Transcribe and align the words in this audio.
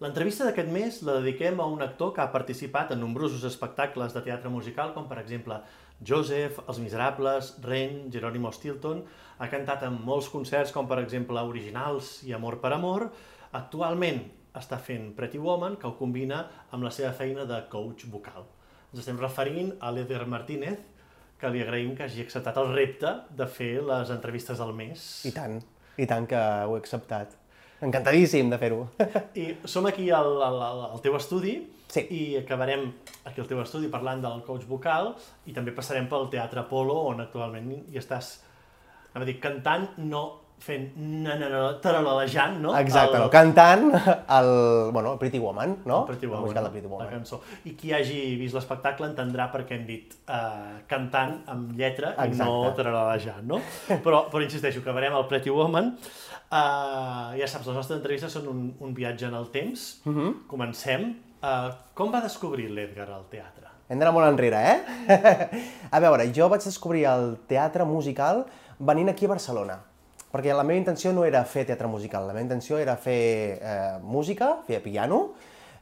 L'entrevista 0.00 0.46
d'aquest 0.46 0.70
mes 0.72 0.98
la 1.04 1.18
dediquem 1.18 1.58
a 1.60 1.66
un 1.68 1.82
actor 1.84 2.14
que 2.16 2.22
ha 2.22 2.32
participat 2.32 2.94
en 2.94 3.02
nombrosos 3.04 3.42
espectacles 3.44 4.14
de 4.16 4.22
teatre 4.24 4.48
musical, 4.48 4.94
com 4.94 5.04
per 5.10 5.18
exemple 5.20 5.58
Joseph, 6.00 6.62
Els 6.64 6.78
Miserables, 6.80 7.50
Ren, 7.66 8.06
Jerónimo 8.14 8.48
Stilton, 8.56 9.02
ha 9.36 9.48
cantat 9.52 9.84
en 9.84 9.98
molts 10.06 10.30
concerts, 10.32 10.72
com 10.72 10.88
per 10.88 11.02
exemple 11.02 11.42
Originals 11.50 12.14
i 12.24 12.32
Amor 12.32 12.56
per 12.62 12.70
Amor. 12.78 13.10
Actualment 13.60 14.22
està 14.56 14.78
fent 14.80 15.10
Pretty 15.18 15.42
Woman, 15.42 15.76
que 15.76 15.90
ho 15.90 15.98
combina 15.98 16.46
amb 16.70 16.86
la 16.86 16.94
seva 16.96 17.12
feina 17.12 17.44
de 17.44 17.60
coach 17.68 18.06
vocal. 18.08 18.48
Ens 18.94 19.04
estem 19.04 19.20
referint 19.20 19.74
a 19.84 19.92
l'Eder 19.92 20.22
Martínez, 20.24 20.80
que 21.36 21.52
li 21.52 21.60
agraïm 21.60 21.92
que 21.98 22.08
hagi 22.08 22.24
acceptat 22.24 22.56
el 22.56 22.72
repte 22.72 23.12
de 23.36 23.50
fer 23.60 23.74
les 23.84 24.16
entrevistes 24.16 24.64
del 24.64 24.72
mes. 24.80 25.04
I 25.28 25.36
tant, 25.36 25.60
i 26.00 26.08
tant 26.08 26.24
que 26.32 26.40
ho 26.40 26.78
he 26.78 26.80
acceptat. 26.80 27.36
Encantadíssim 27.82 28.50
de 28.52 28.58
fer-ho. 28.60 28.82
I 29.42 29.54
som 29.64 29.86
aquí 29.88 30.10
al, 30.12 30.34
al, 30.42 30.60
al 30.92 31.00
teu 31.04 31.16
estudi 31.16 31.58
Sí. 31.90 32.04
i 32.14 32.36
acabarem 32.38 32.84
aquí 33.26 33.40
al 33.42 33.48
teu 33.50 33.58
estudi 33.64 33.88
parlant 33.90 34.20
del 34.22 34.44
coach 34.46 34.62
vocal 34.68 35.08
i 35.50 35.54
també 35.56 35.72
passarem 35.74 36.04
pel 36.06 36.28
Teatre 36.30 36.60
Apolo 36.62 36.94
on 37.08 37.18
actualment 37.24 37.72
hi 37.90 37.98
estàs, 37.98 38.28
anava 39.10 39.24
a 39.24 39.26
dir, 39.26 39.40
cantant, 39.42 39.88
no 39.98 40.20
fent 40.60 40.90
taralejant, 41.82 42.58
no? 42.60 42.74
Exacte, 42.78 43.16
El- 43.16 43.22
no? 43.24 43.30
cantant 43.32 43.86
el, 43.94 44.50
bueno, 44.92 45.12
el 45.14 45.18
Pretty 45.18 45.38
Woman, 45.38 45.78
no? 45.86 46.04
Pretty 46.06 46.26
La 46.26 46.32
Woman, 46.38 46.54
no? 46.54 46.62
de 46.62 46.70
Pretty 46.70 46.86
la 46.88 46.92
Woman. 46.94 47.08
cançó. 47.10 47.40
I 47.64 47.74
qui 47.76 47.92
hagi 47.92 48.36
vist 48.40 48.54
l'espectacle 48.54 49.06
entendrà 49.08 49.50
per 49.52 49.64
què 49.66 49.78
hem 49.78 49.86
dit 49.88 50.14
uh, 50.28 50.80
cantant 50.90 51.38
amb 51.50 51.72
lletra 51.78 52.12
i 52.26 52.28
no 52.36 52.50
Exacte. 52.68 52.82
taralejant, 52.82 53.46
no? 53.48 53.60
Però, 54.04 54.26
però 54.30 54.42
insisteixo, 54.44 54.80
acabarem 54.84 55.14
el 55.16 55.26
Pretty 55.30 55.50
Woman. 55.50 55.94
Uh, 56.50 57.30
ja 57.38 57.46
saps, 57.46 57.66
les 57.68 57.76
nostres 57.76 57.96
entrevistes 57.98 58.32
són 58.34 58.48
un, 58.50 58.62
un 58.82 58.94
viatge 58.94 59.26
en 59.28 59.34
el 59.38 59.50
temps. 59.54 60.00
Uh 60.04 60.10
Mhm. 60.10 60.20
-huh. 60.28 60.46
Comencem. 60.46 61.14
Uh, 61.42 61.72
com 61.94 62.12
va 62.12 62.20
descobrir 62.20 62.68
l'Edgar 62.68 63.08
al 63.08 63.24
teatre? 63.30 63.66
Hem 63.88 63.98
d'anar 63.98 64.12
molt 64.12 64.26
enrere, 64.28 64.56
eh? 64.56 64.80
a 65.90 65.98
veure, 66.00 66.30
jo 66.34 66.48
vaig 66.48 66.62
descobrir 66.62 67.04
el 67.06 67.38
teatre 67.48 67.84
musical 67.84 68.44
venint 68.78 69.08
aquí 69.08 69.24
a 69.24 69.28
Barcelona. 69.28 69.78
Perquè 70.30 70.54
la 70.54 70.62
meva 70.62 70.78
intenció 70.78 71.10
no 71.12 71.24
era 71.26 71.42
fer 71.44 71.64
teatre 71.66 71.88
musical, 71.90 72.28
la 72.28 72.34
meva 72.34 72.46
intenció 72.46 72.78
era 72.78 72.94
fer 72.96 73.22
eh, 73.58 73.98
música, 74.02 74.60
fer 74.66 74.78
piano, 74.84 75.32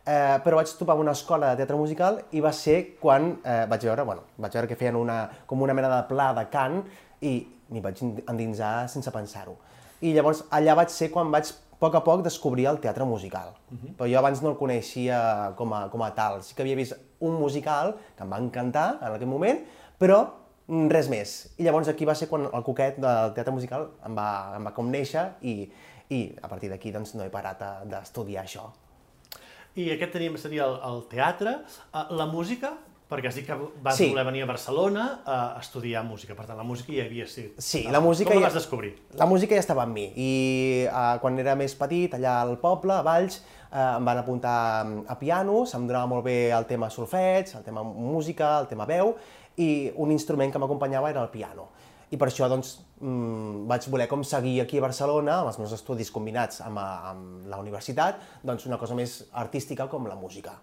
eh, 0.08 0.38
però 0.44 0.56
vaig 0.56 0.72
trobar 0.78 0.96
una 0.96 1.12
escola 1.12 1.52
de 1.52 1.60
teatre 1.60 1.77
musical 1.77 2.22
i 2.32 2.41
va 2.41 2.52
ser 2.56 2.78
quan 3.00 3.34
eh, 3.42 3.66
vaig 3.69 3.84
veure, 3.91 4.06
bueno, 4.08 4.24
vaig 4.41 4.56
veure 4.56 4.70
que 4.70 4.78
feien 4.80 4.96
una, 4.96 5.20
com 5.46 5.60
una 5.62 5.76
mena 5.76 5.92
de 5.92 6.02
pla 6.08 6.30
de 6.38 6.46
cant 6.48 6.80
i 7.20 7.34
m'hi 7.69 7.84
vaig 7.84 8.00
endinsar 8.02 8.88
sense 8.88 9.12
pensar-ho. 9.12 9.58
I 10.00 10.14
llavors 10.16 10.46
allà 10.54 10.78
vaig 10.78 10.92
ser 10.94 11.10
quan 11.12 11.28
vaig 11.34 11.50
a 11.52 11.78
poc 11.78 11.94
a 11.94 12.02
poc 12.02 12.24
descobrir 12.24 12.66
el 12.70 12.80
teatre 12.82 13.04
musical. 13.06 13.52
Però 13.98 14.08
jo 14.10 14.19
abans 14.19 14.41
no 14.42 14.50
el 14.50 14.56
coneixia 14.58 15.52
com 15.58 15.74
a, 15.76 15.84
com 15.92 16.02
a 16.02 16.10
tal. 16.14 16.41
Sí 16.42 16.56
que 16.56 16.64
havia 16.64 16.78
vist 16.78 16.96
un 17.20 17.36
musical 17.38 17.94
que 18.16 18.24
em 18.24 18.32
va 18.32 18.41
encantar 18.42 18.88
en 18.98 19.12
aquell 19.12 19.30
moment, 19.30 19.60
però 20.00 20.24
res 20.69 21.08
més. 21.08 21.36
I 21.58 21.64
llavors 21.64 21.88
aquí 21.88 22.05
va 22.05 22.14
ser 22.14 22.28
quan 22.28 22.44
el 22.52 22.64
coquet 22.66 22.98
del 23.00 23.33
teatre 23.36 23.52
musical 23.55 23.88
em 24.06 24.16
va, 24.19 24.28
em 24.58 24.66
va 24.69 24.75
com 24.77 24.91
néixer 24.92 25.25
i, 25.42 25.62
i 26.12 26.20
a 26.42 26.48
partir 26.48 26.69
d'aquí 26.72 26.92
doncs, 26.92 27.14
no 27.16 27.25
he 27.25 27.30
parat 27.33 27.62
d'estudiar 27.88 28.44
això. 28.44 28.66
I 29.78 29.91
aquest 29.94 30.12
teníem, 30.16 30.36
seria 30.41 30.66
el, 30.66 30.77
el 30.88 31.02
teatre. 31.08 31.52
Uh, 31.92 32.05
la 32.19 32.27
música, 32.27 32.72
perquè 33.08 33.30
has 33.30 33.36
dit 33.38 33.47
que 33.47 33.55
vas 33.84 33.97
Sí. 33.97 34.08
voler 34.10 34.25
venir 34.27 34.42
a 34.42 34.47
Barcelona 34.50 35.05
a 35.25 35.36
estudiar 35.60 36.02
música. 36.05 36.34
Per 36.34 36.44
tant, 36.48 36.58
la 36.58 36.64
música 36.66 36.92
ja 36.92 37.05
havia 37.06 37.27
sigut. 37.30 37.60
Sí, 37.62 37.84
la 37.88 38.00
música 38.05 38.32
Com 38.32 38.41
la 38.41 38.48
ja- 38.48 38.50
vas 38.50 38.58
descobrir? 38.58 38.91
La 39.16 39.27
música 39.30 39.55
ja 39.55 39.60
estava 39.62 39.84
en 39.86 39.92
mi 39.94 40.08
i 40.16 40.30
uh, 40.91 41.16
quan 41.22 41.38
era 41.38 41.55
més 41.56 41.75
petit, 41.78 42.12
allà 42.19 42.41
al 42.42 42.56
poble, 42.58 42.92
a 42.98 43.03
Valls, 43.06 43.38
uh, 43.70 43.97
em 43.97 44.05
van 44.10 44.19
apuntar 44.19 44.58
mm, 44.84 45.05
a 45.08 45.16
piano, 45.20 45.62
se'm 45.64 45.86
donava 45.88 46.06
molt 46.10 46.25
bé 46.27 46.50
el 46.50 46.66
tema 46.66 46.91
solfeig, 46.91 47.55
el 47.56 47.64
tema 47.64 47.82
música, 47.86 48.58
el 48.60 48.66
tema 48.69 48.84
veu, 48.88 49.14
i 49.58 49.92
un 49.96 50.10
instrument 50.14 50.52
que 50.54 50.58
m'acompanyava 50.62 51.10
era 51.10 51.22
el 51.22 51.28
piano. 51.34 51.68
I 52.10 52.16
per 52.16 52.30
això 52.30 52.46
doncs, 52.48 52.78
mm, 53.02 53.66
vaig 53.69 53.84
voler 53.92 54.06
com 54.08 54.22
seguir 54.24 54.60
aquí 54.62 54.78
a 54.78 54.86
Barcelona, 54.86 55.41
amb 55.42 55.48
els 55.50 55.58
meus 55.58 55.72
estudis 55.76 56.10
combinats 56.10 56.62
amb, 56.64 56.78
amb 56.78 57.46
la 57.50 57.58
universitat, 57.60 58.16
doncs 58.42 58.64
una 58.66 58.78
cosa 58.78 58.94
més 58.94 59.26
artística 59.32 59.86
com 59.88 60.06
la 60.08 60.14
música. 60.16 60.54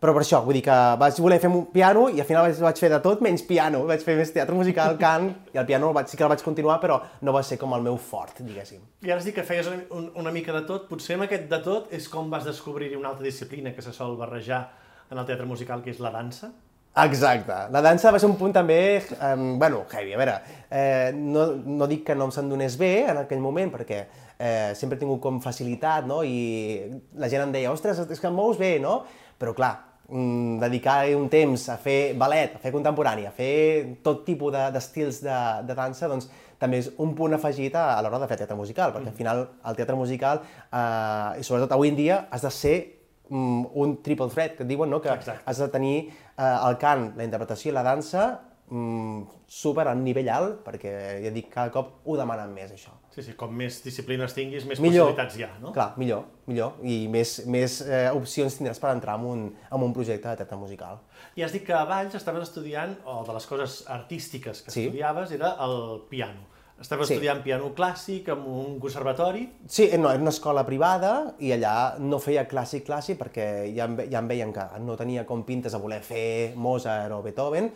Però 0.00 0.14
per 0.16 0.22
això, 0.22 0.38
vull 0.42 0.54
dir 0.56 0.62
que 0.64 0.76
vaig 0.96 1.18
voler 1.20 1.36
fer 1.42 1.50
un 1.52 1.66
piano 1.68 2.06
i 2.08 2.20
al 2.22 2.24
final 2.24 2.46
vaig, 2.46 2.56
vaig 2.64 2.78
fer 2.80 2.88
de 2.88 3.00
tot 3.04 3.20
menys 3.20 3.42
piano. 3.44 3.82
Vaig 3.84 4.00
fer 4.00 4.14
més 4.16 4.30
teatre 4.32 4.54
musical, 4.56 4.96
cant, 5.04 5.26
i 5.52 5.58
el 5.60 5.66
piano 5.68 5.90
el 5.90 5.94
vaig, 5.98 6.08
sí 6.08 6.16
que 6.16 6.24
el 6.24 6.30
vaig 6.32 6.40
continuar, 6.42 6.78
però 6.80 6.96
no 7.20 7.34
va 7.36 7.42
ser 7.44 7.58
com 7.60 7.74
el 7.76 7.82
meu 7.84 7.98
fort, 8.00 8.40
diguéssim. 8.40 8.80
I 9.04 9.10
ara 9.12 9.20
dit 9.20 9.34
que 9.36 9.44
feies 9.44 9.68
una, 9.68 9.82
un- 9.90 10.10
una 10.16 10.32
mica 10.32 10.54
de 10.56 10.62
tot. 10.64 10.88
Potser 10.88 11.18
amb 11.18 11.26
aquest 11.26 11.44
de 11.52 11.58
tot 11.60 11.92
és 11.92 12.08
com 12.08 12.30
vas 12.32 12.48
descobrir 12.48 12.96
una 12.96 13.10
altra 13.12 13.24
disciplina 13.28 13.74
que 13.76 13.82
se 13.84 13.92
sol 13.92 14.16
barrejar 14.16 14.62
en 15.10 15.18
el 15.18 15.26
teatre 15.28 15.44
musical, 15.44 15.82
que 15.84 15.90
és 15.92 16.00
la 16.00 16.10
dansa. 16.16 16.48
Exacte. 16.96 17.54
La 17.70 17.80
dansa 17.80 18.10
va 18.10 18.18
ser 18.18 18.26
un 18.28 18.34
punt 18.36 18.52
també, 18.52 18.78
um, 19.22 19.58
bueno, 19.60 19.84
heavy. 19.92 20.12
A 20.12 20.18
veure, 20.18 20.34
eh, 20.70 21.12
no, 21.14 21.46
no 21.62 21.86
dic 21.86 22.02
que 22.08 22.16
no 22.18 22.26
em 22.26 22.32
se'n 22.34 22.48
donés 22.50 22.74
bé 22.80 23.06
en 23.12 23.20
aquell 23.22 23.40
moment, 23.40 23.70
perquè 23.70 24.00
eh, 24.36 24.72
sempre 24.74 24.98
he 24.98 25.00
tingut 25.00 25.20
com 25.22 25.38
facilitat, 25.40 26.04
no? 26.10 26.22
I 26.26 26.90
la 27.14 27.30
gent 27.30 27.46
em 27.46 27.54
deia, 27.54 27.70
ostres, 27.70 28.02
és 28.10 28.20
que 28.20 28.26
em 28.28 28.34
mous 28.34 28.58
bé, 28.58 28.74
no? 28.82 29.04
Però 29.38 29.54
clar, 29.56 29.70
mm, 30.10 30.58
dedicar 30.66 30.98
un 31.14 31.30
temps 31.30 31.68
a 31.70 31.78
fer 31.78 32.12
ballet, 32.18 32.58
a 32.58 32.62
fer 32.66 32.72
contemporani, 32.74 33.24
a 33.30 33.32
fer 33.32 33.96
tot 34.02 34.24
tipus 34.26 34.52
de- 34.52 34.68
d'estils 34.74 35.22
de, 35.22 35.38
de 35.70 35.78
dansa, 35.78 36.10
doncs 36.10 36.26
també 36.60 36.82
és 36.82 36.90
un 37.00 37.14
punt 37.16 37.32
afegit 37.38 37.74
a, 37.78 37.94
a 37.96 38.02
l'hora 38.02 38.18
de 38.18 38.26
fer 38.28 38.36
teatre 38.42 38.56
musical, 38.58 38.90
perquè 38.92 39.08
al 39.14 39.16
final 39.16 39.46
el 39.64 39.76
teatre 39.78 39.96
musical, 39.96 40.42
eh, 40.74 41.38
i 41.40 41.46
sobretot 41.46 41.72
avui 41.72 41.88
en 41.94 41.96
dia, 41.96 42.24
has 42.34 42.42
de 42.42 42.50
ser 42.50 42.74
mm, 42.82 42.99
un 43.30 43.96
triple 44.02 44.28
threat, 44.28 44.56
que 44.56 44.64
et 44.64 44.68
diuen, 44.68 44.90
no? 44.90 45.00
que 45.00 45.08
Exacte. 45.12 45.42
has 45.46 45.58
de 45.58 45.68
tenir 45.68 45.96
eh, 46.10 46.68
el 46.68 46.78
cant, 46.82 47.12
la 47.16 47.24
interpretació 47.24 47.70
i 47.70 47.74
la 47.74 47.82
dansa 47.86 48.40
mm, 48.70 49.22
super 49.50 49.86
a 49.88 49.92
un 49.94 50.02
nivell 50.04 50.28
alt, 50.30 50.60
perquè 50.66 50.90
ja 51.24 51.30
dic, 51.34 51.48
cada 51.52 51.70
cop 51.74 52.00
ho 52.06 52.16
demanen 52.18 52.52
més, 52.54 52.70
això. 52.74 52.92
Sí, 53.10 53.22
sí, 53.26 53.32
com 53.38 53.50
més 53.58 53.80
disciplines 53.82 54.34
tinguis, 54.36 54.62
més 54.70 54.78
Millor. 54.78 55.08
possibilitats 55.10 55.36
hi 55.38 55.42
ha, 55.42 55.48
no? 55.62 55.72
Clar, 55.74 55.88
millor, 55.98 56.24
millor, 56.46 56.76
i 56.86 57.08
més, 57.10 57.40
més 57.50 57.80
eh, 57.82 58.04
opcions 58.14 58.54
tindràs 58.60 58.78
per 58.78 58.92
entrar 58.94 59.16
en 59.18 59.24
un, 59.26 59.42
en 59.70 59.82
un 59.82 59.92
projecte 59.96 60.28
de 60.30 60.36
teatre 60.42 60.58
musical. 60.60 61.00
I 61.34 61.42
has 61.42 61.50
dit 61.54 61.64
que 61.66 61.74
a 61.74 61.82
Valls 61.90 62.14
estaves 62.14 62.46
estudiant, 62.46 62.94
o 63.10 63.24
de 63.26 63.34
les 63.34 63.46
coses 63.50 63.80
artístiques 63.90 64.62
que 64.62 64.70
Sí. 64.70 64.86
estudiaves, 64.86 65.32
era 65.34 65.56
el 65.66 66.02
piano. 66.08 66.46
Estaves 66.80 67.08
Sí. 67.08 67.14
estudiant 67.14 67.42
piano 67.44 67.74
clàssic 67.76 68.28
en 68.32 68.38
un 68.48 68.78
conservatori. 68.80 69.42
Sí, 69.68 69.90
no, 69.98 70.10
era 70.10 70.20
una 70.20 70.30
escola 70.30 70.64
privada 70.64 71.34
i 71.38 71.50
allà 71.52 71.98
no 71.98 72.18
feia 72.18 72.46
clàssic 72.48 72.86
clàssic 72.86 73.18
perquè 73.20 73.74
ja 73.76 73.84
em, 73.84 73.98
ja 74.10 74.18
em 74.18 74.28
veien 74.28 74.52
que 74.52 74.64
no 74.80 74.96
tenia 74.96 75.26
com 75.26 75.42
pintes 75.44 75.74
a 75.74 75.78
voler 75.78 76.00
fer 76.02 76.54
Mozart 76.56 77.12
o 77.12 77.20
Beethoven. 77.22 77.70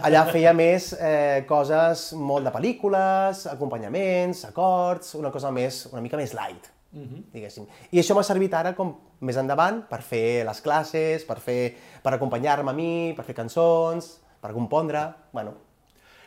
Allà 0.00 0.22
feia 0.30 0.54
més 0.54 0.92
eh, 0.98 1.44
coses 1.46 2.12
molt 2.14 2.46
de 2.46 2.52
pel·lícules, 2.54 3.42
acompanyaments, 3.52 4.44
acords, 4.46 5.14
una 5.18 5.30
cosa 5.30 5.50
més, 5.50 5.82
una 5.92 6.00
mica 6.00 6.16
més 6.16 6.32
light, 6.32 6.70
diguéssim. 7.34 7.66
I 7.92 7.98
això 8.00 8.14
m'ha 8.16 8.22
servit 8.24 8.54
ara 8.54 8.72
com 8.74 8.94
més 9.20 9.36
endavant 9.36 9.82
per 9.90 10.00
fer 10.00 10.46
les 10.46 10.62
classes, 10.62 11.24
per, 11.28 11.36
fer, 11.40 11.74
per 12.02 12.14
acompanyar-me 12.14 12.70
a 12.70 12.72
mi, 12.78 13.12
per 13.16 13.24
fer 13.26 13.34
cançons, 13.34 14.20
per 14.40 14.52
compondre, 14.54 15.02
bueno, 15.32 15.52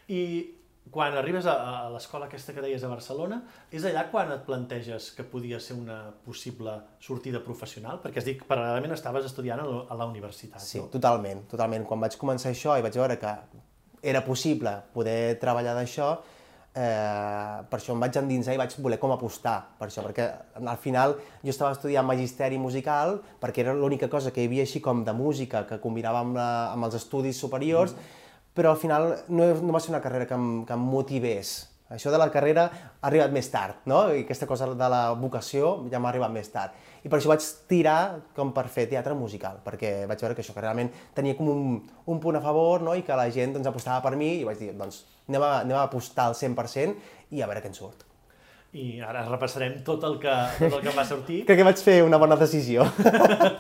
I 0.10 0.59
quan 0.92 1.16
arribes 1.18 1.46
a, 1.46 1.54
a 1.86 1.90
l'escola 1.94 2.28
aquesta 2.28 2.54
que 2.56 2.64
deies 2.64 2.84
a 2.84 2.90
Barcelona, 2.92 3.42
és 3.72 3.86
allà 3.86 4.08
quan 4.12 4.32
et 4.34 4.42
planteges 4.48 5.12
que 5.18 5.26
podia 5.28 5.60
ser 5.62 5.78
una 5.78 6.00
possible 6.26 6.74
sortida 7.04 7.44
professional? 7.46 8.02
Perquè 8.04 8.22
has 8.22 8.28
dit 8.30 8.40
que 8.40 8.48
paral·lelament 8.50 8.96
estaves 8.96 9.28
estudiant 9.30 9.62
a 9.62 9.68
la, 9.96 10.10
universitat, 10.10 10.62
Sí, 10.64 10.80
no? 10.82 10.90
totalment, 10.94 11.46
totalment. 11.52 11.86
Quan 11.86 12.02
vaig 12.02 12.18
començar 12.18 12.54
això 12.54 12.80
i 12.80 12.86
vaig 12.86 12.98
veure 12.98 13.20
que 13.22 13.36
era 14.02 14.24
possible 14.26 14.74
poder 14.94 15.38
treballar 15.42 15.76
d'això, 15.78 16.14
eh, 16.74 17.64
per 17.70 17.80
això 17.80 17.94
em 17.94 18.04
vaig 18.04 18.18
endinsar 18.22 18.56
i 18.56 18.60
vaig 18.62 18.76
voler 18.80 19.00
com 19.02 19.12
apostar 19.12 19.58
per 19.80 19.90
això, 19.90 20.04
perquè 20.06 20.28
al 20.62 20.78
final 20.78 21.16
jo 21.44 21.52
estava 21.52 21.74
estudiant 21.76 22.08
magisteri 22.08 22.58
musical 22.58 23.20
perquè 23.42 23.66
era 23.66 23.74
l'única 23.74 24.10
cosa 24.10 24.32
que 24.32 24.44
hi 24.44 24.48
havia 24.48 24.64
així 24.68 24.80
com 24.82 25.04
de 25.04 25.14
música 25.14 25.66
que 25.68 25.80
combinava 25.84 26.24
amb, 26.24 26.38
la, 26.38 26.50
amb 26.74 26.88
els 26.88 26.96
estudis 27.02 27.38
superiors, 27.38 27.96
però 28.54 28.74
al 28.74 28.80
final 28.82 29.12
no, 29.28 29.50
no 29.62 29.76
va 29.76 29.82
ser 29.84 29.94
una 29.94 30.02
carrera 30.04 30.28
que 30.28 30.38
em, 30.38 30.64
que 30.66 30.76
em 30.76 30.88
motivés. 30.94 31.58
Això 31.90 32.12
de 32.14 32.20
la 32.22 32.28
carrera 32.30 32.68
ha 32.70 33.08
arribat 33.10 33.32
més 33.34 33.48
tard, 33.50 33.80
no? 33.90 34.04
I 34.14 34.22
aquesta 34.22 34.46
cosa 34.46 34.68
de 34.78 34.90
la 34.94 35.02
vocació 35.18 35.72
ja 35.90 35.98
m'ha 35.98 36.12
arribat 36.12 36.30
més 36.34 36.52
tard. 36.54 36.76
I 37.02 37.10
per 37.10 37.18
això 37.18 37.32
vaig 37.32 37.46
tirar 37.72 38.20
com 38.38 38.52
per 38.54 38.68
fer 38.70 38.86
teatre 38.92 39.16
musical, 39.18 39.58
perquè 39.66 40.06
vaig 40.10 40.22
veure 40.22 40.38
que 40.38 40.44
això 40.46 40.54
que 40.54 40.62
realment 40.62 40.92
tenia 41.18 41.38
com 41.38 41.50
un, 41.50 41.80
un 42.06 42.20
punt 42.22 42.38
a 42.38 42.44
favor, 42.44 42.86
no? 42.86 42.94
I 42.94 43.02
que 43.08 43.18
la 43.18 43.26
gent 43.34 43.58
doncs, 43.58 43.72
apostava 43.72 44.04
per 44.06 44.14
mi 44.20 44.36
i 44.36 44.46
vaig 44.46 44.62
dir, 44.62 44.70
doncs, 44.78 45.02
anem 45.32 45.48
a, 45.48 45.52
anem 45.64 45.80
a 45.80 45.88
apostar 45.88 46.28
al 46.30 46.38
100% 46.38 47.34
i 47.34 47.42
a 47.42 47.50
veure 47.50 47.66
què 47.66 47.72
en 47.74 47.80
surt. 47.80 48.06
I 48.78 49.00
ara 49.02 49.24
repassarem 49.26 49.80
tot 49.82 50.04
el 50.06 50.20
que, 50.22 50.36
tot 50.60 50.76
el 50.78 50.84
que 50.86 50.94
va 50.94 51.08
sortir. 51.10 51.40
Crec 51.50 51.58
que 51.58 51.66
vaig 51.72 51.82
fer 51.82 52.04
una 52.06 52.22
bona 52.22 52.38
decisió. 52.38 52.86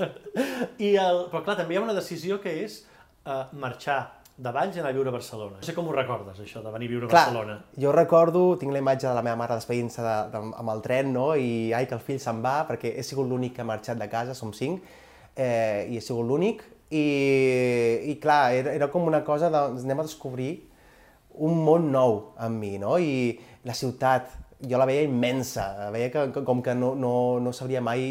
I 0.86 0.94
el, 1.02 1.26
però 1.32 1.42
clar, 1.42 1.58
també 1.58 1.74
hi 1.74 1.82
ha 1.82 1.86
una 1.88 1.98
decisió 1.98 2.38
que 2.44 2.54
és 2.62 2.84
uh, 3.26 3.48
marxar 3.58 4.04
de 4.40 4.52
Valls 4.56 4.78
i 4.78 4.80
anar 4.80 4.94
a 4.94 4.96
viure 4.96 5.12
a 5.12 5.16
Barcelona. 5.16 5.58
No 5.60 5.68
sé 5.68 5.74
com 5.76 5.88
ho 5.90 5.94
recordes, 5.96 6.38
això, 6.40 6.62
de 6.64 6.72
venir 6.72 6.88
a 6.88 6.94
viure 6.94 7.08
a 7.08 7.12
Clar, 7.12 7.26
Barcelona. 7.28 7.58
jo 7.84 7.92
recordo, 7.92 8.44
tinc 8.62 8.72
la 8.72 8.80
imatge 8.80 9.08
de 9.08 9.14
la 9.18 9.24
meva 9.26 9.36
mare 9.42 9.58
despedint-se 9.60 10.02
de, 10.06 10.16
de, 10.32 10.42
amb 10.62 10.74
el 10.74 10.82
tren, 10.86 11.12
no? 11.14 11.34
I 11.36 11.74
ai, 11.76 11.88
que 11.90 11.98
el 11.98 12.04
fill 12.06 12.22
se'n 12.24 12.40
va, 12.46 12.62
perquè 12.70 12.94
he 12.96 13.04
sigut 13.04 13.28
l'únic 13.28 13.58
que 13.58 13.66
ha 13.66 13.68
marxat 13.68 14.00
de 14.00 14.08
casa, 14.12 14.36
som 14.38 14.54
cinc, 14.56 14.86
eh, 15.36 15.88
i 15.92 16.00
he 16.00 16.04
sigut 16.06 16.28
l'únic. 16.28 16.64
I, 16.90 17.04
I 18.14 18.16
clar, 18.24 18.54
era, 18.58 18.74
era 18.74 18.88
com 18.90 19.06
una 19.08 19.24
cosa 19.28 19.52
de, 19.52 19.66
anem 19.84 20.00
a 20.00 20.08
descobrir 20.08 20.54
un 21.40 21.60
món 21.66 21.92
nou 21.92 22.16
amb 22.40 22.60
mi, 22.64 22.78
no? 22.82 22.96
I 22.98 23.36
la 23.68 23.76
ciutat, 23.76 24.32
jo 24.64 24.80
la 24.80 24.88
veia 24.88 25.04
immensa, 25.08 25.92
veia 25.92 26.10
que, 26.16 26.30
que 26.34 26.44
com 26.48 26.64
que 26.64 26.74
no, 26.76 26.96
no, 26.96 27.14
no 27.44 27.54
sabria 27.54 27.84
mai 27.84 28.08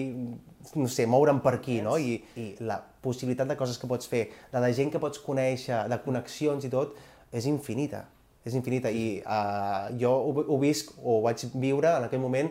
no 0.76 0.88
sé, 0.92 1.06
moure'm 1.08 1.40
per 1.40 1.54
aquí, 1.58 1.80
no? 1.82 1.96
I, 1.98 2.18
I 2.36 2.50
la 2.68 2.78
possibilitat 3.04 3.48
de 3.50 3.56
coses 3.58 3.78
que 3.78 3.90
pots 3.90 4.08
fer, 4.10 4.28
la 4.52 4.62
de 4.64 4.72
gent 4.76 4.92
que 4.92 5.00
pots 5.02 5.20
conèixer, 5.24 5.84
de 5.90 5.98
connexions 6.04 6.64
i 6.64 6.72
tot, 6.72 6.96
és 7.32 7.46
infinita. 7.50 8.04
És 8.46 8.56
infinita. 8.56 8.90
I 8.90 9.20
uh, 9.20 9.88
jo 10.00 10.12
ho, 10.12 10.44
ho 10.46 10.58
visc, 10.62 10.94
o 11.02 11.18
ho 11.18 11.22
vaig 11.26 11.44
viure 11.54 11.96
en 11.98 12.06
aquell 12.08 12.22
moment, 12.22 12.50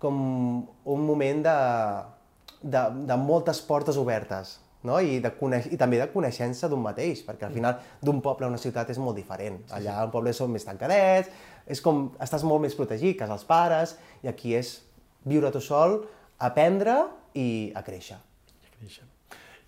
com 0.00 0.16
un 0.88 1.06
moment 1.06 1.44
de, 1.44 1.56
de, 2.62 2.82
de 3.08 3.16
moltes 3.20 3.60
portes 3.68 3.98
obertes, 4.00 4.56
no? 4.88 4.96
I, 5.04 5.18
de 5.20 5.32
coneix, 5.36 5.68
i 5.72 5.78
també 5.80 6.00
de 6.00 6.08
coneixença 6.12 6.70
d'un 6.72 6.80
mateix, 6.84 7.20
perquè 7.26 7.48
al 7.48 7.54
final 7.56 7.76
d'un 8.04 8.22
poble 8.24 8.48
a 8.48 8.52
una 8.52 8.60
ciutat 8.60 8.92
és 8.92 9.00
molt 9.02 9.20
diferent. 9.20 9.60
Allà 9.76 9.98
al 10.00 10.12
poble 10.14 10.32
són 10.36 10.52
més 10.54 10.64
tancadets, 10.64 11.28
és 11.70 11.84
com, 11.84 12.08
estàs 12.22 12.46
molt 12.48 12.64
més 12.64 12.76
protegit, 12.78 13.18
casa 13.20 13.36
els 13.36 13.46
pares, 13.48 13.96
i 14.24 14.32
aquí 14.32 14.56
és 14.56 14.78
viure 15.28 15.52
tu 15.52 15.60
sol, 15.60 16.00
aprendre 16.40 16.96
i 17.36 17.48
a 17.76 17.84
créixer. 17.84 18.18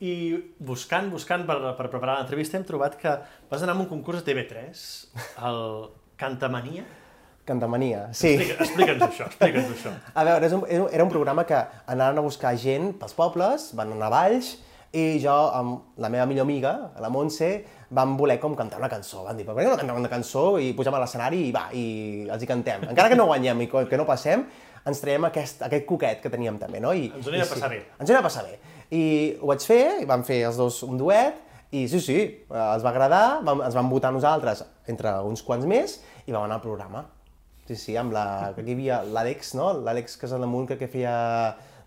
I 0.03 0.13
buscant, 0.59 1.11
buscant 1.13 1.45
per, 1.47 1.59
per 1.79 1.87
preparar 1.93 2.17
l'entrevista 2.19 2.59
hem 2.59 2.65
trobat 2.67 2.97
que 2.99 3.13
vas 3.51 3.63
anar 3.63 3.77
a 3.77 3.81
un 3.85 3.87
concurs 3.91 4.23
a 4.23 4.27
TV3, 4.27 4.81
el 5.47 5.61
Cantamania. 6.19 6.83
Cantamania, 7.47 8.09
sí. 8.15 8.33
Explica- 8.37 8.63
Explica'ns 8.65 9.05
això, 9.09 9.27
explica'ns 9.31 9.71
això. 9.77 9.93
A 10.19 10.25
veure, 10.27 10.47
és 10.47 10.53
un, 10.55 10.63
era 10.95 11.03
un 11.07 11.11
programa 11.11 11.43
que 11.47 11.59
anaven 11.91 12.21
a 12.21 12.23
buscar 12.27 12.53
gent 12.59 12.93
pels 13.01 13.15
pobles, 13.19 13.71
van 13.79 13.95
anar 13.97 14.11
a 14.11 14.15
Valls, 14.15 14.53
i 14.95 15.05
jo, 15.23 15.33
amb 15.57 15.99
la 16.05 16.11
meva 16.13 16.27
millor 16.31 16.45
amiga, 16.47 16.73
la 17.03 17.09
Montse, 17.11 17.49
vam 17.97 18.15
voler 18.19 18.37
com 18.43 18.55
cantar 18.59 18.79
una 18.83 18.91
cançó. 18.93 19.23
Van 19.27 19.39
dir, 19.39 19.47
per 19.49 19.55
què 19.57 19.65
no 19.67 19.79
cantem 19.81 19.99
una 20.03 20.11
cançó 20.13 20.45
i 20.63 20.71
pugem 20.77 20.95
a 20.95 21.01
l'escenari 21.03 21.47
i 21.49 21.55
va, 21.55 21.65
i 21.75 21.85
els 22.31 22.43
hi 22.45 22.49
cantem. 22.51 22.85
Encara 22.93 23.11
que 23.11 23.19
no 23.19 23.27
guanyem 23.31 23.65
i 23.65 23.71
que 23.73 23.99
no 24.01 24.07
passem, 24.09 24.45
ens 24.87 25.01
traiem 25.03 25.27
aquest, 25.31 25.63
aquest 25.67 25.87
coquet 25.89 26.23
que 26.23 26.31
teníem 26.31 26.59
també, 26.63 26.79
no? 26.85 26.93
I, 26.95 27.09
Ens 27.17 27.27
ho 27.27 27.33
anirà 27.33 27.47
a 27.49 27.53
passar 27.55 27.71
bé. 27.73 27.81
Ens 27.99 28.05
ho 28.07 28.11
anirà 28.13 28.23
a 28.23 28.29
passar 28.29 28.45
bé. 28.51 28.59
I 28.93 29.05
ho 29.41 29.49
vaig 29.49 29.65
fer, 29.65 29.83
i 30.03 30.09
vam 30.09 30.25
fer 30.27 30.43
els 30.49 30.61
dos 30.61 30.83
un 30.85 31.01
duet, 31.01 31.41
i 31.73 31.87
sí, 31.89 32.03
sí, 32.05 32.19
eh, 32.21 32.61
els 32.61 32.85
va 32.85 32.93
agradar, 32.93 33.41
vam, 33.47 33.63
ens 33.65 33.77
van 33.77 33.89
votar 33.89 34.13
nosaltres 34.13 34.61
entre 34.93 35.15
uns 35.25 35.41
quants 35.47 35.65
més, 35.69 35.97
i 36.27 36.35
vam 36.35 36.45
anar 36.45 36.61
al 36.61 36.65
programa. 36.65 37.07
Sí, 37.67 37.77
sí, 37.79 37.97
amb 37.97 38.13
la... 38.13 38.53
que 38.53 38.61
Aquí 38.61 38.75
hi 38.75 38.77
havia 38.77 39.01
l'Àlex, 39.07 39.55
no? 39.57 39.71
L'Àlex 39.81 40.19
Casalamunt, 40.21 40.69
que, 40.69 40.77
que 40.81 40.91
feia 40.93 41.15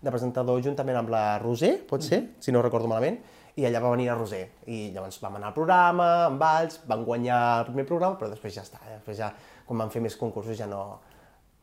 de 0.02 0.12
presentador 0.12 0.58
juntament 0.64 0.98
amb 0.98 1.12
la 1.12 1.24
Roser, 1.42 1.76
pot 1.88 2.02
ser, 2.02 2.22
si 2.42 2.54
no 2.54 2.64
recordo 2.64 2.90
malament, 2.90 3.20
i 3.56 3.64
allà 3.64 3.80
va 3.80 3.92
venir 3.94 4.10
la 4.10 4.16
Roser. 4.18 4.42
I 4.68 4.90
llavors 4.94 5.20
vam 5.22 5.38
anar 5.38 5.52
al 5.52 5.56
programa, 5.56 6.08
amb 6.26 6.42
Valls, 6.42 6.80
van 6.88 7.04
guanyar 7.06 7.40
el 7.60 7.68
primer 7.70 7.86
programa, 7.88 8.18
però 8.18 8.32
després 8.32 8.56
ja 8.58 8.64
està, 8.66 8.82
eh? 8.84 8.98
després 8.98 9.20
ja, 9.22 9.30
quan 9.68 9.84
van 9.84 9.92
fer 9.92 10.02
més 10.04 10.16
concursos 10.18 10.58
ja 10.58 10.68
no, 10.68 10.82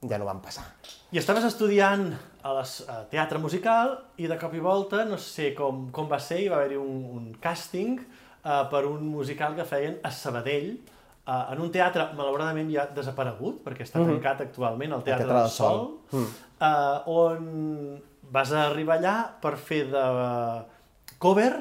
ja 0.10 0.18
no 0.22 0.30
van 0.30 0.42
passar. 0.44 0.66
I 1.14 1.22
estaves 1.22 1.46
estudiant 1.52 2.10
a, 2.44 2.54
les, 2.60 2.74
a 2.92 3.02
teatre 3.12 3.40
musical 3.40 3.96
i 4.20 4.28
de 4.30 4.38
cop 4.40 4.54
i 4.56 4.62
volta, 4.64 5.04
no 5.08 5.18
sé 5.22 5.54
com, 5.58 5.88
com 5.96 6.10
va 6.12 6.20
ser, 6.22 6.42
hi 6.44 6.50
va 6.52 6.60
haver-hi 6.60 6.80
un, 6.80 7.04
un 7.18 7.30
càsting 7.44 7.98
uh, 8.00 8.64
per 8.72 8.84
un 8.90 9.06
musical 9.08 9.56
que 9.58 9.66
feien 9.68 9.98
a 10.04 10.12
Sabadell, 10.12 10.74
uh, 11.24 11.54
en 11.56 11.64
un 11.64 11.72
teatre 11.74 12.10
malauradament 12.18 12.72
ja 12.74 12.88
desaparegut, 12.96 13.62
perquè 13.66 13.88
està 13.88 14.04
tancat 14.04 14.44
actualment, 14.48 14.98
el 14.98 15.06
Teatre, 15.08 15.30
Teatre 15.30 15.44
del 15.46 15.54
Sol, 15.56 15.86
Sol. 16.12 16.28
uh, 16.60 17.14
on 17.14 18.02
vas 18.34 18.52
arribar 18.58 18.98
allà 19.00 19.18
per 19.42 19.56
fer 19.62 19.86
de 19.92 20.04
cover 21.22 21.52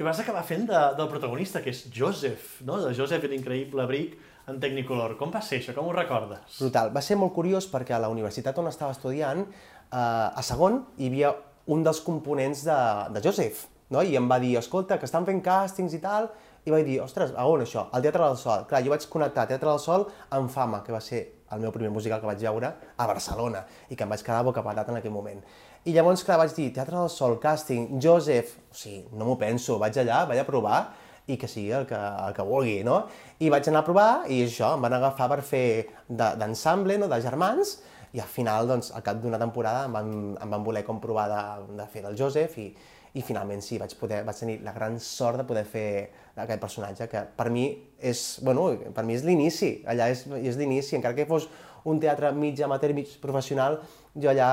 i 0.00 0.04
vas 0.04 0.18
acabar 0.18 0.42
fent 0.44 0.66
de, 0.66 0.80
del 0.98 1.08
protagonista, 1.08 1.62
que 1.62 1.70
és 1.70 1.86
Joseph, 1.94 2.60
no? 2.66 2.80
de 2.82 2.92
Joseph 2.96 3.24
l'increïble 3.30 3.86
Brick 3.86 4.18
en 4.50 4.58
Technicolor. 4.60 5.14
Com 5.20 5.30
va 5.30 5.42
ser 5.44 5.60
això? 5.60 5.74
Com 5.76 5.88
ho 5.88 5.92
recordes? 5.94 6.58
Brutal. 6.58 6.90
Va 6.94 7.02
ser 7.04 7.16
molt 7.20 7.34
curiós 7.36 7.68
perquè 7.70 7.94
a 7.94 8.00
la 8.02 8.10
universitat 8.10 8.58
on 8.58 8.66
estava 8.70 8.94
estudiant, 8.96 9.44
eh, 9.46 9.71
a 9.98 10.42
segon, 10.42 10.80
hi 10.98 11.10
havia 11.10 11.34
un 11.72 11.82
dels 11.84 12.00
components 12.02 12.64
de, 12.66 12.78
de 13.14 13.22
Joseph, 13.24 13.66
no? 13.92 14.02
i 14.02 14.16
em 14.16 14.28
va 14.30 14.38
dir, 14.42 14.56
escolta, 14.58 14.98
que 14.98 15.06
estan 15.08 15.26
fent 15.28 15.42
càstings 15.44 15.94
i 15.94 16.00
tal, 16.02 16.30
i 16.64 16.70
vaig 16.70 16.84
dir, 16.86 17.00
ostres, 17.02 17.32
a 17.36 17.44
on 17.50 17.64
això? 17.64 17.88
Al 17.92 18.02
Teatre 18.04 18.22
del 18.22 18.36
Sol. 18.38 18.64
Clar, 18.70 18.80
jo 18.86 18.92
vaig 18.92 19.04
connectar 19.10 19.48
Teatre 19.50 19.68
del 19.68 19.80
Sol 19.82 20.06
amb 20.30 20.50
Fama, 20.50 20.82
que 20.86 20.94
va 20.94 21.00
ser 21.02 21.22
el 21.52 21.60
meu 21.60 21.72
primer 21.74 21.90
musical 21.92 22.20
que 22.22 22.26
vaig 22.30 22.40
veure 22.40 22.70
a 22.96 23.06
Barcelona, 23.10 23.64
i 23.90 23.96
que 23.98 24.04
em 24.06 24.10
vaig 24.14 24.22
quedar 24.24 24.44
bocapatat 24.46 24.88
en 24.88 25.00
aquell 25.00 25.12
moment. 25.12 25.42
I 25.84 25.92
llavors, 25.96 26.22
clar, 26.24 26.38
vaig 26.38 26.54
dir, 26.54 26.68
Teatre 26.72 26.96
del 26.96 27.10
Sol, 27.10 27.34
càsting, 27.42 27.98
Joseph, 28.00 28.54
o 28.70 28.78
sigui, 28.78 29.02
no 29.18 29.26
m'ho 29.26 29.34
penso, 29.40 29.76
vaig 29.82 29.98
allà, 29.98 30.22
vaig 30.30 30.38
a 30.40 30.46
provar, 30.46 30.84
i 31.26 31.36
que 31.38 31.50
sigui 31.50 31.70
el 31.74 31.84
que, 31.86 31.98
el 31.98 32.32
que 32.34 32.46
vulgui, 32.46 32.78
no? 32.86 33.02
I 33.42 33.50
vaig 33.50 33.68
anar 33.70 33.82
a 33.82 33.86
provar 33.86 34.10
i 34.30 34.40
això, 34.46 34.72
em 34.76 34.86
van 34.86 34.94
agafar 34.96 35.28
per 35.34 35.40
fer 35.46 35.66
de- 36.08 36.32
d'ensemble, 36.38 36.96
no?, 36.98 37.10
de 37.10 37.18
germans, 37.22 37.76
i 38.12 38.20
al 38.20 38.28
final, 38.28 38.68
doncs, 38.68 38.90
al 38.92 39.04
cap 39.04 39.20
d'una 39.22 39.40
temporada 39.40 39.86
em 39.88 39.94
van, 39.96 40.10
em 40.36 40.56
van 40.56 40.64
voler 40.64 40.84
comprovar 40.84 41.28
de, 41.30 41.42
de 41.78 41.86
fer 41.92 42.02
del 42.04 42.18
Joseph 42.18 42.58
i, 42.60 42.68
i 43.16 43.24
finalment 43.24 43.60
sí, 43.64 43.78
vaig, 43.80 43.94
poder, 44.00 44.22
vaig 44.24 44.38
tenir 44.38 44.58
la 44.64 44.72
gran 44.76 44.98
sort 45.00 45.40
de 45.40 45.46
poder 45.48 45.64
fer 45.68 45.88
aquest 46.36 46.60
personatge, 46.60 47.08
que 47.12 47.24
per 47.36 47.48
mi 47.52 47.66
és, 48.00 48.22
bueno, 48.44 48.70
per 48.96 49.04
mi 49.08 49.16
és 49.16 49.24
l'inici, 49.26 49.74
allà 49.88 50.08
és, 50.12 50.24
és 50.40 50.60
l'inici, 50.60 50.96
encara 50.96 51.16
que 51.16 51.28
fos 51.28 51.48
un 51.88 52.00
teatre 52.00 52.30
mig 52.32 52.60
amateur, 52.64 52.94
mig 52.96 53.16
professional, 53.20 53.80
jo 54.14 54.30
allà 54.30 54.52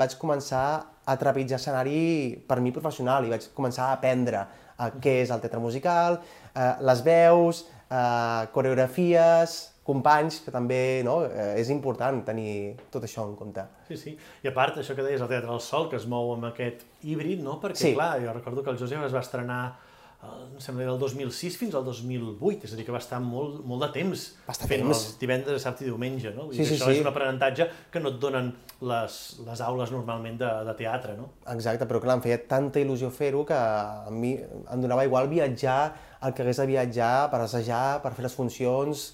vaig 0.00 0.16
començar 0.20 0.66
a 1.04 1.16
trepitjar 1.20 1.60
escenari 1.60 2.34
per 2.48 2.60
mi 2.64 2.72
professional 2.72 3.26
i 3.26 3.32
vaig 3.32 3.50
començar 3.56 3.90
a 3.90 3.98
aprendre 3.98 4.42
eh, 4.44 4.90
què 5.00 5.20
és 5.22 5.32
el 5.32 5.42
teatre 5.44 5.60
musical, 5.60 6.18
eh, 6.52 6.72
les 6.88 7.04
veus, 7.04 7.64
eh, 7.88 8.42
coreografies, 8.52 9.73
companys, 9.84 10.40
que 10.44 10.50
també 10.54 11.02
no, 11.04 11.18
eh, 11.26 11.54
és 11.60 11.68
important 11.70 12.22
tenir 12.24 12.74
tot 12.90 13.04
això 13.04 13.26
en 13.28 13.34
compte. 13.36 13.64
Sí, 13.88 13.96
sí. 14.00 14.16
I 14.42 14.48
a 14.48 14.54
part, 14.56 14.78
això 14.80 14.94
que 14.96 15.02
deies, 15.04 15.20
el 15.20 15.28
Teatre 15.28 15.50
del 15.50 15.60
Sol, 15.60 15.90
que 15.90 15.96
es 16.00 16.06
mou 16.08 16.32
amb 16.32 16.46
aquest 16.52 16.86
híbrid, 17.04 17.42
no? 17.44 17.60
Perquè, 17.60 17.76
Sí. 17.76 17.94
clar, 17.94 18.18
jo 18.24 18.32
recordo 18.32 18.62
que 18.64 18.70
el 18.70 18.78
Josep 18.78 19.02
es 19.04 19.12
va 19.14 19.20
estrenar 19.20 19.76
eh, 20.24 20.26
em 20.54 20.60
sembla 20.60 20.84
que 20.86 20.88
del 20.88 20.98
2006 20.98 21.58
fins 21.60 21.74
al 21.74 21.84
2008, 21.84 22.64
és 22.64 22.72
a 22.72 22.76
dir, 22.76 22.86
que 22.86 22.92
va 22.92 22.96
estar 23.02 23.18
molt, 23.20 23.58
molt 23.68 23.82
de 23.82 23.90
temps 23.92 24.22
Va 24.48 24.52
estar 24.52 24.66
fent 24.66 24.80
temps. 24.80 24.96
els 24.96 25.18
divendres, 25.20 25.58
dissabte 25.58 25.84
i 25.84 25.88
diumenge, 25.90 26.30
no? 26.32 26.46
Vull 26.46 26.54
Sí, 26.54 26.62
dir 26.62 26.66
sí, 26.70 26.74
això 26.78 26.86
sí. 26.88 26.92
és 26.96 27.00
un 27.02 27.10
aprenentatge 27.10 27.66
que 27.92 28.00
no 28.00 28.08
et 28.08 28.18
donen 28.18 28.54
les, 28.80 29.18
les 29.44 29.60
aules 29.60 29.90
normalment 29.92 30.38
de, 30.38 30.48
de 30.64 30.74
teatre, 30.80 31.14
no? 31.18 31.28
Exacte, 31.52 31.84
però 31.84 32.00
clar, 32.00 32.16
em 32.16 32.22
feia 32.22 32.38
tanta 32.48 32.80
il·lusió 32.80 33.10
fer-ho 33.12 33.44
que 33.44 33.52
a 33.52 34.08
mi 34.10 34.32
em 34.40 34.80
donava 34.80 35.04
igual 35.04 35.28
viatjar 35.28 35.92
el 36.22 36.32
que 36.32 36.40
hagués 36.42 36.56
de 36.56 36.66
viatjar 36.72 37.30
per 37.30 37.42
assajar, 37.44 38.00
per 38.00 38.14
fer 38.14 38.22
les 38.24 38.32
funcions, 38.34 39.10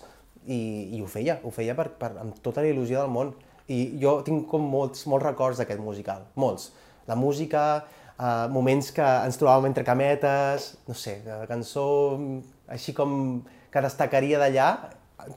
i, 0.46 0.60
i 0.96 1.00
ho 1.02 1.08
feia, 1.10 1.38
ho 1.44 1.52
feia 1.54 1.76
per, 1.78 1.90
per, 2.00 2.12
amb 2.22 2.38
tota 2.44 2.64
la 2.64 2.70
il·lusió 2.72 3.02
del 3.02 3.12
món. 3.12 3.32
I 3.70 3.80
jo 4.02 4.18
tinc 4.26 4.48
com 4.50 4.64
molts, 4.66 5.04
molts 5.10 5.26
records 5.26 5.60
d'aquest 5.60 5.82
musical, 5.82 6.24
molts. 6.40 6.70
La 7.06 7.16
música, 7.18 7.64
eh, 8.16 8.46
moments 8.50 8.90
que 8.94 9.06
ens 9.26 9.38
trobàvem 9.38 9.70
entre 9.70 9.86
cametes, 9.86 10.72
no 10.88 10.96
sé, 10.96 11.20
la 11.26 11.46
cançó 11.50 11.84
així 12.70 12.94
com 12.96 13.12
que 13.70 13.82
destacaria 13.84 14.40
d'allà, 14.42 14.70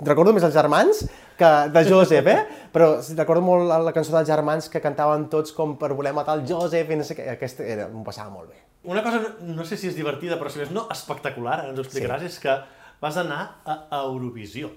recordo 0.01 0.33
més 0.33 0.45
els 0.45 0.55
germans 0.55 1.03
que 1.37 1.49
de 1.73 1.83
Josep, 1.87 2.27
eh? 2.29 2.67
Però 2.73 2.93
recordo 3.17 3.43
molt 3.45 3.67
la, 3.69 3.79
la 3.83 3.93
cançó 3.95 4.13
dels 4.15 4.29
germans 4.29 4.69
que 4.71 4.81
cantaven 4.81 5.27
tots 5.31 5.53
com 5.55 5.75
per 5.79 5.91
voler 5.93 6.13
matar 6.15 6.37
el 6.39 6.45
Josep 6.49 6.93
i 6.93 6.99
no 6.99 7.07
sé 7.07 7.17
què, 7.17 7.27
aquesta 7.35 7.65
era, 7.65 7.89
m'ho 7.91 8.05
passava 8.05 8.31
molt 8.33 8.49
bé. 8.53 8.61
Una 8.89 9.03
cosa, 9.03 9.21
no, 9.47 9.65
sé 9.65 9.77
si 9.79 9.87
és 9.89 9.95
divertida, 9.95 10.37
però 10.39 10.51
si 10.51 10.59
més 10.59 10.71
no, 10.75 10.87
espectacular, 10.91 11.61
ens 11.69 11.79
ho 11.79 11.85
explicaràs, 11.85 12.25
és 12.27 12.39
que 12.43 12.55
vas 13.03 13.19
anar 13.19 13.43
a 13.63 14.03
Eurovisió. 14.03 14.71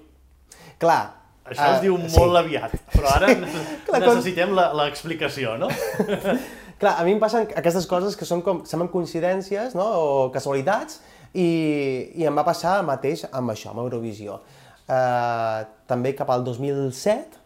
Clar, 0.81 1.01
Això 1.47 1.67
es 1.77 1.81
diu 1.81 1.95
sí. 2.03 2.19
molt 2.19 2.37
aviat, 2.41 2.73
però 2.93 3.09
ara 3.15 3.29
Clar, 3.87 4.01
com- 4.03 4.07
necessitem 4.17 4.51
la- 4.57 4.69
l'explicació, 4.77 5.55
no? 5.61 5.69
Clar, 6.81 6.93
a 6.99 7.03
mi 7.07 7.15
em 7.15 7.19
passen 7.21 7.47
aquestes 7.57 7.87
coses 7.89 8.15
que 8.19 8.25
són 8.29 8.43
com, 8.45 8.59
semblen 8.69 8.91
coincidències, 8.93 9.73
no?, 9.77 9.85
o 9.97 10.29
casualitats, 10.35 10.99
i, 11.33 11.47
i 12.21 12.27
em 12.29 12.37
va 12.37 12.43
passar 12.45 12.75
el 12.81 12.85
mateix 12.85 13.23
amb 13.31 13.49
això, 13.55 13.71
amb 13.73 13.81
Eurovisió. 13.81 14.37
Uh, 14.87 15.65
també 15.89 16.13
cap 16.15 16.29
al 16.31 16.45
2007, 16.47 17.43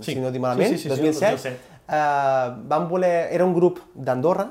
Sí. 0.00 0.12
si 0.14 0.20
no 0.22 0.30
dic 0.30 0.38
malament, 0.40 0.70
Sí, 0.70 0.78
sí, 0.78 0.88
sí, 0.88 0.88
sí, 0.88 0.94
el 0.94 1.00
2007, 1.02 1.30
2007. 1.34 1.72
Uh, 1.90 2.52
vam 2.70 2.84
voler... 2.88 3.28
Era 3.34 3.44
un 3.44 3.52
grup 3.56 3.80
d'Andorra, 3.92 4.46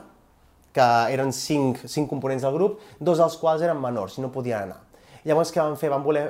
que 0.76 0.88
eren 1.16 1.32
cinc, 1.34 1.80
cinc 1.88 2.10
components 2.12 2.44
del 2.44 2.54
grup, 2.58 2.82
dos 3.00 3.22
dels 3.24 3.38
quals 3.40 3.64
eren 3.64 3.80
menors 3.80 4.18
i 4.20 4.24
no 4.26 4.30
podien 4.36 4.66
anar. 4.68 4.82
Llavors, 5.26 5.52
què 5.56 5.62
van 5.64 5.78
fer? 5.80 5.90
Van 5.94 6.04
voler 6.04 6.26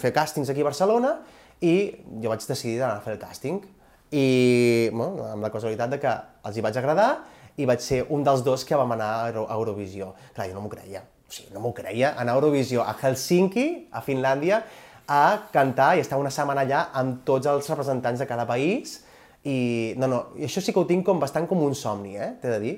fer 0.00 0.12
càstings 0.14 0.50
aquí 0.52 0.62
a 0.62 0.68
Barcelona 0.68 1.16
i 1.64 1.72
jo 2.22 2.30
vaig 2.30 2.44
decidir 2.46 2.78
d'anar 2.78 2.98
a 3.00 3.04
fer 3.04 3.16
el 3.16 3.20
càsting. 3.22 3.60
I 4.12 4.88
bueno, 4.92 5.24
amb 5.32 5.42
la 5.42 5.50
casualitat 5.50 5.90
de 5.90 5.98
que 6.02 6.12
els 6.46 6.56
hi 6.56 6.62
vaig 6.62 6.76
agradar 6.78 7.08
i 7.58 7.66
vaig 7.66 7.80
ser 7.82 8.04
un 8.12 8.22
dels 8.24 8.44
dos 8.44 8.64
que 8.68 8.76
vam 8.78 8.92
anar 8.94 9.10
a 9.24 9.28
Euro- 9.32 9.46
a 9.50 9.54
Eurovisió. 9.56 10.12
Clar, 10.34 10.48
jo 10.48 10.54
no 10.54 10.60
m'ho 10.66 10.68
creia. 10.70 11.02
o 11.26 11.32
sigui, 11.32 11.50
no 11.52 11.58
m'ho 11.58 11.72
creia, 11.74 12.12
anar 12.16 12.34
a 12.34 12.36
Eurovisió 12.38 12.84
a 12.86 12.92
Helsinki, 13.02 13.88
a 13.90 14.00
Finlàndia, 14.00 14.60
a 15.08 15.48
cantar 15.52 15.96
i 15.96 16.00
estar 16.04 16.18
una 16.20 16.30
setmana 16.30 16.62
allà 16.62 16.84
amb 16.94 17.24
tots 17.26 17.48
els 17.50 17.66
representants 17.68 18.20
de 18.22 18.26
cada 18.30 18.44
país. 18.46 19.00
I, 19.42 19.94
no, 19.98 20.06
no, 20.06 20.20
això 20.38 20.62
sí 20.62 20.72
que 20.72 20.78
ho 20.78 20.86
tinc 20.86 21.04
com 21.04 21.18
bastant 21.18 21.48
com 21.50 21.58
un 21.66 21.74
somni, 21.74 22.14
eh, 22.16 22.28
t'he 22.40 22.48
de 22.52 22.60
dir. 22.62 22.76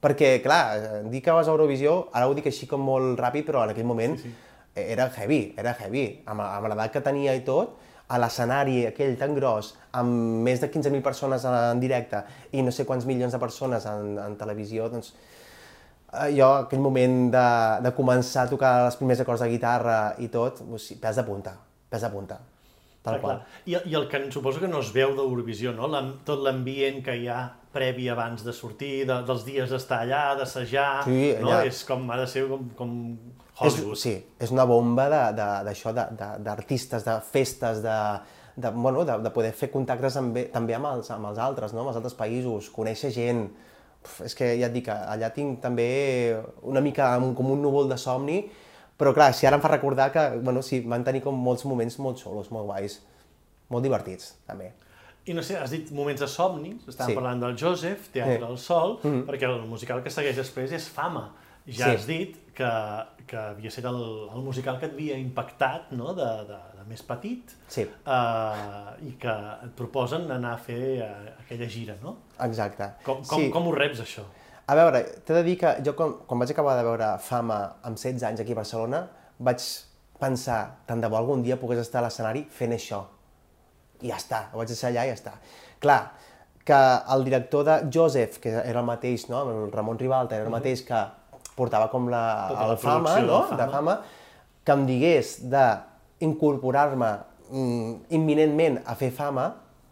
Perquè, 0.00 0.40
clar, 0.42 1.02
dir 1.10 1.20
que 1.20 1.34
vas 1.34 1.48
a 1.48 1.50
Eurovisió, 1.50 1.96
ara 2.12 2.28
ho 2.30 2.34
dic 2.38 2.46
així 2.46 2.68
com 2.70 2.80
molt 2.80 3.18
ràpid, 3.18 3.44
però 3.50 3.64
en 3.66 3.74
aquell 3.74 3.84
moment 3.90 4.14
sí, 4.16 4.28
sí. 4.30 4.34
Era 4.74 5.10
heavy, 5.10 5.54
era 5.58 5.74
heavy. 5.78 6.06
Amb, 6.26 6.44
amb 6.46 6.70
l'edat 6.72 6.94
que 6.94 7.02
tenia 7.04 7.34
i 7.38 7.44
tot, 7.46 7.78
a 8.10 8.18
l'escenari 8.18 8.84
aquell 8.88 9.16
tan 9.18 9.36
gros, 9.36 9.74
amb 9.94 10.42
més 10.46 10.62
de 10.62 10.70
15.000 10.70 11.02
persones 11.02 11.44
en 11.46 11.82
directe 11.82 12.24
i 12.52 12.62
no 12.66 12.72
sé 12.74 12.86
quants 12.86 13.06
milions 13.06 13.36
de 13.36 13.38
persones 13.38 13.86
en, 13.86 14.16
en 14.18 14.34
televisió, 14.38 14.88
doncs 14.90 15.12
Eh, 16.10 16.30
jo, 16.34 16.46
aquell 16.64 16.80
moment 16.82 17.28
de, 17.30 17.48
de 17.84 17.90
començar 17.94 18.46
a 18.46 18.50
tocar 18.50 18.70
els 18.88 18.96
primers 18.98 19.20
acords 19.22 19.44
de 19.44 19.50
guitarra 19.52 19.98
i 20.18 20.26
tot, 20.32 20.58
o 20.66 20.78
sigui, 20.78 20.98
pes 21.02 21.20
de 21.20 21.24
punta, 21.26 21.52
pes 21.92 22.02
de 22.02 22.10
punta, 22.10 22.40
tal 23.06 23.18
ah, 23.18 23.20
qual. 23.22 23.44
I, 23.70 23.76
I 23.92 23.94
el 23.94 24.08
que 24.10 24.24
suposo 24.34 24.62
que 24.62 24.70
no 24.70 24.80
es 24.82 24.90
veu 24.96 25.14
d'Eurovisió, 25.14 25.70
no? 25.76 25.86
tot 26.26 26.42
l'ambient 26.42 26.98
que 27.06 27.14
hi 27.14 27.28
ha 27.30 27.44
previ 27.70 28.08
abans 28.10 28.42
de 28.42 28.54
sortir, 28.56 29.04
de, 29.06 29.20
dels 29.28 29.46
dies 29.46 29.70
d'estar 29.70 30.00
allà, 30.02 30.24
d'assajar, 30.40 31.04
sí, 31.06 31.28
no? 31.38 31.52
Allà. 31.52 31.62
És 31.70 31.84
com, 31.86 32.02
ha 32.10 32.18
de 32.18 32.26
ser 32.32 32.42
com, 32.50 32.66
com 32.74 32.96
Hollywood. 33.60 33.96
És, 33.96 34.02
sí, 34.02 34.14
és 34.40 34.52
una 34.54 34.66
bomba 34.66 35.08
d'això, 35.10 35.92
d'artistes, 35.94 37.04
de, 37.04 37.10
de, 37.12 37.16
de 37.20 37.32
festes, 37.32 37.82
de, 37.84 37.96
de, 38.56 38.70
bueno, 38.70 39.04
de, 39.04 39.18
de 39.22 39.32
poder 39.34 39.52
fer 39.56 39.70
contactes 39.72 40.16
amb, 40.20 40.38
també 40.52 40.76
amb 40.76 40.90
els, 40.94 41.10
amb 41.14 41.30
els 41.30 41.38
altres, 41.38 41.74
no? 41.74 41.84
amb 41.84 41.92
els 41.92 42.00
altres 42.00 42.16
països, 42.18 42.70
conèixer 42.74 43.12
gent, 43.14 43.46
és 44.24 44.34
que 44.36 44.54
ja 44.56 44.70
et 44.70 44.74
dic, 44.74 44.88
allà 44.88 45.30
tinc 45.34 45.60
també 45.60 45.86
una 46.66 46.80
mica 46.84 47.12
com 47.36 47.52
un 47.52 47.62
núvol 47.62 47.88
de 47.90 47.98
somni, 48.00 48.40
però 49.00 49.14
clar, 49.16 49.30
si 49.36 49.48
ara 49.48 49.56
em 49.56 49.64
fa 49.64 49.70
recordar 49.72 50.10
que, 50.12 50.26
bueno, 50.44 50.62
sí, 50.64 50.82
van 50.84 51.04
tenir 51.04 51.22
com 51.24 51.36
molts 51.36 51.64
moments 51.68 51.96
molt 52.04 52.20
solos, 52.20 52.50
molt 52.52 52.68
guais, 52.68 52.98
molt 53.72 53.84
divertits, 53.86 54.34
també. 54.48 54.72
I 55.28 55.36
no 55.36 55.44
sé, 55.44 55.56
has 55.60 55.72
dit 55.72 55.88
moments 55.92 56.20
de 56.20 56.28
somni, 56.28 56.74
estàvem 56.88 57.12
sí. 57.12 57.16
parlant 57.16 57.44
del 57.44 57.56
Joseph, 57.60 58.08
Teatre 58.12 58.38
sí. 58.38 58.42
del 58.44 58.58
Sol, 58.58 58.98
mm 59.02 59.10
-hmm. 59.10 59.24
perquè 59.28 59.48
el 59.48 59.66
musical 59.68 60.02
que 60.02 60.10
segueix 60.10 60.36
després 60.36 60.72
és 60.72 60.88
Fama. 60.88 61.30
Ja 61.70 61.90
sí. 61.90 61.96
has 61.96 62.06
dit 62.08 62.36
que, 62.56 62.70
que 63.30 63.38
havia 63.38 63.70
estat 63.70 63.86
el, 63.90 64.00
el 64.34 64.42
musical 64.44 64.78
que 64.80 64.88
et 64.90 64.96
havia 64.96 65.18
impactat 65.20 65.92
no? 65.96 66.12
de, 66.16 66.28
de, 66.48 66.58
de 66.76 66.86
més 66.90 67.02
petit 67.06 67.54
sí. 67.70 67.86
uh, 67.86 68.90
i 69.06 69.14
que 69.20 69.36
et 69.66 69.72
proposen 69.78 70.26
anar 70.34 70.56
a 70.56 70.60
fer 70.60 70.80
uh, 71.06 71.30
aquella 71.44 71.68
gira, 71.70 71.96
no? 72.02 72.16
Exacte. 72.46 72.90
Com, 73.06 73.22
com, 73.24 73.44
sí. 73.44 73.50
com 73.54 73.70
ho 73.70 73.76
reps, 73.76 74.02
això? 74.04 74.26
A 74.70 74.76
veure, 74.78 75.02
t'he 75.26 75.34
de 75.34 75.44
dir 75.46 75.56
que 75.58 75.76
jo 75.86 75.94
quan, 75.98 76.18
quan 76.26 76.42
vaig 76.42 76.52
acabar 76.54 76.76
de 76.78 76.82
veure 76.86 77.14
Fama 77.24 77.60
amb 77.86 77.98
16 77.98 78.26
anys 78.28 78.42
aquí 78.44 78.54
a 78.54 78.60
Barcelona, 78.60 79.04
vaig 79.42 79.64
pensar, 80.20 80.60
tant 80.86 81.00
de 81.02 81.08
bo 81.10 81.18
algun 81.18 81.42
dia 81.42 81.56
pogués 81.58 81.80
estar 81.82 82.02
a 82.02 82.06
l'escenari 82.06 82.44
fent 82.54 82.76
això. 82.76 83.00
I 84.04 84.12
ja 84.12 84.18
està, 84.20 84.44
ho 84.52 84.60
vaig 84.60 84.70
deixar 84.70 84.92
allà 84.92 85.06
i 85.08 85.10
ja 85.10 85.16
està. 85.16 85.32
Clar, 85.82 86.00
que 86.64 86.78
el 87.14 87.24
director 87.26 87.64
de 87.66 87.76
Joseph, 87.92 88.38
que 88.42 88.52
era 88.60 88.78
el 88.78 88.86
mateix, 88.86 89.26
no? 89.32 89.42
el 89.50 89.72
Ramon 89.72 89.98
Ribalta, 89.98 90.36
era 90.36 90.46
el 90.46 90.54
mateix 90.54 90.84
que 90.86 91.00
portava 91.60 91.90
com 91.92 92.08
la, 92.12 92.24
tota 92.50 92.66
la, 92.66 92.74
la 92.74 92.78
fama, 92.80 93.16
no? 93.26 93.40
de 93.56 93.66
fama, 93.72 93.98
que 94.64 94.76
em 94.76 94.86
digués 94.88 95.34
d'incorporar-me 95.52 97.10
mm, 97.50 97.92
imminentment 98.16 98.80
a 98.88 98.96
fer 98.96 99.12
fama, 99.14 99.50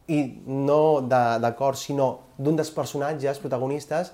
i 0.08 0.22
no 0.48 1.00
de, 1.04 1.22
de 1.44 1.52
cor, 1.56 1.76
sinó 1.76 2.08
d'un 2.40 2.56
dels 2.56 2.70
personatges 2.72 3.40
protagonistes, 3.42 4.12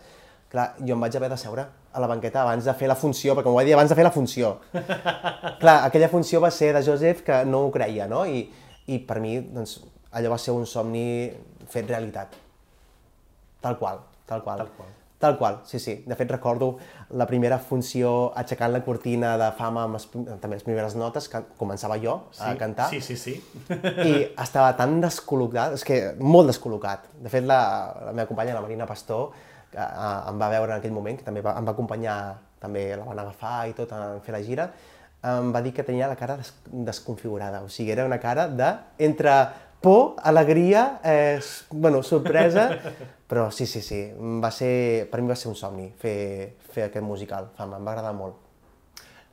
clar, 0.51 0.73
jo 0.83 0.97
em 0.97 1.07
vaig 1.07 1.17
haver 1.19 1.31
de 1.31 1.39
seure 1.39 1.67
a 1.95 2.03
la 2.03 2.09
banqueta 2.11 2.43
abans 2.43 2.67
de 2.67 2.75
fer 2.75 2.89
la 2.91 2.99
funció, 2.99 3.37
perquè 3.39 3.51
m'ho 3.51 3.61
va 3.61 3.67
dir 3.67 3.77
abans 3.77 3.93
de 3.93 3.99
fer 3.99 4.07
la 4.07 4.11
funció. 4.15 4.57
clar, 5.63 5.77
aquella 5.85 6.11
funció 6.11 6.43
va 6.43 6.51
ser 6.51 6.73
de 6.75 6.83
Joseph 6.83 7.23
que 7.27 7.45
no 7.47 7.67
ho 7.69 7.71
creia, 7.75 8.09
no? 8.11 8.25
I, 8.27 8.43
i 8.91 8.99
per 9.07 9.21
mi, 9.23 9.39
doncs, 9.55 9.79
allò 10.11 10.35
va 10.35 10.41
ser 10.43 10.57
un 10.57 10.67
somni 10.67 11.07
fet 11.71 11.87
realitat. 11.95 12.35
Tal 13.63 13.79
qual, 13.79 14.03
tal 14.27 14.43
qual. 14.43 14.67
Tal 14.67 14.75
qual. 14.75 14.93
Tal 15.25 15.39
qual, 15.39 15.63
sí, 15.65 15.79
sí. 15.81 16.03
De 16.05 16.17
fet, 16.21 16.29
recordo 16.29 16.75
la 17.17 17.25
primera 17.25 17.57
funció 17.57 18.11
aixecant 18.37 18.75
la 18.75 18.83
cortina 18.85 19.31
de 19.41 19.47
fama 19.57 19.87
amb 19.87 19.97
les, 19.97 20.05
també 20.13 20.59
les 20.59 20.67
primeres 20.67 20.93
notes, 21.01 21.31
que 21.33 21.41
començava 21.57 21.97
jo 22.03 22.19
sí, 22.29 22.43
a 22.45 22.51
cantar. 22.61 22.91
Sí, 22.93 23.01
sí, 23.01 23.17
sí. 23.17 23.39
I 24.05 24.11
estava 24.29 24.75
tan 24.77 24.99
descol·locat, 25.01 25.79
és 25.79 25.87
que 25.89 25.97
molt 26.21 26.53
descol·locat. 26.53 27.09
De 27.25 27.33
fet, 27.33 27.49
la, 27.49 27.63
la 28.11 28.13
meva 28.13 28.29
companya, 28.29 28.59
la 28.59 28.61
Marina 28.67 28.85
Pastor, 28.91 29.31
que 29.73 29.81
uh, 29.81 30.29
em 30.29 30.45
va 30.45 30.51
veure 30.53 30.75
en 30.75 30.83
aquell 30.83 30.93
moment, 30.93 31.17
que 31.17 31.25
també 31.25 31.41
va, 31.47 31.57
em 31.57 31.65
va 31.65 31.73
acompanyar, 31.73 32.19
també 32.61 32.91
la 32.93 33.09
van 33.09 33.25
agafar 33.25 33.57
i 33.71 33.73
tot 33.81 33.97
a 33.97 34.03
fer 34.27 34.37
la 34.37 34.45
gira, 34.45 34.69
em 35.25 35.55
va 35.57 35.65
dir 35.65 35.73
que 35.73 35.89
tenia 35.89 36.11
la 36.11 36.21
cara 36.21 36.37
des, 36.37 36.53
desconfigurada. 36.69 37.65
O 37.65 37.73
sigui, 37.73 37.97
era 37.97 38.05
una 38.05 38.21
cara 38.21 38.45
de 38.53 38.75
entre 39.09 39.41
por, 39.85 40.17
alegria, 40.23 41.01
eh, 41.05 41.41
bueno, 41.71 42.03
sorpresa, 42.03 42.71
però 43.29 43.51
sí, 43.51 43.67
sí, 43.67 43.83
sí, 43.85 43.99
va 44.41 44.49
ser, 44.51 45.05
per 45.13 45.21
mi 45.21 45.29
va 45.29 45.37
ser 45.37 45.51
un 45.51 45.59
somni 45.61 45.91
fer, 46.01 46.55
fer 46.73 46.87
aquest 46.87 47.05
musical, 47.05 47.51
em 47.61 47.75
va 47.77 47.93
agradar 47.93 48.15
molt. 48.17 48.41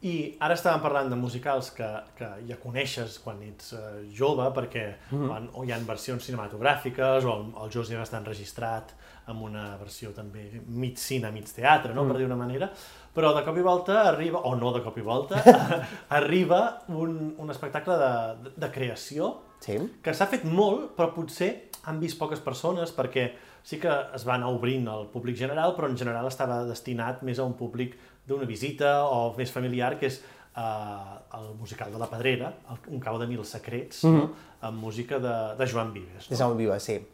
I 0.01 0.13
ara 0.43 0.57
estàvem 0.57 0.81
parlant 0.83 1.11
de 1.13 1.15
musicals 1.15 1.69
que, 1.77 1.87
que 2.17 2.27
ja 2.49 2.57
coneixes 2.59 3.15
quan 3.23 3.39
ets 3.45 3.71
uh, 3.77 4.01
jove, 4.17 4.49
perquè 4.51 4.83
mm 5.11 5.29
-hmm. 5.29 5.49
o 5.53 5.63
hi 5.63 5.71
ha 5.71 5.77
versions 5.87 6.25
cinematogràfiques, 6.25 7.23
o 7.23 7.35
el, 7.37 7.45
el 7.63 7.71
José 7.71 7.95
està 7.95 8.17
enregistrat 8.17 8.91
amb 9.27 9.43
una 9.43 9.77
versió 9.77 10.11
també 10.11 10.61
mig 10.67 10.97
cine, 10.97 11.31
mig 11.31 11.45
teatre, 11.45 11.93
no? 11.93 12.03
Mm. 12.03 12.07
per 12.07 12.17
dir 12.17 12.25
una 12.25 12.35
manera, 12.35 12.71
però 13.15 13.33
de 13.35 13.45
cop 13.45 13.57
i 13.57 13.61
volta 13.61 14.01
arriba, 14.09 14.39
o 14.39 14.55
no 14.55 14.73
de 14.73 14.81
cop 14.81 14.97
i 14.97 15.01
volta, 15.01 15.43
arriba 16.09 16.81
un, 16.89 17.35
un 17.37 17.49
espectacle 17.49 17.97
de, 17.97 18.35
de, 18.43 18.51
de 18.57 18.71
creació 18.71 19.50
sí. 19.61 19.77
que 20.03 20.13
s'ha 20.13 20.27
fet 20.31 20.43
molt, 20.47 20.91
però 20.97 21.11
potser 21.15 21.51
han 21.89 22.01
vist 22.01 22.19
poques 22.19 22.41
persones 22.43 22.91
perquè 22.93 23.31
sí 23.63 23.79
que 23.81 23.93
es 24.15 24.25
va 24.27 24.35
anar 24.35 24.51
obrint 24.53 24.87
al 24.89 25.07
públic 25.13 25.37
general, 25.37 25.75
però 25.77 25.89
en 25.89 25.97
general 25.97 26.27
estava 26.29 26.63
destinat 26.65 27.21
més 27.25 27.39
a 27.39 27.45
un 27.47 27.55
públic 27.57 27.97
d'una 28.27 28.45
visita 28.49 29.01
o 29.05 29.31
més 29.37 29.53
familiar, 29.53 29.95
que 29.99 30.09
és 30.09 30.19
eh, 30.21 31.15
el 31.39 31.53
musical 31.59 31.91
de 31.93 32.01
la 32.01 32.09
Pedrera, 32.09 32.53
Un 32.89 32.99
cau 32.99 33.17
de 33.19 33.27
mil 33.27 33.45
secrets, 33.45 34.03
mm 34.03 34.09
-hmm. 34.09 34.17
no? 34.17 34.25
Mhm. 34.25 34.33
amb 34.61 34.77
música 34.77 35.19
de, 35.19 35.55
de 35.57 35.65
Joan 35.67 35.93
Vives. 35.93 36.29
No? 36.29 36.37
De 36.37 36.43
Joan 36.43 36.57
Vives, 36.57 36.83
sí. 36.83 37.07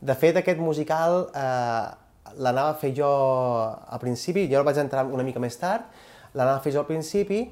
De 0.00 0.14
fet, 0.14 0.36
aquest 0.36 0.58
musical 0.58 1.30
eh, 1.34 1.86
l'anava 2.38 2.70
a 2.70 2.74
fer 2.74 2.94
jo 2.96 3.08
al 3.88 4.00
principi, 4.00 4.48
jo 4.50 4.58
el 4.58 4.64
vaig 4.64 4.78
entrar 4.78 5.04
una 5.06 5.22
mica 5.22 5.40
més 5.40 5.58
tard, 5.58 5.84
l'anava 6.34 6.56
a 6.56 6.60
fer 6.60 6.72
jo 6.72 6.80
al 6.80 6.86
principi, 6.86 7.50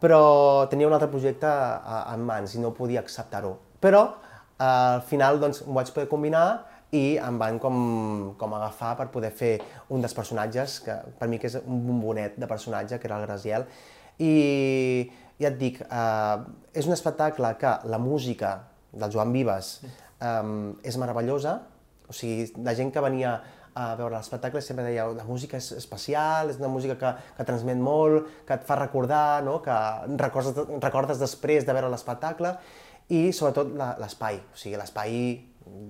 però 0.00 0.66
tenia 0.68 0.86
un 0.86 0.92
altre 0.92 1.08
projecte 1.08 1.46
en 1.46 2.20
mans 2.20 2.54
i 2.54 2.58
no 2.58 2.72
podia 2.72 3.00
acceptar-ho. 3.00 3.65
Però 3.80 4.02
eh, 4.06 4.64
al 4.64 5.04
final 5.08 5.40
doncs, 5.42 5.62
ho 5.66 5.76
vaig 5.76 5.92
poder 5.94 6.08
combinar 6.10 6.46
i 6.94 7.16
em 7.18 7.38
van 7.40 7.58
com, 7.62 7.76
com 8.38 8.54
agafar 8.56 8.94
per 9.00 9.08
poder 9.12 9.32
fer 9.34 9.56
un 9.92 10.04
dels 10.04 10.14
personatges, 10.16 10.78
que 10.84 10.96
per 11.18 11.28
mi 11.28 11.40
que 11.42 11.50
és 11.50 11.58
un 11.62 11.82
bombonet 11.86 12.38
de 12.38 12.48
personatge, 12.48 13.00
que 13.00 13.10
era 13.10 13.18
el 13.20 13.26
Graciel. 13.26 13.66
I 14.22 14.32
ja 15.40 15.50
et 15.50 15.58
dic, 15.60 15.82
eh, 15.84 16.36
és 16.72 16.88
un 16.88 16.96
espectacle 16.96 17.52
que 17.60 17.76
la 17.90 18.00
música 18.00 18.56
del 18.96 19.12
Joan 19.12 19.34
Vives 19.34 19.76
eh, 19.84 20.42
és 20.86 20.96
meravellosa, 21.00 21.58
o 22.06 22.14
sigui, 22.14 22.46
la 22.64 22.74
gent 22.78 22.92
que 22.94 23.02
venia 23.02 23.36
a 23.76 23.90
veure 23.98 24.14
l'espectacle 24.14 24.62
sempre 24.64 24.86
deia 24.86 25.04
la 25.12 25.24
música 25.28 25.58
és 25.60 25.68
especial, 25.76 26.48
és 26.48 26.56
una 26.56 26.70
música 26.72 26.94
que, 26.96 27.10
que 27.36 27.44
transmet 27.44 27.76
molt, 27.76 28.30
que 28.48 28.56
et 28.56 28.64
fa 28.64 28.78
recordar, 28.78 29.42
no? 29.44 29.58
que 29.64 29.76
recordes, 30.16 30.56
recordes 30.80 31.20
després 31.20 31.66
de 31.68 31.74
veure 31.76 31.90
l'espectacle, 31.92 32.54
i 33.08 33.30
sobretot 33.32 33.70
l'espai, 34.00 34.40
o 34.40 34.58
sigui, 34.58 34.74
l'espai, 34.78 35.18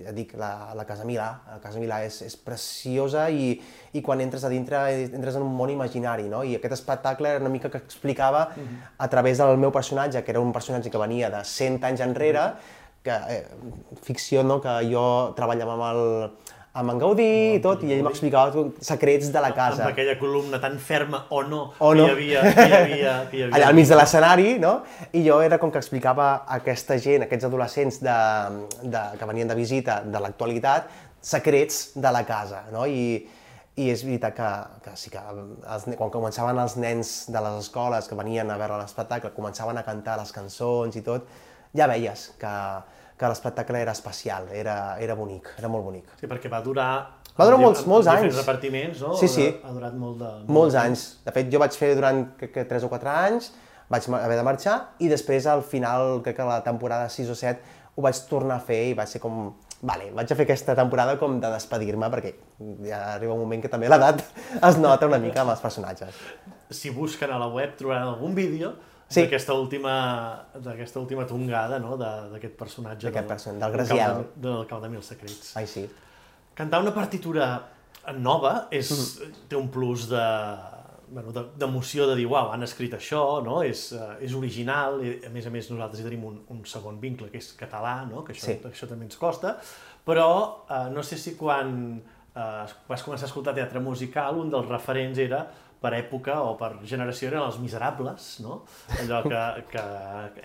ja 0.03 0.11
dic, 0.13 0.33
la, 0.37 0.73
la 0.77 0.85
Casa 0.89 1.05
Milà, 1.05 1.27
la 1.49 1.59
Casa 1.61 1.81
Milà 1.81 1.99
és, 2.05 2.19
és 2.25 2.35
preciosa 2.37 3.27
i, 3.33 3.51
i 3.93 4.01
quan 4.05 4.21
entres 4.21 4.45
a 4.45 4.51
dintre 4.53 4.79
entres 5.05 5.37
en 5.37 5.45
un 5.45 5.53
món 5.57 5.73
imaginari, 5.73 6.27
no? 6.29 6.43
I 6.45 6.57
aquest 6.57 6.77
espectacle 6.79 7.29
era 7.33 7.41
una 7.41 7.53
mica 7.53 7.69
que 7.73 7.81
explicava 7.81 8.49
uh 8.49 8.61
-huh. 8.61 8.89
a 8.97 9.07
través 9.07 9.37
del 9.37 9.57
meu 9.57 9.71
personatge, 9.71 10.23
que 10.23 10.31
era 10.31 10.39
un 10.39 10.53
personatge 10.53 10.89
que 10.89 10.97
venia 10.97 11.29
de 11.29 11.43
100 11.43 11.83
anys 11.83 12.01
enrere, 12.01 12.39
-huh. 12.39 12.55
que, 13.03 13.11
eh, 13.11 13.47
ficció, 14.01 14.43
no?, 14.43 14.61
que 14.61 14.73
jo 14.91 15.33
treballava 15.35 15.73
amb 15.73 15.83
el, 15.83 16.31
amb 16.77 16.93
en 16.93 16.99
Gaudí 17.01 17.27
i 17.55 17.61
tot, 17.63 17.81
i 17.85 17.95
ell 17.95 18.03
m'explicava 18.05 18.67
secrets 18.85 19.31
de 19.33 19.41
la 19.41 19.49
casa. 19.55 19.87
Amb 19.87 19.93
aquella 19.95 20.17
columna 20.19 20.59
tan 20.61 20.77
ferma 20.77 21.23
o 21.33 21.41
no, 21.47 21.61
o 21.79 21.93
no. 21.97 22.05
Que, 22.05 22.27
hi 22.27 22.35
havia, 22.35 22.43
que, 22.53 22.67
hi 22.67 22.75
havia, 22.79 23.15
que 23.31 23.39
hi 23.39 23.43
havia. 23.45 23.55
Allà 23.57 23.71
al 23.71 23.77
mig 23.77 23.89
de 23.89 23.97
l'escenari, 23.97 24.51
no? 24.61 24.73
I 25.17 25.23
jo 25.25 25.39
era 25.45 25.57
com 25.61 25.73
que 25.73 25.81
explicava 25.81 26.29
a 26.43 26.59
aquesta 26.61 26.99
gent, 27.01 27.25
a 27.25 27.29
aquests 27.29 27.49
adolescents 27.49 28.01
de, 28.05 28.19
de, 28.83 29.03
que 29.17 29.29
venien 29.31 29.49
de 29.49 29.57
visita 29.57 30.01
de 30.05 30.21
l'actualitat, 30.21 30.91
secrets 31.21 31.97
de 31.97 32.13
la 32.13 32.23
casa, 32.27 32.67
no? 32.73 32.85
I, 32.85 33.23
i 33.77 33.89
és 33.93 34.03
veritat 34.05 34.37
que, 34.37 34.51
que 34.85 34.93
sí 34.97 35.13
que 35.13 35.21
els, 35.21 35.89
quan 35.97 36.13
començaven 36.13 36.61
els 36.61 36.77
nens 36.81 37.15
de 37.33 37.41
les 37.45 37.57
escoles 37.65 38.09
que 38.09 38.17
venien 38.17 38.49
a 38.53 38.57
veure 38.61 38.77
l'espectacle, 38.81 39.33
començaven 39.35 39.81
a 39.81 39.85
cantar 39.85 40.17
les 40.21 40.33
cançons 40.33 40.97
i 40.97 41.03
tot, 41.05 41.25
ja 41.77 41.89
veies 41.89 42.31
que, 42.41 42.53
que 43.17 43.29
l'espectacle 43.31 43.79
era 43.81 43.93
especial, 43.97 44.49
era, 44.53 44.97
era 45.01 45.15
bonic, 45.17 45.49
era 45.57 45.69
molt 45.71 45.87
bonic. 45.87 46.09
Sí, 46.19 46.27
perquè 46.29 46.51
va 46.53 46.61
durar 46.65 46.89
Va 47.37 47.45
durar 47.45 47.59
molts, 47.61 47.83
molts 47.85 48.07
anys. 48.09 48.33
repartiments, 48.39 49.01
no? 49.05 49.11
Sí, 49.17 49.27
sí. 49.29 49.43
Ha 49.63 49.69
durat 49.73 49.93
molt 49.93 50.17
de... 50.17 50.29
Molts 50.49 50.73
anys. 50.79 51.03
De 51.25 51.33
fet, 51.35 51.51
jo 51.53 51.59
vaig 51.61 51.75
fer 51.77 51.91
durant 51.93 52.23
crec 52.39 52.51
que 52.55 52.63
3 52.65 52.87
o 52.87 52.89
4 52.89 53.11
anys, 53.13 53.51
vaig 53.93 54.07
haver 54.17 54.37
de 54.39 54.45
marxar 54.47 54.77
i 55.05 55.09
després 55.11 55.45
al 55.45 55.61
final, 55.61 56.23
crec 56.25 56.39
que 56.39 56.47
la 56.47 56.63
temporada 56.65 57.09
6 57.13 57.29
o 57.29 57.37
7, 57.37 57.75
ho 57.97 58.01
vaig 58.05 58.17
tornar 58.29 58.57
a 58.57 58.65
fer 58.65 58.79
i 58.89 58.97
va 58.97 59.05
ser 59.05 59.21
com... 59.21 59.51
Vale, 59.85 60.09
vaig 60.17 60.31
a 60.33 60.35
fer 60.39 60.47
aquesta 60.47 60.73
temporada 60.73 61.19
com 61.21 61.35
de 61.37 61.49
despedir-me 61.53 62.09
perquè 62.09 62.31
ja 62.87 63.03
arriba 63.13 63.35
un 63.35 63.43
moment 63.43 63.61
que 63.61 63.69
també 63.69 63.85
l'edat 63.89 64.23
es 64.71 64.79
nota 64.81 65.05
una 65.05 65.19
mica 65.21 65.43
amb 65.43 65.53
els 65.53 65.61
personatges. 65.61 66.17
Si 66.73 66.89
busquen 66.89 67.29
a 67.29 67.37
la 67.37 67.51
web 67.53 67.77
trobaran 67.77 68.15
algun 68.15 68.33
vídeo 68.33 68.73
Sí. 69.09 69.21
d'aquesta 69.21 69.53
última, 69.53 70.45
d'aquesta 70.55 70.99
última 70.99 71.25
tongada, 71.25 71.79
no?, 71.79 71.95
de- 71.97 72.29
d'aquest 72.33 72.55
personatge. 72.57 73.07
D'aquest 73.07 73.27
del- 73.27 73.27
person- 73.27 73.59
del 73.59 73.61
del 73.61 73.71
Graciel. 73.71 73.97
Cau 73.99 74.17
de- 74.35 74.49
Del 74.49 74.67
Cau 74.67 74.81
de 74.81 74.89
Mil 74.89 75.01
Secrets. 75.03 75.55
Ai, 75.55 75.65
sí. 75.67 75.89
Cantar 76.53 76.81
una 76.81 76.93
partitura 76.93 77.63
nova 78.17 78.67
és, 78.71 78.89
Mhm. 78.91 79.33
té 79.47 79.55
un 79.55 79.69
plus 79.69 80.09
de 80.09 80.57
bueno, 81.09 81.31
de- 81.31 81.45
d'emoció 81.55 82.05
de, 82.05 82.17
dir, 82.17 82.25
uau, 82.27 82.51
han 82.51 82.63
escrit 82.63 82.91
això, 82.93 83.41
no? 83.41 83.61
és, 83.63 83.93
uh, 83.93 84.17
és 84.19 84.33
original, 84.33 84.99
i 85.01 85.25
a 85.25 85.29
més 85.29 85.45
a 85.47 85.49
més 85.49 85.69
nosaltres 85.71 86.01
hi 86.01 86.03
tenim 86.03 86.25
un, 86.25 86.41
un 86.49 86.65
segon 86.65 86.99
vincle, 86.99 87.29
que 87.31 87.37
és 87.37 87.55
català, 87.57 88.05
no? 88.05 88.25
que 88.25 88.33
això, 88.33 88.47
Sí. 88.47 88.59
això 88.65 88.89
també 88.89 89.05
ens 89.05 89.15
costa, 89.15 89.57
però 90.05 90.65
uh, 90.69 90.89
no 90.91 91.01
sé 91.03 91.15
si 91.17 91.35
quan 91.37 92.01
uh, 92.35 92.65
vas 92.89 93.03
començar 93.05 93.23
a 93.23 93.27
escoltar 93.27 93.53
teatre 93.55 93.79
musical, 93.79 94.35
un 94.37 94.49
dels 94.51 94.67
referents 94.67 95.17
era 95.17 95.47
per 95.81 95.93
època 95.93 96.39
o 96.41 96.55
per 96.57 96.71
generació 96.89 97.29
eren 97.29 97.43
els 97.43 97.59
miserables, 97.61 98.29
no? 98.41 98.63
Allò 99.01 99.21
que, 99.27 99.43
que 99.71 99.83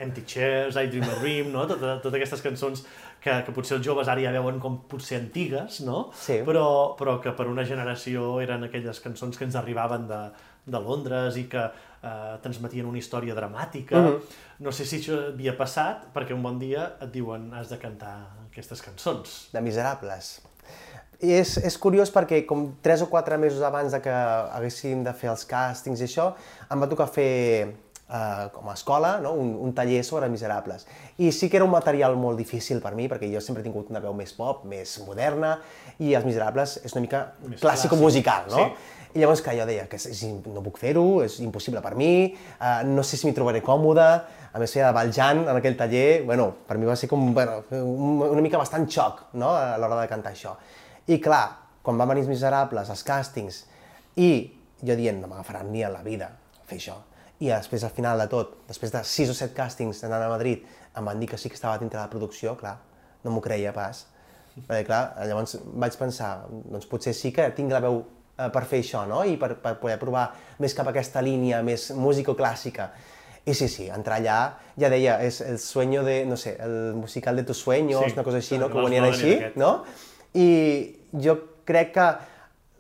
Empty 0.05 0.25
Chairs, 0.29 0.77
I 0.77 0.91
Dream 0.93 1.09
a 1.09 1.17
Dream, 1.23 1.53
no? 1.55 1.65
Tota, 1.71 1.97
totes 2.03 2.19
aquestes 2.19 2.45
cançons 2.45 2.85
que, 3.23 3.39
que 3.47 3.55
potser 3.55 3.79
els 3.79 3.87
joves 3.87 4.11
ara 4.13 4.21
ja 4.21 4.35
veuen 4.35 4.61
com 4.61 4.81
potser 4.91 5.21
antigues, 5.23 5.81
no? 5.87 6.05
Sí. 6.19 6.41
Però, 6.47 6.67
però 6.99 7.17
que 7.25 7.33
per 7.39 7.49
una 7.49 7.65
generació 7.69 8.35
eren 8.45 8.69
aquelles 8.69 9.01
cançons 9.01 9.39
que 9.39 9.49
ens 9.49 9.57
arribaven 9.57 10.07
de, 10.11 10.21
de 10.67 10.83
Londres 10.83 11.39
i 11.41 11.47
que 11.51 11.65
eh, 11.65 12.37
transmetien 12.45 12.87
una 12.89 13.01
història 13.01 13.37
dramàtica. 13.39 13.99
Mhm. 14.03 14.39
No 14.63 14.71
sé 14.75 14.85
si 14.87 15.01
això 15.01 15.19
havia 15.33 15.57
passat, 15.59 16.11
perquè 16.15 16.37
un 16.37 16.43
bon 16.45 16.61
dia 16.61 16.93
et 17.01 17.11
diuen 17.15 17.49
has 17.57 17.73
de 17.73 17.81
cantar 17.83 18.15
aquestes 18.51 18.83
cançons. 18.85 19.49
de 19.53 19.61
Miserables. 19.65 20.41
I 21.23 21.37
és, 21.39 21.55
és 21.63 21.77
curiós 21.79 22.11
perquè 22.11 22.43
com 22.49 22.73
3 22.83 23.05
o 23.05 23.07
4 23.11 23.39
mesos 23.39 23.63
abans 23.63 23.95
de 23.95 24.01
que 24.03 24.11
haguéssim 24.11 25.05
de 25.07 25.13
fer 25.15 25.31
els 25.31 25.45
càstings 25.47 26.03
i 26.03 26.09
això, 26.09 26.33
em 26.67 26.83
va 26.83 26.89
tocar 26.91 27.07
fer 27.15 27.31
eh, 28.13 28.49
com 28.53 28.69
a 28.69 28.75
escola 28.75 29.13
no? 29.23 29.35
un, 29.39 29.53
un 29.55 29.73
taller 29.73 30.03
sobre 30.05 30.29
Miserables. 30.33 30.87
I 31.23 31.31
sí 31.33 31.49
que 31.49 31.61
era 31.61 31.69
un 31.69 31.71
material 31.71 32.17
molt 32.19 32.41
difícil 32.43 32.83
per 32.83 32.97
mi, 32.99 33.07
perquè 33.11 33.31
jo 33.31 33.43
sempre 33.45 33.63
he 33.63 33.69
tingut 33.69 33.93
una 33.95 34.03
veu 34.03 34.17
més 34.19 34.35
pop, 34.35 34.67
més 34.67 34.97
moderna, 35.07 35.57
i 36.03 36.11
Els 36.19 36.27
Miserables 36.27 36.81
és 36.83 36.97
una 36.97 37.07
mica 37.07 37.23
clàssico-musical, 37.63 38.51
no? 38.51 38.67
Sí. 38.67 38.99
I 39.13 39.21
llavors 39.21 39.43
que 39.45 39.53
jo 39.53 39.65
deia 39.69 39.85
que 39.91 39.99
és, 40.01 40.07
és, 40.09 40.21
no 40.49 40.63
puc 40.65 40.79
fer-ho, 40.81 41.21
és 41.23 41.37
impossible 41.45 41.83
per 41.85 41.93
mi, 42.01 42.33
eh, 42.33 42.77
no 42.89 43.05
sé 43.05 43.21
si 43.21 43.29
m'hi 43.29 43.37
trobaré 43.37 43.61
còmode, 43.63 44.11
a 44.53 44.61
més 44.61 44.73
feia 44.73 44.89
de 44.89 44.97
Valjean 44.97 45.47
en 45.47 45.55
aquell 45.55 45.77
taller, 45.77 46.23
bueno, 46.29 46.51
per 46.67 46.79
mi 46.81 46.89
va 46.89 46.97
ser 46.97 47.09
com 47.13 47.31
bueno, 47.37 47.61
un, 47.79 48.23
una 48.27 48.45
mica 48.45 48.61
bastant 48.61 48.89
xoc 48.89 49.29
no? 49.37 49.53
a 49.53 49.77
l'hora 49.79 50.01
de 50.03 50.09
cantar 50.11 50.33
això. 50.33 50.57
I 51.11 51.19
clar, 51.23 51.45
quan 51.83 51.99
van 51.99 52.13
venir 52.13 52.23
els 52.23 52.31
Miserables, 52.31 52.91
els 52.93 53.03
càstings, 53.07 53.65
i 54.23 54.31
jo 54.83 54.95
dient, 54.99 55.19
no 55.23 55.31
m'agafaran 55.31 55.71
ni 55.73 55.83
a 55.83 55.91
la 55.91 56.03
vida 56.07 56.31
fer 56.69 56.79
això. 56.79 56.99
I 57.43 57.51
després, 57.51 57.83
al 57.83 57.91
final 57.91 58.21
de 58.23 58.29
tot, 58.31 58.55
després 58.69 58.93
de 58.95 59.03
6 59.03 59.33
o 59.33 59.35
7 59.35 59.55
càstings 59.57 60.05
anant 60.07 60.29
a 60.29 60.31
Madrid, 60.31 60.63
em 60.95 61.09
van 61.09 61.19
dir 61.19 61.29
que 61.31 61.39
sí 61.41 61.51
que 61.51 61.59
estava 61.59 61.79
dintre 61.81 61.99
de 61.99 62.05
la 62.05 62.11
producció, 62.11 62.55
clar, 62.59 62.77
no 63.25 63.33
m'ho 63.35 63.43
creia 63.43 63.73
pas. 63.75 64.05
Perquè, 64.55 64.85
clar, 64.87 65.03
llavors 65.27 65.57
vaig 65.81 65.97
pensar, 65.99 66.35
doncs 66.51 66.87
potser 66.91 67.15
sí 67.17 67.33
que 67.35 67.49
tinc 67.57 67.73
la 67.73 67.81
veu 67.83 68.03
eh, 68.03 68.51
per 68.53 68.63
fer 68.69 68.83
això, 68.85 69.07
no? 69.09 69.23
I 69.25 69.39
per, 69.41 69.57
per 69.63 69.75
poder 69.81 69.97
provar 69.99 70.29
més 70.63 70.77
cap 70.77 70.87
a 70.87 70.93
aquesta 70.95 71.23
línia, 71.25 71.63
més 71.67 71.89
músico-clàssica. 71.97 72.91
I 73.43 73.57
sí, 73.59 73.67
sí, 73.67 73.89
entrar 73.91 74.21
allà, 74.21 74.39
ja 74.79 74.93
deia, 74.93 75.17
és 75.27 75.41
el 75.43 75.59
sueño 75.59 76.05
de, 76.07 76.21
no 76.31 76.37
sé, 76.39 76.55
el 76.63 76.95
musical 76.95 77.41
de 77.41 77.43
tus 77.49 77.59
sueños, 77.59 78.05
Sí, 78.05 78.15
una 78.15 78.23
cosa 78.23 78.39
així, 78.39 78.59
no? 78.61 78.69
Que 78.71 78.79
ho 78.79 78.85
venien 78.87 79.09
així, 79.09 79.35
no? 79.59 79.73
I 80.35 80.49
jo 81.23 81.37
crec 81.65 81.93
que 81.95 82.07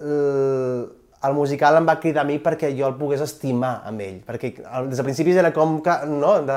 el, 0.01 0.89
el 1.23 1.35
musical 1.37 1.77
em 1.79 1.87
va 1.87 1.99
cridar 2.03 2.25
a 2.25 2.27
mi 2.27 2.39
perquè 2.43 2.73
jo 2.75 2.89
el 2.89 2.97
pogués 2.99 3.21
estimar 3.23 3.83
amb 3.87 4.01
ell, 4.03 4.17
perquè 4.27 4.55
el- 4.65 4.89
des 4.91 4.99
de 4.99 5.05
principis 5.07 5.37
era 5.39 5.53
com 5.55 5.77
que, 5.85 5.95
no, 6.11 6.33
de, 6.43 6.57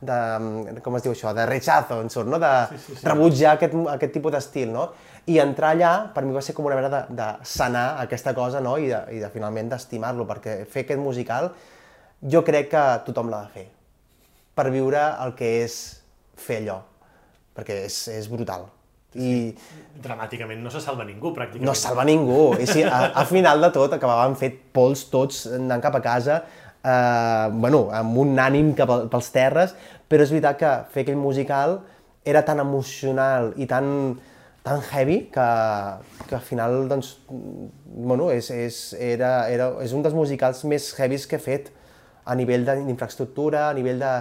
de, 0.00 0.80
com 0.84 0.96
es 0.96 1.02
diu 1.04 1.12
això, 1.12 1.34
de 1.36 1.44
rechazo, 1.46 1.98
en 2.00 2.08
surt, 2.10 2.28
no? 2.32 2.38
De 2.40 2.52
Sí, 2.70 2.78
sí, 2.86 2.94
sí. 2.96 3.04
rebutjar 3.06 3.56
aquest, 3.58 3.74
aquest 3.92 4.12
tipus 4.16 4.32
d'estil, 4.32 4.72
no? 4.72 4.86
I 5.26 5.40
entrar 5.42 5.74
allà, 5.74 5.92
per 6.14 6.22
mi 6.24 6.32
va 6.32 6.40
ser 6.40 6.54
com 6.54 6.64
una 6.70 6.76
manera 6.78 7.02
de, 7.10 7.14
de 7.18 7.28
sanar 7.44 7.98
aquesta 8.00 8.32
cosa, 8.34 8.60
no? 8.62 8.78
I 8.78 8.86
de, 8.88 9.00
i 9.16 9.18
de 9.20 9.28
finalment 9.34 9.68
d'estimar-lo, 9.74 10.24
perquè 10.30 10.60
fer 10.70 10.84
aquest 10.86 11.00
musical 11.02 11.50
jo 12.22 12.40
crec 12.46 12.70
que 12.72 12.84
tothom 13.04 13.28
l'ha 13.28 13.42
de 13.44 13.50
fer, 13.58 13.66
per 14.56 14.70
viure 14.72 15.02
el 15.26 15.34
que 15.36 15.50
és 15.66 15.74
fer 16.40 16.62
allò, 16.62 16.78
perquè 17.58 17.82
és, 17.90 17.98
és 18.14 18.30
brutal. 18.32 18.64
I, 19.16 19.32
Dramàticament 20.02 20.60
no 20.60 20.70
se 20.70 20.80
salva 20.84 21.06
ningú, 21.08 21.32
pràcticament. 21.32 21.64
no 21.64 21.74
salva 21.74 22.04
ningú. 22.04 22.52
I 22.60 22.66
sí, 22.68 22.82
a, 22.84 23.12
a 23.16 23.24
final 23.28 23.64
de 23.64 23.70
tot 23.74 23.96
acabàvem 23.96 24.36
fet 24.36 24.58
pols 24.76 25.06
tots 25.12 25.46
anant 25.56 25.82
cap 25.84 25.96
a 25.96 26.02
casa, 26.04 26.42
eh, 26.84 27.48
bueno, 27.56 27.86
amb 27.96 28.18
un 28.22 28.36
ànim 28.42 28.74
cap 28.76 28.92
al, 28.92 29.06
pels 29.12 29.30
terres, 29.34 29.74
però 30.08 30.26
és 30.26 30.32
veritat 30.34 30.58
que 30.60 30.72
fer 30.92 31.06
aquell 31.06 31.20
musical 31.20 31.80
era 32.26 32.42
tan 32.44 32.60
emocional 32.60 33.52
i 33.56 33.66
tan, 33.70 33.88
tan 34.66 34.82
heavy 34.90 35.22
que, 35.32 35.48
que 36.26 36.34
al 36.34 36.44
final, 36.44 36.88
doncs, 36.90 37.14
bueno, 37.30 38.28
és, 38.34 38.50
és, 38.50 38.80
era, 38.98 39.48
era, 39.52 39.70
és 39.82 39.94
un 39.96 40.04
dels 40.04 40.14
musicals 40.14 40.64
més 40.68 40.90
heavies 40.98 41.26
que 41.30 41.38
he 41.38 41.42
fet 41.42 41.72
a 42.26 42.34
nivell 42.34 42.66
d'infraestructura, 42.66 43.68
a 43.70 43.74
nivell 43.78 44.02
de, 44.02 44.12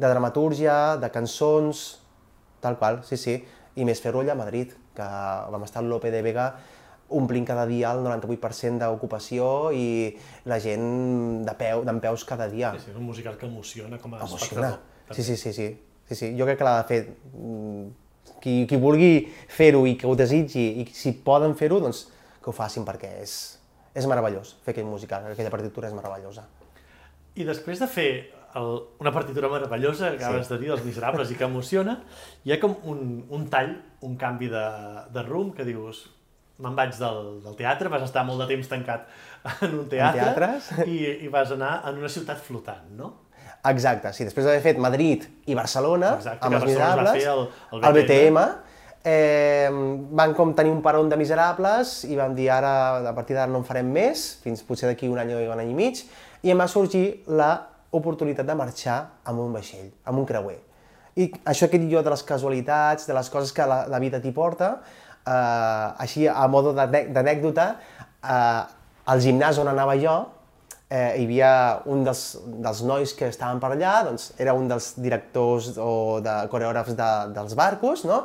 de 0.00 0.08
dramatúrgia, 0.08 0.96
de 1.00 1.10
cançons, 1.12 2.00
tal 2.64 2.78
qual, 2.80 3.02
sí, 3.04 3.20
sí. 3.20 3.36
I 3.80 3.86
més 3.88 4.02
fer-ho 4.02 4.20
allà 4.20 4.36
a 4.36 4.38
Madrid, 4.38 4.74
que 4.96 5.08
vam 5.54 5.64
estar 5.64 5.80
al 5.80 5.88
Lope 5.88 6.12
de 6.12 6.20
Vega 6.26 6.50
omplint 7.10 7.46
cada 7.46 7.64
dia 7.66 7.90
el 7.90 8.04
98% 8.04 8.78
d'ocupació 8.78 9.70
i 9.74 9.86
la 10.46 10.60
gent 10.62 11.42
de 11.46 11.54
peu, 11.58 11.82
d'en 11.86 11.98
peus 12.02 12.24
cada 12.28 12.46
dia. 12.50 12.70
Sí, 12.76 12.84
sí, 12.86 12.92
és 12.92 12.98
un 13.00 13.08
musical 13.08 13.38
que 13.38 13.48
emociona 13.48 13.98
com 13.98 14.14
a 14.14 14.22
Emociona. 14.22 14.76
espectador. 14.76 15.16
Sí, 15.16 15.24
sí, 15.26 15.36
sí, 15.36 15.52
sí, 15.52 15.68
sí, 16.06 16.14
sí. 16.14 16.30
Jo 16.38 16.46
crec 16.46 16.60
que 16.60 16.68
l'ha 16.68 16.76
de 16.78 16.86
fer 16.86 17.00
mm, 17.34 17.88
qui, 18.40 18.54
qui 18.70 18.78
vulgui 18.80 19.26
fer-ho 19.50 19.84
i 19.90 19.96
que 19.98 20.06
ho 20.06 20.14
desitgi 20.18 20.66
i 20.82 20.86
si 20.94 21.16
poden 21.26 21.56
fer-ho, 21.58 21.80
doncs 21.82 22.06
que 22.40 22.50
ho 22.50 22.54
facin 22.56 22.86
perquè 22.86 23.16
és, 23.24 23.36
és 23.94 24.06
meravellós 24.06 24.54
fer 24.64 24.76
aquell 24.76 24.88
musical, 24.88 25.32
aquella 25.32 25.52
partitura 25.52 25.90
és 25.90 25.96
meravellosa. 25.96 26.46
I 27.34 27.46
després 27.46 27.82
de 27.82 27.88
fer 27.90 28.10
el, 28.56 28.70
una 29.00 29.12
partitura 29.12 29.48
meravellosa, 29.48 30.10
que 30.16 30.24
acabes 30.24 30.48
de 30.48 30.58
dir, 30.58 30.70
Els 30.74 30.84
Miserables, 30.84 31.30
i 31.30 31.36
que 31.38 31.44
emociona, 31.44 31.98
hi 32.44 32.52
ha 32.52 32.60
com 32.62 32.74
un, 32.90 33.24
un 33.30 33.48
tall, 33.52 33.76
un 34.06 34.16
canvi 34.16 34.48
de, 34.52 34.64
de 35.14 35.22
rumb, 35.22 35.54
que 35.56 35.64
dius, 35.68 36.06
me'n 36.60 36.74
vaig 36.76 36.92
del, 36.98 37.40
del 37.44 37.54
teatre, 37.56 37.88
vas 37.88 38.02
estar 38.04 38.24
molt 38.28 38.42
de 38.42 38.46
temps 38.50 38.68
tancat 38.68 39.06
en 39.64 39.78
un 39.78 39.86
teatre, 39.88 40.20
teatres? 40.34 40.70
i, 40.86 41.24
i 41.24 41.28
vas 41.32 41.52
anar 41.56 41.82
en 41.88 41.98
una 42.02 42.08
ciutat 42.12 42.40
flotant, 42.44 42.90
no? 42.98 43.14
Exacte, 43.70 44.12
sí, 44.16 44.24
després 44.24 44.46
d'haver 44.46 44.62
fet 44.64 44.78
Madrid 44.80 45.24
i 45.46 45.54
Barcelona, 45.56 46.14
Exacte, 46.16 46.46
amb 46.46 46.56
els 46.56 46.64
Miserables, 46.68 47.24
el- 47.28 47.46
el 47.76 47.84
el 47.84 47.96
BTM, 47.96 48.34
BTM, 48.36 48.44
eh, 49.04 49.68
van 50.20 50.34
com 50.36 50.52
tenir 50.56 50.72
un 50.72 50.82
peron 50.84 51.08
de 51.08 51.16
Miserables 51.16 52.04
i 52.08 52.16
vam 52.16 52.34
dir 52.36 52.50
ara, 52.52 52.72
a 53.08 53.14
partir 53.16 53.36
d'ara 53.36 53.50
no 53.52 53.60
en 53.62 53.64
farem 53.68 53.88
més, 53.92 54.38
fins 54.44 54.62
potser 54.64 54.88
d'aquí 54.90 55.08
un 55.08 55.18
any 55.20 55.32
o 55.36 55.40
un 55.52 55.60
any 55.60 55.70
i 55.72 55.76
mig, 55.76 56.02
i 56.42 56.52
em 56.52 56.60
va 56.60 56.68
sorgir 56.68 57.22
la 57.28 57.69
oportunitat 57.96 58.46
de 58.46 58.56
marxar 58.58 58.98
amb 59.24 59.42
un 59.42 59.54
vaixell, 59.54 59.90
amb 60.04 60.22
un 60.22 60.26
creuer. 60.28 60.58
I 61.18 61.28
això 61.50 61.68
que 61.70 61.78
dic 61.80 61.90
jo 61.92 62.02
de 62.06 62.12
les 62.12 62.22
casualitats, 62.26 63.06
de 63.08 63.14
les 63.16 63.30
coses 63.30 63.52
que 63.52 63.66
la, 63.66 63.82
la 63.90 63.98
vida 64.02 64.20
t'hi 64.22 64.32
porta, 64.34 64.76
eh, 65.26 66.02
així 66.04 66.28
a 66.30 66.46
modo 66.48 66.72
d'anècdota, 66.76 67.70
eh, 68.22 68.60
al 69.10 69.24
gimnàs 69.24 69.58
on 69.58 69.72
anava 69.72 69.96
jo, 69.98 70.14
eh, 70.90 71.16
hi 71.18 71.24
havia 71.24 71.50
un 71.90 72.04
dels, 72.06 72.22
dels 72.62 72.84
nois 72.86 73.14
que 73.16 73.30
estaven 73.30 73.60
per 73.62 73.72
allà, 73.74 74.00
doncs 74.06 74.30
era 74.42 74.54
un 74.58 74.70
dels 74.70 74.92
directors 74.98 75.72
o 75.78 76.20
de 76.24 76.36
coreògrafs 76.52 76.96
de, 76.98 77.10
dels 77.36 77.58
barcos, 77.58 78.06
no? 78.08 78.24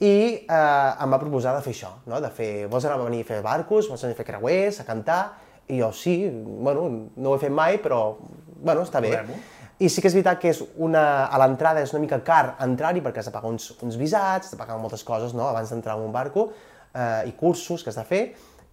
I 0.00 0.14
eh, 0.48 1.02
em 1.04 1.12
va 1.12 1.20
proposar 1.20 1.52
de 1.56 1.62
fer 1.64 1.74
això, 1.76 1.92
no? 2.08 2.22
de 2.24 2.30
fer, 2.32 2.66
vols 2.72 2.86
anar 2.88 2.96
a 2.96 3.04
venir 3.04 3.20
a 3.26 3.28
fer 3.28 3.42
barcos, 3.44 3.90
vols 3.90 4.02
venir 4.06 4.16
a 4.16 4.18
fer 4.22 4.26
creuers, 4.30 4.80
a 4.80 4.86
cantar, 4.88 5.20
i 5.70 5.78
jo 5.78 5.90
sí, 5.94 6.14
bueno, 6.30 6.86
no 7.14 7.30
ho 7.30 7.36
he 7.36 7.42
fet 7.42 7.52
mai, 7.54 7.76
però 7.82 8.16
bueno, 8.62 8.82
està 8.86 9.00
bé. 9.00 9.10
I 9.80 9.88
sí 9.88 10.02
que 10.02 10.08
és 10.10 10.14
veritat 10.14 10.38
que 10.42 10.50
és 10.52 10.58
una, 10.76 11.24
a 11.32 11.38
l'entrada 11.40 11.80
és 11.80 11.92
una 11.94 12.02
mica 12.02 12.18
car 12.24 12.56
entrar-hi 12.60 13.00
perquè 13.00 13.22
has 13.22 13.30
de 13.30 13.32
pagar 13.32 13.48
uns, 13.48 13.70
uns 13.80 13.96
visats, 13.96 14.46
has 14.46 14.52
de 14.52 14.58
pagar 14.60 14.76
moltes 14.78 15.02
coses 15.04 15.32
no? 15.34 15.46
abans 15.48 15.70
d'entrar 15.72 15.96
en 15.96 16.02
un 16.04 16.12
barco, 16.12 16.50
eh, 16.94 17.28
i 17.30 17.32
cursos 17.32 17.82
que 17.82 17.88
has 17.88 17.96
de 17.96 18.04
fer, 18.04 18.22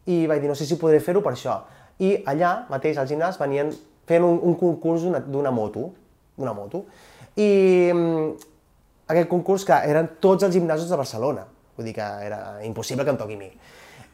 i 0.07 0.25
vaig 0.27 0.41
dir, 0.43 0.49
no 0.51 0.55
sé 0.55 0.65
si 0.67 0.75
podré 0.79 0.99
fer-ho 0.99 1.21
per 1.23 1.31
això. 1.33 1.61
I 2.03 2.17
allà 2.27 2.65
mateix 2.69 2.97
al 2.99 3.07
gimnàs 3.07 3.39
venien 3.39 3.71
fent 4.07 4.23
un, 4.23 4.37
un 4.43 4.55
concurs 4.59 5.01
d'una- 5.07 5.19
d'una 5.23 5.51
moto, 5.51 5.89
d'una 6.37 6.53
moto, 6.53 6.83
i 7.39 7.47
mm, 7.93 8.31
aquest 9.07 9.29
concurs 9.31 9.63
que 9.65 9.79
eren 9.87 10.09
tots 10.19 10.43
els 10.43 10.53
gimnasos 10.55 10.89
de 10.91 10.97
Barcelona, 10.99 11.45
vull 11.77 11.85
dir 11.87 11.93
que 11.95 12.03
era 12.27 12.59
impossible 12.67 13.05
que 13.05 13.11
em 13.15 13.17
toqui 13.19 13.35
a 13.35 13.41
mi. 13.41 13.51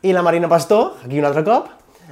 I 0.03 0.13
la 0.13 0.21
Marina 0.21 0.49
Pastor, 0.51 0.97
aquí 1.05 1.17
un 1.19 1.25
altre 1.25 1.43
cop, 1.47 1.69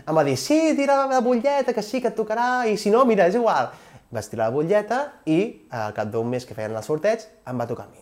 em 0.08 0.18
va 0.18 0.24
dir, 0.28 0.38
sí, 0.38 0.60
tira 0.78 1.06
la 1.08 1.22
butlleta, 1.22 1.74
que 1.74 1.84
sí, 1.86 2.02
que 2.02 2.12
et 2.12 2.18
tocarà, 2.18 2.68
i 2.68 2.78
si 2.78 2.92
no, 2.94 3.06
mira, 3.06 3.28
és 3.30 3.38
igual. 3.38 3.72
Vaig 4.12 4.28
tirar 4.28 4.50
la 4.50 4.56
butlleta 4.56 5.02
i 5.32 5.42
al 5.72 5.94
cap 5.96 6.10
d'un 6.12 6.28
mes 6.28 6.46
que 6.46 6.56
feien 6.58 6.76
el 6.76 6.84
sorteig 6.84 7.24
em 7.48 7.60
va 7.62 7.68
tocar 7.70 7.88
a 7.88 7.92
mi. 7.92 8.02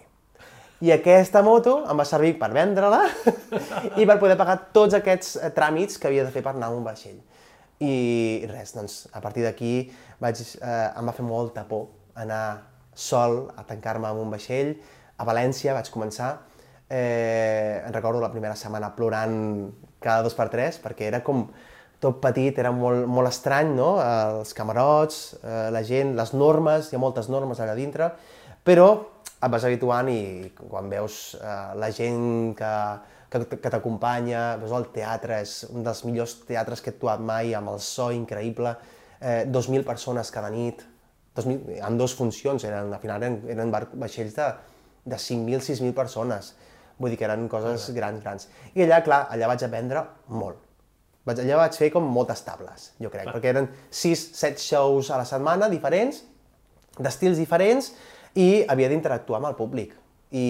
I 0.80 0.94
aquesta 0.96 1.42
moto 1.44 1.82
em 1.92 2.00
va 2.00 2.06
servir 2.08 2.38
per 2.40 2.50
vendre-la 2.56 3.04
i 4.00 4.06
per 4.08 4.16
poder 4.22 4.38
pagar 4.40 4.56
tots 4.74 4.96
aquests 4.96 5.36
eh, 5.36 5.52
tràmits 5.56 6.00
que 6.00 6.08
havia 6.08 6.24
de 6.24 6.32
fer 6.32 6.42
per 6.46 6.56
anar 6.56 6.72
a 6.72 6.78
un 6.78 6.86
vaixell. 6.88 7.20
I 7.84 7.94
res, 8.50 8.74
doncs, 8.76 9.02
a 9.14 9.22
partir 9.24 9.44
d'aquí 9.44 9.74
vaig, 10.24 10.40
eh, 10.40 10.88
em 10.98 11.12
va 11.12 11.16
fer 11.16 11.26
molta 11.28 11.66
por 11.68 11.90
anar 12.20 12.44
sol 12.96 13.46
a 13.56 13.68
tancar-me 13.68 14.10
en 14.10 14.24
un 14.24 14.32
vaixell. 14.32 14.78
A 15.20 15.28
València 15.28 15.76
vaig 15.76 15.92
començar, 15.92 16.32
eh, 16.90 17.84
recordo 17.92 18.24
la 18.24 18.32
primera 18.32 18.56
setmana 18.56 18.96
plorant 18.96 19.72
cada 20.00 20.24
dos 20.24 20.34
per 20.36 20.50
tres, 20.50 20.80
perquè 20.82 21.12
era 21.12 21.22
com 21.24 21.50
tot 22.00 22.20
petit, 22.24 22.58
era 22.62 22.72
molt, 22.72 23.06
molt 23.12 23.28
estrany, 23.30 23.74
no? 23.76 23.94
Els 24.00 24.54
camarots, 24.56 25.22
eh, 25.44 25.68
la 25.76 25.84
gent, 25.84 26.16
les 26.16 26.34
normes, 26.34 26.90
hi 26.90 26.98
ha 26.98 27.02
moltes 27.02 27.28
normes 27.32 27.60
allà 27.60 27.76
dintre, 27.76 28.10
però 28.64 28.90
et 29.40 29.52
vas 29.52 29.66
habituant 29.68 30.10
i 30.12 30.52
quan 30.60 30.90
veus 30.92 31.36
eh, 31.40 31.58
la 31.80 31.90
gent 31.96 32.56
que, 32.60 32.72
que, 33.32 33.42
que 33.56 33.72
t'acompanya, 33.72 34.44
veus 34.62 34.76
el 34.76 34.88
teatre, 34.96 35.42
és 35.44 35.66
un 35.74 35.84
dels 35.84 36.04
millors 36.08 36.38
teatres 36.48 36.84
que 36.84 36.92
he 36.92 36.96
actuat 36.96 37.24
mai, 37.24 37.54
amb 37.58 37.74
el 37.74 37.84
so 37.84 38.10
increïble, 38.16 38.76
eh, 39.20 39.44
2.000 39.52 39.84
persones 39.88 40.32
cada 40.32 40.52
nit, 40.56 40.86
2.000, 41.36 41.82
en 41.84 42.00
dues 42.00 42.16
funcions, 42.16 42.64
eren, 42.68 42.94
al 42.94 43.04
final 43.04 43.24
eren, 43.24 43.42
eren 43.52 43.76
vaixells 43.76 44.40
de, 44.40 44.48
de 45.04 45.20
5.000, 45.20 45.68
6.000 45.68 45.96
persones, 46.00 46.54
vull 47.00 47.12
dir 47.12 47.20
que 47.20 47.28
eren 47.28 47.48
coses 47.52 47.92
grans, 47.96 48.24
grans. 48.24 48.50
I 48.76 48.88
allà, 48.88 49.04
clar, 49.04 49.26
allà 49.32 49.52
vaig 49.52 49.68
aprendre 49.68 50.08
molt. 50.32 50.69
Vaig, 51.28 51.42
allà 51.44 51.60
vaig 51.60 51.76
fer 51.78 51.90
com 51.94 52.06
moltes 52.16 52.42
tables, 52.46 52.92
jo 53.02 53.12
crec, 53.12 53.28
clar. 53.28 53.36
perquè 53.36 53.52
eren 53.52 53.68
6-7 53.92 54.62
shows 54.64 55.10
a 55.12 55.20
la 55.20 55.28
setmana 55.28 55.68
diferents, 55.72 56.24
d'estils 57.00 57.42
diferents, 57.42 57.92
i 58.40 58.64
havia 58.70 58.90
d'interactuar 58.92 59.42
amb 59.42 59.50
el 59.52 59.58
públic. 59.58 59.96
I, 60.30 60.46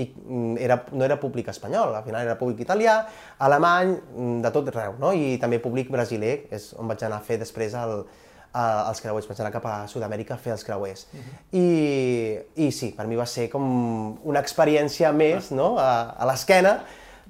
i 0.00 0.02
mm, 0.06 0.56
era, 0.62 0.76
no 0.94 1.02
era 1.04 1.18
públic 1.18 1.48
espanyol, 1.50 1.96
al 1.98 2.04
final 2.06 2.22
era 2.22 2.36
públic 2.38 2.62
italià, 2.62 3.00
alemany, 3.42 3.96
mm, 3.98 4.40
de 4.44 4.52
tot 4.54 4.70
arreu, 4.70 4.96
no? 5.02 5.12
i 5.12 5.36
també 5.42 5.58
públic 5.62 5.90
brasiler, 5.90 6.36
és 6.54 6.70
on 6.78 6.90
vaig 6.90 7.02
anar 7.06 7.18
a 7.18 7.26
fer 7.26 7.40
després 7.42 7.74
el, 7.74 8.04
a, 8.52 8.64
els 8.88 9.02
creuers, 9.02 9.26
vaig 9.26 9.42
anar 9.42 9.52
cap 9.54 9.66
a 9.66 9.74
Sud-amèrica 9.90 10.36
a 10.36 10.40
fer 10.42 10.54
els 10.54 10.64
creuers. 10.66 11.06
Uh 11.12 11.18
-huh. 11.18 11.36
I, 11.58 12.66
I 12.66 12.70
sí, 12.72 12.94
per 12.96 13.06
mi 13.06 13.16
va 13.16 13.26
ser 13.26 13.50
com 13.50 14.18
una 14.24 14.40
experiència 14.40 15.12
més 15.12 15.50
no? 15.50 15.76
a, 15.78 16.14
a 16.16 16.26
l'esquena 16.26 16.80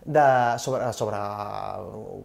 de, 0.05 0.27
sobre, 0.59 0.93
sobre 0.97 1.19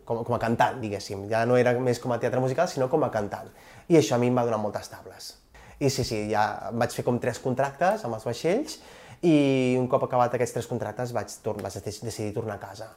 com, 0.05 0.23
com 0.23 0.35
a 0.35 0.41
cantant, 0.41 0.79
diguéssim. 0.81 1.25
Ja 1.31 1.45
no 1.49 1.57
era 1.59 1.75
més 1.79 1.99
com 2.03 2.13
a 2.15 2.19
teatre 2.21 2.43
musical, 2.43 2.69
sinó 2.71 2.89
com 2.91 3.03
a 3.05 3.11
cantant. 3.13 3.49
I 3.89 3.99
això 3.99 4.17
a 4.17 4.21
mi 4.21 4.31
em 4.31 4.37
va 4.37 4.45
donar 4.47 4.61
moltes 4.61 4.89
tables. 4.91 5.33
I 5.79 5.89
sí, 5.91 6.05
sí, 6.07 6.21
ja 6.31 6.71
vaig 6.71 6.93
fer 6.95 7.03
com 7.03 7.17
tres 7.19 7.41
contractes 7.43 8.05
amb 8.07 8.15
els 8.15 8.23
vaixells 8.25 8.77
i 9.25 9.75
un 9.79 9.89
cop 9.91 10.05
acabat 10.07 10.37
aquests 10.37 10.55
tres 10.59 10.69
contractes 10.69 11.11
vaig, 11.15 11.33
vaig 11.43 11.81
decidir 11.83 12.31
tornar 12.35 12.55
a 12.55 12.63
casa. 12.63 12.93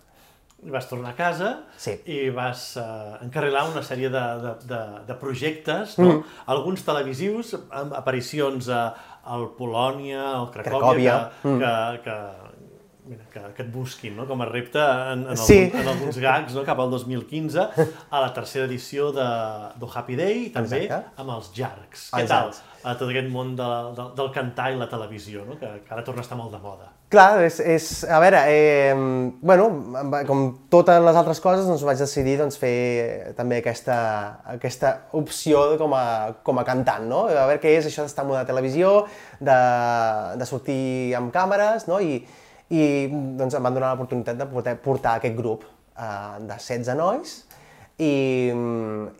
I 0.58 0.72
vas 0.74 0.88
tornar 0.90 1.12
a 1.12 1.14
casa 1.14 1.48
sí. 1.78 1.92
i 2.10 2.30
vas 2.34 2.72
uh, 2.80 3.14
encarrilar 3.22 3.68
una 3.70 3.82
sèrie 3.86 4.08
de, 4.10 4.22
de, 4.42 4.54
de, 4.66 4.80
de 5.06 5.16
projectes, 5.20 5.94
no? 6.02 6.08
Mm. 6.08 6.32
alguns 6.54 6.82
televisius, 6.82 7.52
amb 7.70 7.94
aparicions 7.94 8.66
a, 8.74 8.80
al 9.22 9.52
Polònia, 9.54 10.24
al 10.32 10.48
Cracòvia, 10.50 10.72
Cracòvia. 10.74 11.16
Que, 11.42 11.52
mm. 11.52 11.60
que, 11.62 12.02
que, 12.08 12.47
mira, 13.08 13.26
que, 13.32 13.42
que 13.56 13.64
et 13.66 13.72
busquin 13.72 14.16
no? 14.16 14.26
com 14.28 14.44
a 14.44 14.48
repte 14.48 14.78
en, 14.80 15.26
en, 15.32 15.40
sí. 15.40 15.58
algun, 15.64 15.82
en 15.82 15.92
alguns 15.94 16.20
gags 16.22 16.56
no? 16.56 16.64
cap 16.68 16.80
al 16.84 16.90
2015, 16.94 17.68
a 18.14 18.24
la 18.24 18.32
tercera 18.36 18.68
edició 18.68 19.10
de, 19.16 19.28
de 19.80 19.92
Happy 19.94 20.18
Day 20.18 20.42
i 20.46 20.50
també 20.54 20.84
Exacte. 20.86 21.14
amb 21.24 21.36
els 21.38 21.52
Jarcs. 21.56 22.10
Què 22.12 22.26
Exacte. 22.26 22.58
tal? 22.58 22.68
a 22.88 22.94
tot 22.96 23.10
aquest 23.10 23.26
món 23.32 23.56
de, 23.58 23.66
de, 23.96 24.06
del 24.18 24.30
cantar 24.34 24.70
i 24.72 24.78
la 24.78 24.86
televisió, 24.90 25.42
no? 25.48 25.58
que, 25.58 25.70
que 25.84 25.94
ara 25.94 26.04
torna 26.06 26.22
a 26.22 26.26
estar 26.26 26.38
molt 26.38 26.54
de 26.54 26.60
moda. 26.62 26.92
Clar, 27.08 27.40
és, 27.46 27.56
és 27.64 27.84
a 28.04 28.18
veure, 28.20 28.42
eh, 28.52 28.92
bueno, 29.40 29.68
com 30.28 30.42
totes 30.70 31.00
les 31.02 31.16
altres 31.16 31.40
coses, 31.40 31.64
doncs 31.66 31.84
vaig 31.88 32.00
decidir 32.00 32.36
doncs, 32.40 32.58
fer 32.60 33.32
també 33.38 33.62
aquesta, 33.62 33.96
aquesta 34.52 34.92
opció 35.16 35.64
com 35.80 35.96
a, 35.96 36.04
com 36.44 36.60
a 36.60 36.66
cantant, 36.68 37.08
no? 37.08 37.24
A 37.32 37.46
veure 37.48 37.62
què 37.62 37.78
és 37.78 37.88
això 37.88 38.04
d'estar 38.04 38.26
en 38.28 38.34
una 38.36 38.44
televisió, 38.48 38.92
de, 39.40 39.56
de 40.36 40.48
sortir 40.48 40.82
amb 41.16 41.32
càmeres, 41.34 41.88
no? 41.88 42.02
I, 42.04 42.20
i 42.68 43.08
doncs 43.38 43.56
em 43.56 43.64
van 43.64 43.76
donar 43.76 43.94
l'oportunitat 43.94 44.38
de 44.38 44.46
poder 44.50 44.76
portar 44.84 45.18
aquest 45.18 45.36
grup 45.36 45.64
eh, 45.64 46.38
de 46.44 46.56
16 46.56 46.96
nois, 46.98 47.38
i, 47.98 48.52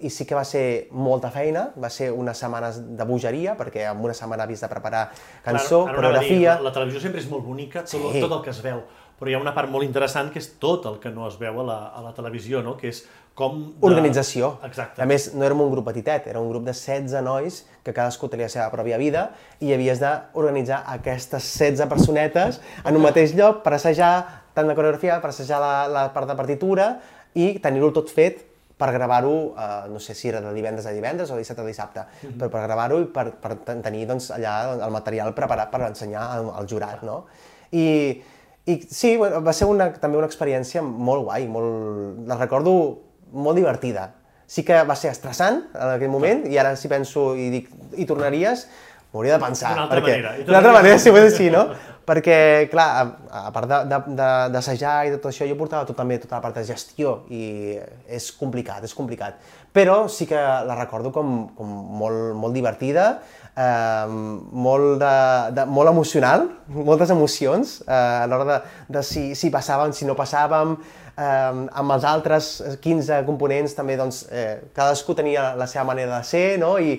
i 0.07 0.11
sí 0.11 0.25
que 0.27 0.37
va 0.39 0.45
ser 0.47 0.87
molta 0.95 1.33
feina, 1.35 1.65
va 1.83 1.91
ser 1.91 2.13
unes 2.15 2.39
setmanes 2.39 2.79
de 2.97 3.07
bogeria, 3.09 3.57
perquè 3.59 3.89
en 3.91 4.05
una 4.05 4.15
setmana 4.15 4.47
havies 4.47 4.63
de 4.63 4.71
preparar 4.71 5.09
cançó, 5.43 5.83
Clar, 5.89 5.97
coreografia... 5.97 6.39
Dir, 6.39 6.47
la, 6.53 6.69
la 6.69 6.75
televisió 6.77 7.03
sempre 7.03 7.23
és 7.23 7.27
molt 7.31 7.43
bonica, 7.47 7.83
tot, 7.83 8.13
sí. 8.15 8.23
tot 8.23 8.37
el 8.37 8.45
que 8.45 8.55
es 8.55 8.63
veu, 8.63 8.85
però 9.19 9.33
hi 9.33 9.35
ha 9.35 9.43
una 9.43 9.55
part 9.57 9.73
molt 9.73 9.87
interessant 9.87 10.31
que 10.31 10.39
és 10.39 10.53
tot 10.63 10.87
el 10.87 11.01
que 11.03 11.11
no 11.11 11.27
es 11.27 11.41
veu 11.41 11.59
a 11.65 11.67
la, 11.67 11.79
a 11.91 12.05
la 12.07 12.15
televisió, 12.15 12.63
no? 12.63 12.77
que 12.79 12.93
és 12.93 13.03
com... 13.38 13.61
De... 13.70 13.87
Organització. 13.87 14.57
Exacte. 14.66 15.03
A 15.03 15.07
més, 15.07 15.31
no 15.38 15.46
érem 15.46 15.62
un 15.62 15.70
grup 15.70 15.87
petitet, 15.90 16.27
era 16.31 16.42
un 16.42 16.51
grup 16.51 16.66
de 16.66 16.74
16 16.74 17.22
nois 17.24 17.62
que 17.87 17.94
cadascú 17.94 18.31
tenia 18.33 18.48
la 18.48 18.55
seva 18.55 18.66
pròpia 18.72 18.98
vida 18.98 19.29
i 19.62 19.70
havies 19.77 20.03
d'organitzar 20.03 20.83
aquestes 20.96 21.46
16 21.55 21.87
personetes 21.90 22.61
en 22.83 22.98
un 22.98 23.05
mateix 23.05 23.37
lloc 23.38 23.62
per 23.62 23.77
assajar 23.79 24.12
tant 24.59 24.66
la 24.66 24.74
coreografia, 24.74 25.20
per 25.22 25.31
assajar 25.31 25.62
la, 25.62 25.72
la 25.92 26.05
part 26.14 26.27
de 26.31 26.37
partitura 26.38 26.92
i 27.38 27.53
tenir-ho 27.62 27.92
tot 27.94 28.11
fet 28.11 28.42
per 28.79 28.90
gravar-ho, 28.94 29.35
eh, 29.59 29.88
no 29.90 29.98
sé 30.03 30.14
si 30.14 30.31
era 30.31 30.40
de 30.42 30.53
divendres 30.55 30.87
a 30.87 30.94
divendres 30.94 31.31
o 31.31 31.35
de 31.35 31.42
dissabte 31.42 31.62
a 31.62 31.66
dissabte, 31.66 32.01
mm 32.01 32.29
-hmm. 32.29 32.38
però 32.38 32.51
per 32.51 32.62
gravar-ho 32.66 33.01
i 33.03 33.07
per, 33.07 33.33
per 33.42 33.57
tenir 33.83 34.07
doncs, 34.07 34.31
allà 34.31 34.79
el 34.87 34.90
material 34.90 35.35
preparat 35.35 35.70
per 35.70 35.81
ensenyar 35.83 36.22
al, 36.22 36.51
al 36.55 36.66
jurat, 36.66 37.03
no? 37.03 37.24
I, 37.70 38.22
i 38.66 38.81
sí, 38.90 39.16
bueno, 39.16 39.42
va 39.42 39.53
ser 39.53 39.66
una, 39.66 39.92
també 39.92 40.16
una 40.16 40.27
experiència 40.27 40.83
molt 40.83 41.24
guai, 41.24 41.48
molt, 41.48 42.27
la 42.27 42.37
recordo 42.37 43.08
molt 43.33 43.59
divertida. 43.61 44.11
Sí 44.49 44.64
que 44.64 44.81
va 44.88 44.97
ser 44.97 45.12
estressant 45.12 45.62
en 45.75 45.95
aquell 45.95 46.12
moment, 46.12 46.47
i 46.49 46.57
ara 46.61 46.75
si 46.77 46.88
penso 46.88 47.35
i 47.37 47.51
dic, 47.53 47.69
i 48.01 48.07
tornaries, 48.09 48.67
m'hauria 49.12 49.37
de 49.37 49.45
pensar. 49.45 49.75
D'una 49.75 49.87
altra 49.88 50.01
perquè, 50.01 50.17
manera. 50.17 50.35
D'una 50.47 50.61
altra 50.62 50.75
manera, 50.79 50.99
si 51.03 51.12
ho 51.12 51.21
és 51.21 51.33
així, 51.33 51.51
no? 51.53 51.69
perquè, 52.09 52.69
clar, 52.73 52.87
a, 52.97 53.43
a 53.49 53.53
part 53.53 53.69
d'assajar 53.69 54.95
i 55.07 55.12
de 55.12 55.19
tot 55.21 55.31
això, 55.31 55.47
jo 55.49 55.57
portava 55.59 55.85
tot, 55.88 55.97
també 55.99 56.17
tota 56.23 56.38
la 56.38 56.45
part 56.45 56.57
de 56.57 56.64
gestió 56.69 57.19
i 57.29 57.77
és 58.09 58.31
complicat, 58.38 58.85
és 58.87 58.95
complicat. 58.97 59.37
Però 59.77 60.01
sí 60.12 60.27
que 60.29 60.38
la 60.38 60.77
recordo 60.79 61.12
com, 61.12 61.51
com 61.57 61.75
molt, 62.01 62.33
molt 62.41 62.57
divertida, 62.57 63.11
eh, 63.53 64.07
molt, 64.09 64.95
de, 65.03 65.12
de, 65.59 65.67
molt 65.69 65.93
emocional, 65.93 66.49
moltes 66.91 67.12
emocions 67.14 67.79
eh, 67.85 67.99
a 67.99 68.25
l'hora 68.31 68.49
de, 68.49 68.59
de 68.97 69.05
si, 69.05 69.29
si 69.38 69.53
passàvem, 69.53 69.93
si 69.93 70.09
no 70.09 70.17
passàvem, 70.19 70.79
amb 71.18 71.94
els 71.94 72.04
altres 72.07 72.50
15 72.83 73.22
components 73.26 73.74
també, 73.74 73.96
doncs, 73.98 74.22
eh, 74.31 74.70
cadascú 74.76 75.16
tenia 75.18 75.52
la 75.59 75.66
seva 75.66 75.85
manera 75.88 76.18
de 76.18 76.24
ser, 76.24 76.44
no? 76.62 76.76
I, 76.78 76.94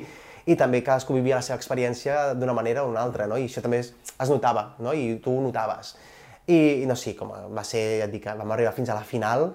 i 0.49 0.57
també 0.59 0.81
cadascú 0.83 1.15
vivia 1.15 1.39
la 1.39 1.45
seva 1.45 1.59
experiència 1.59 2.33
d'una 2.35 2.55
manera 2.57 2.83
o 2.83 2.91
una 2.91 3.03
altra, 3.05 3.27
no? 3.31 3.37
I 3.39 3.47
això 3.47 3.63
també 3.63 3.79
es, 3.83 3.93
es 4.19 4.31
notava, 4.31 4.73
no? 4.83 4.93
I 4.93 5.19
tu 5.23 5.35
ho 5.37 5.41
notaves. 5.43 5.95
I, 6.49 6.83
i 6.83 6.85
no 6.89 6.97
sé, 6.99 7.15
com 7.15 7.31
va 7.31 7.63
ser, 7.63 7.83
ja 8.01 8.09
et 8.09 8.13
dic, 8.13 8.25
vam 8.25 8.55
arribar 8.55 8.73
fins 8.75 8.89
a 8.89 8.97
la 8.97 9.05
final 9.07 9.51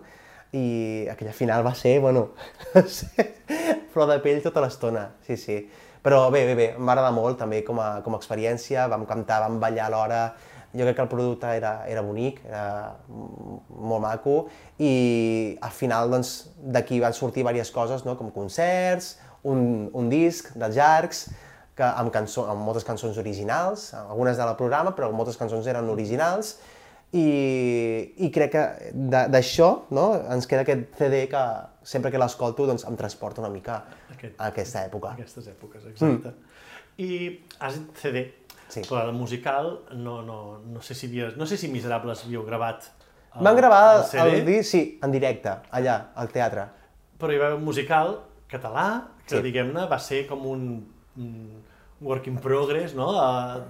i 0.55 1.07
aquella 1.11 1.33
final 1.35 1.65
va 1.67 1.75
ser, 1.75 1.99
bueno, 2.01 2.29
flor 3.93 4.13
de 4.13 4.21
pell 4.23 4.43
tota 4.45 4.63
l'estona, 4.63 5.09
sí, 5.27 5.37
sí. 5.37 5.59
Però 6.05 6.27
bé, 6.29 6.43
bé, 6.45 6.55
bé, 6.59 6.67
em 6.77 6.85
va 6.85 6.93
agradar 6.93 7.15
molt 7.17 7.39
també 7.41 7.63
com 7.65 7.79
a, 7.81 8.03
com 8.05 8.13
a 8.13 8.19
experiència, 8.21 8.85
vam 8.93 9.07
cantar, 9.09 9.41
vam 9.47 9.57
ballar 9.63 9.87
alhora, 9.89 10.19
jo 10.75 10.85
crec 10.85 10.99
que 10.99 11.05
el 11.07 11.09
producte 11.09 11.49
era, 11.57 11.71
era 11.89 12.03
bonic, 12.05 12.43
era 12.45 12.97
molt 13.09 14.03
maco, 14.05 14.35
i 14.77 15.57
al 15.65 15.73
final 15.73 16.13
doncs, 16.13 16.35
d'aquí 16.61 17.01
van 17.01 17.17
sortir 17.17 17.41
diverses 17.41 17.73
coses, 17.73 18.05
no? 18.05 18.19
com 18.21 18.29
concerts, 18.35 19.15
un, 19.49 19.89
un 19.97 20.13
disc 20.13 20.53
dels 20.59 20.77
llargs, 20.77 21.25
que 21.75 21.89
amb, 21.89 22.13
cançó, 22.15 22.45
amb 22.53 22.63
moltes 22.67 22.85
cançons 22.87 23.17
originals, 23.19 23.89
algunes 24.05 24.37
de 24.37 24.45
la 24.47 24.59
programa, 24.61 24.93
però 24.95 25.09
moltes 25.11 25.41
cançons 25.41 25.67
eren 25.71 25.89
originals, 25.91 26.59
i, 27.15 27.27
i 28.27 28.31
crec 28.35 28.53
que 28.53 28.65
d'això 29.31 29.69
no, 29.95 30.09
ens 30.35 30.49
queda 30.51 30.67
aquest 30.67 30.99
CD 30.99 31.25
que 31.31 31.43
sempre 31.87 32.11
que 32.11 32.19
l'escolto 32.19 32.67
doncs, 32.67 32.85
em 32.89 32.97
transporta 32.99 33.43
una 33.43 33.53
mica 33.53 33.85
aquest, 34.25 34.41
a 34.41 34.51
aquesta 34.51 34.85
època. 34.89 35.13
Aquestes 35.19 35.49
èpoques, 35.53 35.87
exacte. 35.93 36.33
Mm. 36.33 36.51
I 37.05 37.09
has 37.59 37.79
dit 37.79 38.03
CD, 38.03 38.25
sí. 38.69 38.85
però 38.87 39.05
el 39.09 39.15
musical, 39.17 39.73
no, 39.99 40.21
no, 40.23 40.39
no, 40.63 40.83
sé 40.83 40.95
si 40.95 41.11
havies, 41.11 41.37
no 41.37 41.49
sé 41.51 41.59
si 41.59 41.71
Miserables 41.73 42.25
havíeu 42.25 42.45
gravat 42.47 42.87
el, 43.35 43.43
Van 43.43 43.57
gravar 43.57 43.83
el, 43.97 44.05
CD. 44.07 44.25
el 44.39 44.47
disc, 44.47 44.71
sí, 44.71 44.83
en 45.03 45.11
directe, 45.11 45.57
allà, 45.75 45.99
al 46.15 46.31
teatre. 46.31 46.69
Però 47.19 47.35
hi 47.35 47.41
va 47.41 47.49
haver 47.51 47.59
un 47.59 47.67
musical 47.67 48.15
català, 48.51 48.87
que 49.25 49.39
sí. 49.39 49.43
diguem-ne 49.49 49.89
va 49.91 49.99
ser 49.99 50.23
com 50.29 50.45
un, 50.47 50.69
un 51.19 51.33
work 52.05 52.29
in 52.31 52.39
progress, 52.39 52.95
no? 52.95 53.09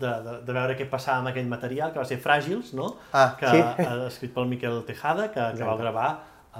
De, 0.00 0.12
de, 0.26 0.36
de 0.44 0.56
veure 0.58 0.76
què 0.76 0.88
passava 0.90 1.22
amb 1.22 1.32
aquell 1.32 1.48
material, 1.48 1.94
que 1.94 2.02
va 2.02 2.06
ser 2.08 2.20
Fràgils, 2.20 2.74
no? 2.76 2.90
Ah, 3.12 3.30
que, 3.40 3.50
sí. 3.54 3.88
escrit 4.10 4.36
pel 4.36 4.50
Miquel 4.52 4.82
Tejada, 4.88 5.30
que, 5.32 5.48
que 5.56 5.64
va 5.64 5.76
gravar 5.80 6.08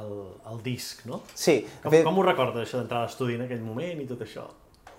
el, 0.01 0.13
el 0.53 0.63
disc, 0.65 1.05
no? 1.07 1.23
Sí, 1.35 1.61
Com, 1.83 1.91
fet, 1.93 2.05
com 2.05 2.19
ho 2.19 2.23
recordes, 2.27 2.69
això 2.69 2.79
d'entrar 2.81 3.03
a 3.05 3.09
l'estudi 3.09 3.35
en 3.39 3.43
aquell 3.47 3.61
moment 3.65 4.01
i 4.03 4.07
tot 4.11 4.23
això? 4.27 4.47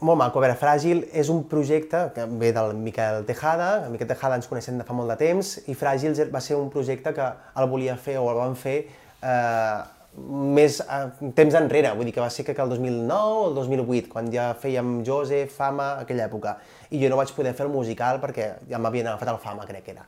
molt 0.06 0.20
maco. 0.20 0.40
A 0.40 0.44
veure, 0.44 0.58
Fràgil 0.60 1.06
és 1.16 1.30
un 1.32 1.46
projecte 1.48 2.02
que 2.14 2.26
ve 2.28 2.50
del 2.54 2.74
Miquel 2.76 3.24
Tejada, 3.26 3.86
el 3.86 3.94
Miquel 3.94 4.10
Tejada 4.10 4.36
ens 4.36 4.46
coneixem 4.52 4.78
de 4.78 4.84
fa 4.84 4.94
molt 4.94 5.08
de 5.10 5.16
temps, 5.22 5.54
i 5.72 5.74
Fràgil 5.74 6.18
va 6.34 6.42
ser 6.44 6.58
un 6.60 6.68
projecte 6.70 7.14
que 7.16 7.26
el 7.56 7.70
volia 7.72 7.96
fer 7.98 8.18
o 8.20 8.28
el 8.30 8.36
van 8.38 8.58
fer 8.60 8.76
eh, 9.24 9.80
més 10.20 10.82
eh, 10.84 11.00
temps 11.36 11.56
enrere, 11.60 11.94
vull 11.96 12.06
dir 12.10 12.14
que 12.16 12.22
va 12.24 12.30
ser 12.30 12.44
que 12.46 12.54
el 12.62 12.70
2009 12.76 13.40
o 13.40 13.48
el 13.50 13.56
2008, 13.56 14.10
quan 14.12 14.30
ja 14.32 14.50
fèiem 14.60 15.00
Joseph, 15.08 15.56
Fama, 15.56 15.94
aquella 16.04 16.28
època. 16.28 16.58
I 16.92 17.00
jo 17.02 17.10
no 17.10 17.18
vaig 17.20 17.32
poder 17.36 17.56
fer 17.56 17.66
el 17.66 17.72
musical 17.74 18.20
perquè 18.24 18.52
ja 18.70 18.78
m'havien 18.80 19.08
agafat 19.08 19.32
el 19.34 19.40
Fama, 19.44 19.66
crec 19.66 19.84
que 19.88 19.96
era. 19.96 20.06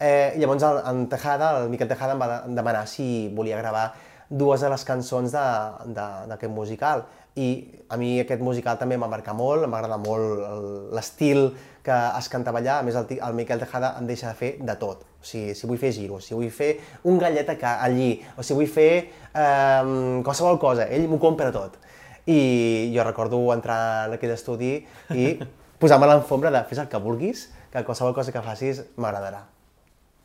Eh, 0.00 0.36
llavors 0.40 0.62
el, 0.68 0.78
en 0.92 1.02
Tejada, 1.12 1.50
el 1.64 1.68
Miquel 1.72 1.88
Tejada 1.88 2.12
em 2.16 2.20
va 2.22 2.28
de- 2.36 2.54
demanar 2.60 2.86
si 2.88 3.28
volia 3.36 3.58
gravar 3.60 3.88
dues 4.30 4.62
de 4.62 4.70
les 4.70 4.84
cançons 4.86 5.32
d'aquest 5.34 6.52
musical. 6.54 7.04
I 7.38 7.48
a 7.90 7.98
mi 7.98 8.16
aquest 8.22 8.42
musical 8.42 8.78
també 8.78 8.96
m'ha 8.98 9.10
marcat 9.10 9.36
molt, 9.36 9.66
m'agrada 9.70 9.98
molt 10.00 10.94
l'estil 10.94 11.50
que 11.84 11.96
es 12.18 12.28
cantava 12.28 12.60
allà, 12.60 12.78
a 12.80 12.86
més 12.86 12.96
el, 12.98 13.06
el 13.16 13.36
Miquel 13.38 13.62
Tejada 13.62 13.94
em 13.98 14.08
deixa 14.08 14.28
de 14.28 14.36
fer 14.38 14.50
de 14.60 14.74
tot. 14.80 15.04
O 15.20 15.26
sigui, 15.26 15.54
si 15.56 15.68
vull 15.68 15.80
fer 15.80 15.92
giros, 15.96 16.26
si 16.26 16.36
vull 16.36 16.50
fer 16.54 16.72
un 17.08 17.18
gallet 17.20 17.54
allí, 17.64 18.10
o 18.36 18.44
si 18.46 18.56
vull 18.56 18.68
fer 18.70 18.90
eh, 19.00 20.20
qualsevol 20.26 20.60
cosa, 20.60 20.88
ell 20.88 21.08
m'ho 21.10 21.20
compra 21.22 21.52
tot. 21.54 21.78
I 22.26 22.90
jo 22.94 23.06
recordo 23.06 23.40
entrar 23.54 24.08
en 24.08 24.18
aquell 24.18 24.34
estudi 24.36 24.74
i 25.16 25.30
posar-me 25.80 26.10
l'enfombra 26.10 26.52
de 26.52 26.66
fes 26.68 26.82
el 26.82 26.92
que 26.92 27.00
vulguis, 27.00 27.48
que 27.72 27.86
qualsevol 27.86 28.14
cosa 28.14 28.34
que 28.34 28.44
facis 28.44 28.84
m'agradarà. 29.00 29.46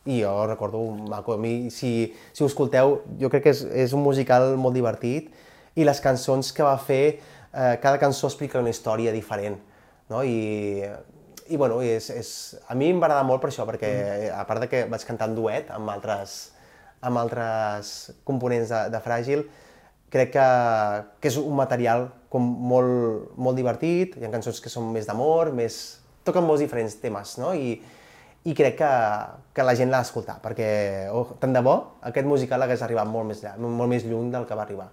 I 0.06 0.20
jo 0.22 0.34
recordo 0.46 0.80
maco. 1.10 1.34
A 1.34 1.40
mi, 1.40 1.70
si, 1.74 2.12
si 2.32 2.44
ho 2.44 2.46
escolteu, 2.46 3.00
jo 3.20 3.30
crec 3.32 3.48
que 3.48 3.54
és, 3.54 3.64
és 3.86 3.94
un 3.96 4.04
musical 4.06 4.54
molt 4.60 4.76
divertit 4.78 5.32
i 5.76 5.84
les 5.84 6.00
cançons 6.00 6.52
que 6.56 6.64
va 6.64 6.76
fer, 6.78 7.18
eh, 7.52 7.74
cada 7.82 7.98
cançó 7.98 8.30
explica 8.30 8.62
una 8.62 8.72
història 8.72 9.12
diferent, 9.12 9.58
no? 10.08 10.22
I, 10.24 10.86
i 11.48 11.58
bueno, 11.58 11.80
és, 11.84 12.08
és, 12.10 12.30
a 12.68 12.74
mi 12.74 12.90
em 12.90 13.02
va 13.02 13.10
agradar 13.10 13.26
molt 13.28 13.42
per 13.42 13.50
això, 13.50 13.66
perquè 13.68 13.90
a 14.32 14.42
part 14.48 14.64
de 14.64 14.70
que 14.70 14.84
vaig 14.90 15.04
cantar 15.06 15.28
en 15.30 15.36
duet 15.36 15.70
amb 15.74 15.90
altres, 15.92 16.36
amb 17.04 17.20
altres 17.20 17.92
components 18.26 18.72
de, 18.72 18.82
de 18.94 19.02
Fràgil, 19.04 19.44
crec 20.10 20.32
que, 20.36 20.48
que 21.20 21.30
és 21.30 21.38
un 21.40 21.54
material 21.58 22.08
com 22.32 22.42
molt, 22.70 23.36
molt 23.36 23.58
divertit, 23.58 24.16
hi 24.16 24.26
ha 24.26 24.32
cançons 24.32 24.62
que 24.62 24.72
són 24.72 24.90
més 24.94 25.08
d'amor, 25.08 25.52
més... 25.54 26.00
toquen 26.26 26.42
molts 26.42 26.64
diferents 26.64 26.96
temes, 26.98 27.36
no? 27.38 27.52
I, 27.54 27.76
i 28.46 28.54
crec 28.54 28.76
que, 28.78 28.90
que 29.56 29.64
la 29.66 29.74
gent 29.78 29.90
l'ha 29.90 29.98
d'escoltar, 30.04 30.36
perquè 30.44 30.66
oh, 31.10 31.24
tant 31.42 31.52
de 31.56 31.62
bo 31.66 31.74
aquest 32.06 32.26
musical 32.30 32.62
hagués 32.62 32.82
arribat 32.86 33.08
molt 33.10 33.26
més, 33.32 33.40
lla- 33.42 33.56
molt 33.58 33.90
més 33.90 34.04
lluny 34.06 34.30
del 34.34 34.46
que 34.46 34.54
va 34.58 34.62
arribar. 34.66 34.86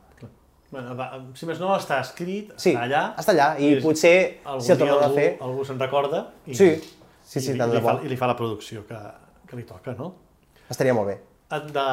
Bueno, 0.73 0.95
va, 0.97 1.11
si 1.37 1.45
més 1.45 1.59
no, 1.61 1.67
està 1.77 1.99
escrit, 2.01 2.49
Sí, 2.57 2.71
està 2.73 2.87
allà. 2.87 3.01
està 3.21 3.35
allà, 3.35 3.51
i 3.61 3.75
potser, 3.83 4.15
algun 4.43 4.63
si 4.65 4.71
el 4.73 4.79
dia 4.79 4.87
tornem 4.89 5.03
a 5.05 5.13
fer- 5.13 5.35
Algú 5.45 5.65
se'n 5.69 5.77
recorda 5.77 6.23
i, 6.49 6.55
Sí, 6.57 6.71
sí, 7.21 7.39
sí, 7.39 7.51
i, 7.53 7.57
tant 7.59 7.69
i, 7.69 7.75
de 7.75 7.77
li 7.77 7.83
fa, 7.85 7.93
bo. 7.99 8.01
i 8.01 8.09
li 8.09 8.17
fa 8.17 8.31
la 8.31 8.35
producció 8.39 8.81
que, 8.89 8.97
que 9.45 9.59
li 9.59 9.67
toca, 9.69 9.93
no? 9.99 10.09
Estaria 10.73 10.95
molt 10.97 11.11
bé. 11.11 11.19
De... 11.53 11.83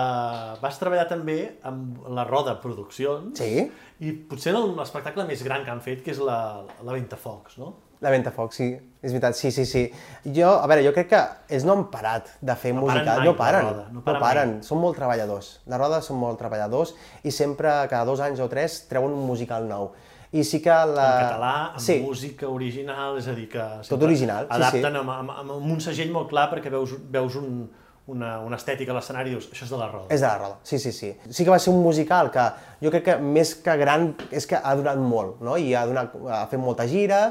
Vas 0.63 0.79
treballar 0.81 1.05
també 1.11 1.37
amb 1.69 2.07
la 2.17 2.25
Roda 2.25 2.55
Produccions 2.63 3.37
Sí, 3.43 3.67
i 4.01 4.13
potser 4.31 4.55
l'espectacle 4.57 5.27
més 5.29 5.43
gran 5.45 5.67
que 5.67 5.75
han 5.75 5.83
fet, 5.85 6.01
que 6.07 6.15
és 6.15 6.23
la, 6.25 6.39
la 6.81 6.95
Ventafocs, 6.97 7.59
no? 7.61 7.75
La 8.01 8.11
Ventafocs, 8.13 8.57
sí, 8.57 8.69
és 9.01 9.13
veritat, 9.13 9.37
sí, 9.37 9.51
sí, 9.53 9.67
sí. 9.69 9.83
Jo, 10.25 10.55
a 10.61 10.69
veure, 10.69 10.85
jo 10.87 10.93
crec 10.97 11.11
que 11.13 11.21
ells 11.53 11.67
no 11.69 11.77
han 11.77 11.87
parat 11.93 12.31
de 12.41 12.57
fer 12.57 12.73
No 12.77 12.85
paren 12.87 13.03
musical, 13.03 13.19
mai, 13.21 13.29
no 13.29 13.35
paren, 13.37 13.67
Roda, 13.67 13.89
no 13.89 13.99
no 13.99 14.05
paren 14.05 14.23
paren, 14.23 14.55
mai. 14.57 14.69
són 14.69 14.81
molt 14.81 14.97
treballadors. 15.01 15.51
La 15.69 15.81
Roda 15.81 16.01
són 16.05 16.21
molt 16.21 16.41
treballadors 16.41 16.95
i 17.25 17.33
sempre, 17.35 17.75
cada 17.93 18.07
dos 18.09 18.23
anys 18.25 18.41
o 18.41 18.49
tres, 18.53 18.83
treuen 18.89 19.13
un 19.17 19.27
musical 19.29 19.69
nou. 19.69 19.93
I 20.33 20.45
sí 20.47 20.61
que 20.63 20.71
la... 20.71 21.07
En 21.11 21.27
català, 21.27 21.55
amb 21.75 21.83
sí. 21.83 21.99
música 22.05 22.49
original, 22.49 23.19
és 23.19 23.29
a 23.29 23.35
dir, 23.35 23.49
que... 23.51 23.67
Tot 23.89 24.05
original, 24.07 24.47
sí, 24.47 24.57
Adapten 24.57 24.87
sí. 24.95 25.01
Amb, 25.03 25.15
amb, 25.17 25.37
amb 25.43 25.73
un 25.75 25.81
segell 25.83 26.13
molt 26.15 26.31
clar 26.31 26.47
perquè 26.53 26.71
veus, 26.73 26.95
veus 27.11 27.37
un, 27.41 27.65
una, 28.11 28.37
una 28.47 28.59
estètica 28.59 28.95
a 28.95 28.97
l'escenari 28.97 29.33
i 29.33 29.37
dius, 29.37 29.49
això 29.51 29.67
és 29.67 29.73
de 29.73 29.81
la 29.81 29.89
Roda. 29.91 30.09
És 30.15 30.23
de 30.23 30.27
la 30.27 30.37
Roda, 30.39 30.59
sí, 30.67 30.79
sí, 30.83 30.93
sí. 30.95 31.13
Sí 31.29 31.45
que 31.45 31.53
va 31.53 31.59
ser 31.63 31.73
un 31.75 31.83
musical 31.83 32.31
que 32.35 32.47
jo 32.83 32.93
crec 32.95 33.09
que 33.11 33.17
més 33.23 33.55
que 33.65 33.77
gran 33.81 34.13
és 34.31 34.47
que 34.51 34.59
ha 34.59 34.75
durat 34.79 35.01
molt, 35.01 35.41
no? 35.45 35.57
I 35.59 35.75
ha, 35.75 35.87
donat, 35.91 36.15
ha 36.31 36.45
fet 36.51 36.63
molta 36.63 36.87
gira, 36.91 37.25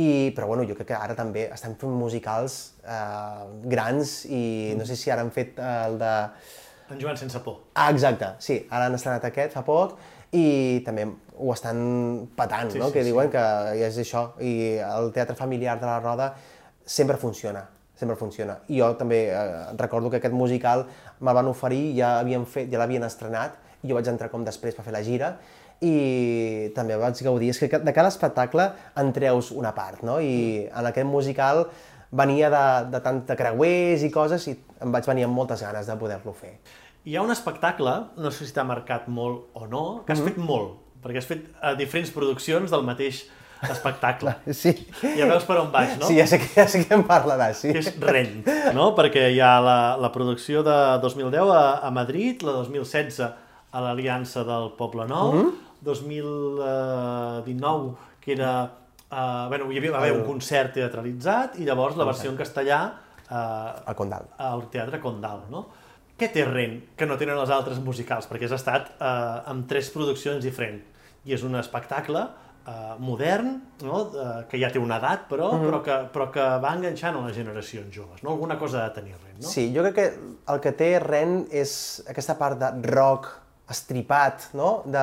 i, 0.00 0.30
però 0.36 0.46
bueno, 0.50 0.64
jo 0.68 0.76
crec 0.78 0.88
que 0.92 0.96
ara 0.98 1.16
també 1.18 1.46
estan 1.52 1.74
fent 1.80 1.92
musicals 1.98 2.56
eh, 2.84 3.44
grans 3.72 4.20
i 4.30 4.42
no 4.78 4.86
sé 4.88 4.96
si 4.96 5.10
ara 5.12 5.24
han 5.26 5.32
fet 5.34 5.58
eh, 5.58 5.72
el 5.90 5.98
de... 6.00 6.12
En 6.90 6.98
Joan 6.98 7.18
sense 7.20 7.38
por. 7.44 7.60
Ah, 7.78 7.90
exacte, 7.94 8.32
sí, 8.42 8.56
ara 8.70 8.88
han 8.88 8.96
estrenat 8.96 9.26
aquest 9.28 9.52
fa 9.54 9.62
poc 9.66 9.98
i 10.34 10.80
també 10.86 11.04
ho 11.40 11.52
estan 11.54 11.78
patant, 12.36 12.70
Sí, 12.74 12.78
no? 12.80 12.88
sí, 12.90 12.94
que 12.96 13.02
sí. 13.04 13.10
diuen 13.10 13.30
que 13.32 13.42
és 13.86 13.98
això, 14.02 14.24
i 14.42 14.54
el 14.84 15.10
teatre 15.14 15.36
familiar 15.38 15.78
de 15.80 15.86
la 15.88 15.98
Roda 16.02 16.32
sempre 16.84 17.16
funciona, 17.18 17.64
sempre 17.98 18.16
funciona. 18.18 18.58
I 18.68 18.78
jo 18.82 18.92
també 18.98 19.22
eh, 19.30 19.40
recordo 19.78 20.10
que 20.10 20.18
aquest 20.20 20.34
musical 20.34 20.84
me'l 21.20 21.34
van 21.38 21.50
oferir, 21.50 21.94
ja 21.98 22.18
havien 22.20 22.46
fet, 22.46 22.70
ja 22.72 22.78
l'havien 22.82 23.06
estrenat, 23.06 23.56
i 23.82 23.88
jo 23.90 23.96
vaig 23.96 24.10
entrar 24.12 24.28
com 24.30 24.42
després 24.44 24.74
per 24.76 24.84
fer 24.86 24.92
la 24.94 25.02
gira, 25.06 25.34
i 25.80 26.70
també 26.76 26.96
vaig 27.00 27.20
gaudir. 27.24 27.50
És 27.54 27.58
que 27.62 27.68
de 27.80 27.92
cada 27.96 28.08
espectacle 28.12 28.68
en 29.00 29.12
treus 29.16 29.50
una 29.56 29.72
part, 29.74 30.02
no? 30.06 30.18
I 30.20 30.66
en 30.68 30.86
aquest 30.90 31.08
musical 31.08 31.66
venia 32.10 32.50
de, 32.50 32.64
de 32.90 33.00
tant 33.00 33.22
de 33.26 33.36
creuers 33.38 34.02
i 34.04 34.10
coses 34.12 34.46
i 34.50 34.56
em 34.82 34.92
vaig 34.92 35.06
venir 35.08 35.24
amb 35.28 35.36
moltes 35.36 35.62
ganes 35.62 35.86
de 35.88 35.96
poder-lo 35.96 36.32
fer. 36.34 36.56
Hi 37.06 37.16
ha 37.16 37.22
un 37.24 37.30
espectacle, 37.32 37.92
no 38.20 38.30
sé 38.34 38.44
si 38.46 38.52
t'ha 38.52 38.64
marcat 38.68 39.06
molt 39.08 39.54
o 39.56 39.66
no, 39.70 39.84
que 40.04 40.12
has 40.12 40.20
fet 40.20 40.36
molt, 40.36 40.74
perquè 41.00 41.22
has 41.22 41.28
fet 41.30 41.46
a 41.64 41.72
diferents 41.78 42.10
produccions 42.12 42.70
del 42.74 42.82
mateix 42.84 43.22
espectacle. 43.70 44.34
Sí. 44.56 44.72
Ja 45.16 45.28
veus 45.30 45.46
per 45.48 45.58
on 45.62 45.70
vaig, 45.72 45.94
no? 46.00 46.08
Sí, 46.10 46.18
ja 46.18 46.26
sé, 46.28 46.38
que, 46.42 46.48
ja 46.56 46.66
sé 46.68 46.82
que 46.84 46.96
em 46.96 47.04
parlaràs, 47.08 47.62
sí. 47.64 47.72
és 47.76 47.88
Rent, 48.04 48.42
no? 48.76 48.90
Perquè 48.98 49.30
hi 49.32 49.40
ha 49.44 49.54
la, 49.64 49.78
la 50.00 50.10
producció 50.12 50.62
de 50.66 50.76
2010 51.04 51.54
a, 51.56 51.62
a 51.88 51.90
Madrid, 51.94 52.44
la 52.44 52.58
2016 52.58 53.20
a 53.24 53.80
l'Aliança 53.86 54.44
del 54.44 54.72
Poble 54.76 55.06
Nou, 55.08 55.32
Mhm. 55.38 55.50
2019 55.82 57.94
que 58.20 58.32
era... 58.32 58.76
Uh, 59.10 59.48
bueno, 59.50 59.66
hi 59.72 59.78
havia, 59.80 59.90
va 59.90 59.98
haver 60.04 60.12
un 60.14 60.22
concert 60.22 60.70
teatralitzat 60.76 61.56
i 61.58 61.64
llavors 61.66 61.96
la 61.98 62.04
versió 62.06 62.30
en 62.30 62.36
castellà 62.38 62.76
uh, 63.26 63.88
El 63.90 63.96
Condal. 63.98 64.28
al 64.38 64.60
Teatre 64.70 65.00
Condal, 65.02 65.40
no? 65.50 65.64
Què 66.20 66.28
té 66.30 66.44
Rent 66.46 66.76
que 66.94 67.08
no 67.10 67.16
tenen 67.18 67.34
les 67.40 67.50
altres 67.50 67.80
musicals? 67.82 68.28
Perquè 68.30 68.46
has 68.46 68.54
estat 68.60 68.92
uh, 69.00 69.42
amb 69.50 69.66
tres 69.66 69.90
produccions 69.90 70.38
diferents 70.46 70.86
i 71.26 71.34
és 71.34 71.42
un 71.42 71.58
espectacle 71.58 72.22
uh, 72.22 72.94
modern, 73.02 73.56
no? 73.82 74.04
uh, 74.14 74.46
que 74.46 74.62
ja 74.62 74.70
té 74.70 74.78
una 74.78 75.00
edat, 75.02 75.26
però, 75.32 75.50
Mhm. 75.58 75.66
però, 75.66 75.82
que, 75.82 75.96
però 76.14 76.30
que 76.30 76.46
va 76.62 76.70
enganxant 76.78 77.18
a 77.18 77.26
les 77.26 77.34
generacions 77.42 77.90
joves. 77.96 78.22
No? 78.22 78.30
Alguna 78.36 78.60
cosa 78.62 78.84
ha 78.84 78.88
de 78.92 79.00
tenir 79.00 79.16
Rent, 79.24 79.40
no? 79.42 79.48
Sí, 79.48 79.72
jo 79.74 79.82
crec 79.88 79.94
que 79.98 80.06
el 80.54 80.60
que 80.62 80.70
té 80.84 80.92
Ren 81.02 81.48
és 81.50 81.74
aquesta 82.06 82.38
part 82.38 82.62
de 82.62 82.70
rock 82.94 83.26
estripat, 83.70 84.52
no? 84.54 84.84
De 84.86 85.02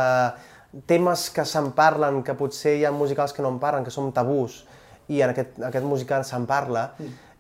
temes 0.90 1.30
que 1.34 1.46
se'n 1.48 1.72
parlen, 1.78 2.22
que 2.24 2.36
potser 2.38 2.78
hi 2.78 2.86
ha 2.86 2.92
musicals 2.92 3.34
que 3.34 3.44
no 3.46 3.54
en 3.54 3.60
parlen, 3.62 3.86
que 3.86 3.94
són 3.94 4.12
tabús, 4.16 4.66
i 5.08 5.22
en 5.24 5.32
aquest, 5.32 5.60
aquest 5.64 5.86
musical 5.88 6.26
se'n 6.28 6.48
parla. 6.50 6.90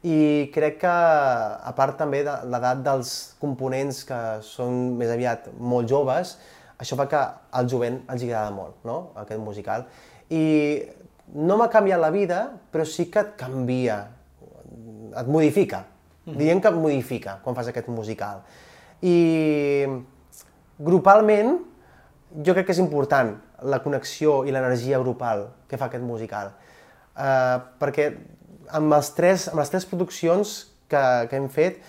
I 0.07 0.49
crec 0.53 0.77
que, 0.83 0.91
a 0.91 1.73
part 1.75 1.97
també 1.99 2.21
de 2.23 2.35
l'edat 2.47 2.83
dels 2.85 3.13
components 3.41 4.03
que 4.07 4.19
són 4.45 4.95
més 4.99 5.11
aviat 5.11 5.49
molt 5.57 5.89
joves, 5.89 6.37
això 6.77 6.95
fa 6.99 7.07
que 7.09 7.19
al 7.57 7.67
jovent 7.67 8.03
els 8.05 8.23
agrada 8.23 8.53
molt, 8.53 8.77
no?, 8.85 9.11
aquest 9.17 9.41
musical. 9.41 9.87
I 10.29 10.45
no 11.35 11.57
m'ha 11.57 11.67
canviat 11.73 11.99
la 11.99 12.13
vida, 12.13 12.43
però 12.71 12.85
sí 12.87 13.09
que 13.11 13.23
et 13.25 13.33
canvia, 13.39 13.97
et 15.17 15.27
modifica. 15.27 15.83
Diem 16.27 16.59
que 16.61 16.69
et 16.69 16.75
modifica 16.77 17.37
quan 17.43 17.55
fas 17.55 17.69
aquest 17.71 17.87
musical. 17.87 18.43
I 19.01 19.87
grupalment, 20.77 21.57
jo 22.31 22.53
crec 22.53 22.67
que 22.67 22.75
és 22.75 22.81
important 22.83 23.35
la 23.67 23.79
connexió 23.83 24.41
i 24.45 24.53
l'energia 24.53 24.99
grupal 24.99 25.47
que 25.67 25.79
fa 25.79 25.87
aquest 25.87 26.03
musical. 26.03 26.51
Uh, 27.17 27.57
perquè 27.79 28.11
amb, 28.77 28.93
els 28.93 29.11
tres, 29.17 29.47
amb 29.51 29.61
les 29.61 29.71
tres 29.73 29.87
produccions 29.89 30.57
que, 30.91 31.03
que 31.31 31.39
hem 31.39 31.47
fet, 31.49 31.79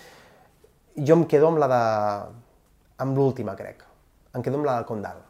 jo 0.97 1.19
em 1.19 1.25
quedo 1.29 1.51
amb 1.51 1.61
la 1.61 1.69
de... 1.71 1.83
amb 3.05 3.17
l'última, 3.17 3.55
crec. 3.55 3.83
Em 4.35 4.43
quedo 4.43 4.59
amb 4.59 4.67
la 4.67 4.79
del 4.79 4.87
Condal. 4.87 5.21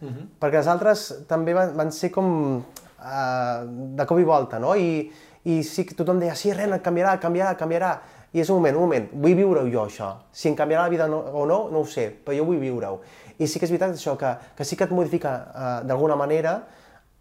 Uh 0.00 0.08
-huh. 0.08 0.26
Perquè 0.40 0.58
les 0.58 0.66
altres 0.66 1.06
també 1.28 1.54
van, 1.54 1.76
van 1.76 1.92
ser 1.92 2.10
com 2.10 2.56
uh, 2.56 3.60
de 3.96 4.06
cop 4.06 4.18
i 4.18 4.24
volta, 4.24 4.58
no? 4.58 4.74
I, 4.74 5.10
i 5.44 5.62
sí 5.62 5.84
que 5.84 5.94
tothom 5.94 6.18
deia, 6.18 6.34
sí, 6.34 6.52
ren, 6.52 6.78
canviarà, 6.80 7.18
canviarà, 7.18 7.56
canviarà. 7.56 8.00
I 8.32 8.40
és 8.40 8.50
un 8.50 8.56
moment, 8.56 8.76
un 8.76 8.82
moment, 8.82 9.08
vull 9.12 9.34
viure-ho 9.34 9.70
jo, 9.70 9.84
això. 9.86 10.16
Si 10.32 10.48
em 10.48 10.56
canviarà 10.56 10.82
la 10.82 10.88
vida 10.88 11.06
no, 11.08 11.18
o 11.18 11.46
no, 11.46 11.70
no 11.70 11.78
ho 11.80 11.86
sé, 11.86 12.10
però 12.24 12.36
jo 12.36 12.44
vull 12.44 12.58
viure-ho. 12.58 13.00
I 13.38 13.46
sí 13.46 13.60
que 13.60 13.66
és 13.68 13.72
veritat 13.72 13.94
això, 13.94 14.16
que, 14.16 14.32
que 14.56 14.64
sí 14.64 14.76
que 14.76 14.86
et 14.88 14.94
modifica 14.94 15.32
uh, 15.36 15.74
d'alguna 15.86 16.16
manera 16.16 16.56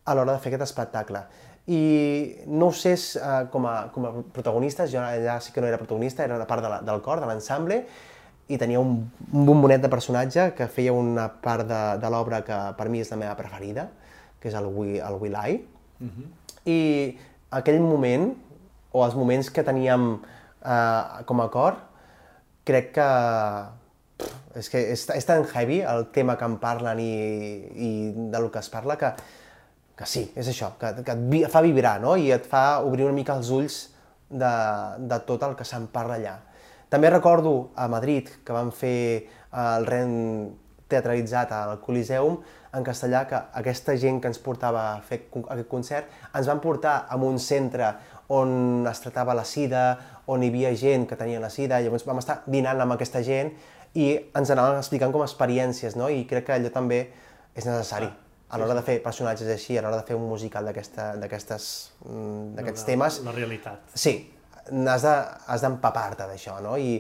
a 0.06 0.16
l'hora 0.16 0.36
de 0.36 0.40
fer 0.44 0.54
aquest 0.54 0.70
espectacle. 0.70 1.26
I 1.68 1.82
no 2.48 2.70
ho 2.70 2.76
sé 2.78 2.94
uh, 2.96 3.46
com, 3.52 3.66
a, 3.68 3.76
com 3.92 4.06
a 4.08 4.12
protagonistes, 4.36 4.92
jo 4.94 5.02
allà 5.02 5.40
sí 5.42 5.52
que 5.52 5.64
no 5.64 5.68
era 5.68 5.82
protagonista, 5.82 6.24
era 6.24 6.38
una 6.38 6.48
part 6.48 6.64
de 6.64 6.72
la, 6.72 6.82
del 6.86 7.02
cor, 7.06 7.20
de 7.24 7.30
l'ensemble, 7.30 7.84
i 8.48 8.60
tenia 8.62 8.80
un, 8.80 9.00
un 9.34 9.46
bombonet 9.48 9.82
de 9.82 9.90
personatge 9.90 10.52
que 10.58 10.68
feia 10.70 10.94
una 10.94 11.28
part 11.42 11.66
de, 11.68 11.82
de 12.02 12.12
l'obra 12.14 12.44
que 12.46 12.58
per 12.78 12.90
mi 12.94 13.02
és 13.02 13.10
la 13.10 13.18
meva 13.18 13.34
preferida, 13.40 13.88
que 14.40 14.52
és 14.52 14.58
el, 14.58 14.70
We, 14.70 15.00
el 15.02 15.18
Will 15.22 15.36
I. 15.36 15.58
Uh 16.00 16.08
-huh. 16.08 16.28
I 16.66 16.80
aquell 17.50 17.80
moment, 17.82 18.36
o 18.92 19.06
els 19.06 19.16
moments 19.16 19.50
que 19.50 19.64
teníem 19.64 20.20
eh, 20.64 21.24
com 21.26 21.42
a 21.42 21.50
cor, 21.50 21.76
crec 22.64 22.94
que 22.94 23.10
és 24.56 24.70
que 24.72 24.82
és, 24.94 25.04
és 25.12 25.28
tan 25.28 25.44
heavy 25.52 25.82
el 25.84 26.08
tema 26.16 26.38
que 26.40 26.48
em 26.48 26.56
parlen 26.62 27.02
i, 27.04 27.12
i 27.76 27.90
de 28.32 28.40
lo 28.40 28.52
que 28.52 28.62
es 28.64 28.70
parla 28.72 28.96
que, 28.98 29.12
que 30.00 30.08
sí, 30.08 30.26
és 30.36 30.48
això, 30.52 30.74
que, 30.80 30.94
que 31.04 31.16
et 31.16 31.24
vi, 31.32 31.44
fa 31.52 31.64
vibrar, 31.66 31.98
no? 32.04 32.16
I 32.16 32.32
et 32.36 32.48
fa 32.48 32.82
obrir 32.86 33.08
una 33.08 33.16
mica 33.16 33.36
els 33.36 33.52
ulls 33.52 33.80
de, 34.30 34.54
de 35.00 35.22
tot 35.28 35.44
el 35.48 35.56
que 35.60 35.68
se'n 35.68 35.90
parla 35.92 36.20
allà. 36.20 36.36
També 36.90 37.10
recordo 37.12 37.72
a 37.76 37.90
Madrid 37.92 38.30
que 38.46 38.56
van 38.56 38.72
fer 38.72 39.26
el 39.56 39.88
ren 39.90 40.14
teatralitzat 40.88 41.52
al 41.56 41.80
Coliseum 41.82 42.38
en 42.76 42.84
castellà 42.86 43.24
que 43.28 43.40
aquesta 43.60 43.96
gent 43.98 44.20
que 44.22 44.30
ens 44.30 44.40
portava 44.44 44.84
a 44.92 45.00
fer 45.04 45.26
aquest 45.32 45.70
concert 45.72 46.12
ens 46.36 46.48
van 46.48 46.62
portar 46.64 47.06
a 47.10 47.18
un 47.18 47.40
centre 47.40 47.94
on 48.36 48.86
es 48.90 49.02
tractava 49.04 49.36
la 49.38 49.46
sida, 49.46 49.84
on 50.32 50.44
hi 50.44 50.50
havia 50.50 50.72
gent 50.78 51.06
que 51.10 51.18
tenia 51.18 51.40
la 51.40 51.52
sida, 51.54 51.78
llavors 51.82 52.06
vam 52.08 52.22
estar 52.22 52.40
dinant 52.50 52.80
amb 52.82 52.96
aquesta 52.96 53.22
gent 53.26 53.52
i 53.96 54.12
ens 54.36 54.52
anaven 54.52 54.78
explicant 54.78 55.14
com 55.16 55.24
experiències, 55.24 55.96
no? 55.96 56.10
I 56.12 56.26
crec 56.28 56.50
que 56.50 56.56
allò 56.58 56.72
també 56.74 57.02
és 57.56 57.66
necessari 57.66 58.10
a 58.50 58.60
l'hora 58.60 58.76
de 58.78 58.84
fer 58.86 59.00
personatges 59.04 59.48
així, 59.50 59.78
a 59.78 59.84
l'hora 59.84 60.02
de 60.02 60.08
fer 60.08 60.16
un 60.16 60.28
musical 60.30 60.68
mm, 60.68 61.16
d'aquests 61.22 62.86
temes. 62.88 63.22
La 63.26 63.34
realitat. 63.36 63.96
Sí, 63.96 64.18
has 64.66 65.62
d'empapar-te 65.64 66.28
d'això, 66.30 66.60
no? 66.64 66.76
I, 66.78 67.00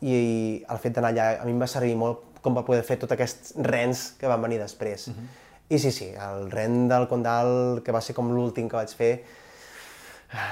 i 0.00 0.16
el 0.64 0.80
fet 0.82 0.96
d'anar 0.96 1.12
allà 1.12 1.28
a 1.42 1.46
mi 1.46 1.54
em 1.54 1.62
va 1.62 1.68
servir 1.70 1.94
molt 2.00 2.40
com 2.40 2.56
per 2.56 2.64
poder 2.64 2.82
fer 2.88 2.96
tots 3.00 3.12
aquests 3.12 3.54
rens 3.66 4.14
que 4.18 4.28
van 4.28 4.40
venir 4.42 4.58
després. 4.58 5.08
Uh 5.08 5.14
-huh. 5.14 5.28
I 5.70 5.78
sí, 5.78 5.92
sí, 5.92 6.08
el 6.10 6.50
ren 6.50 6.88
del 6.88 7.06
Condal, 7.06 7.82
que 7.84 7.92
va 7.92 8.00
ser 8.00 8.14
com 8.14 8.32
l'últim 8.34 8.68
que 8.68 8.76
vaig 8.76 8.90
fer, 8.90 9.24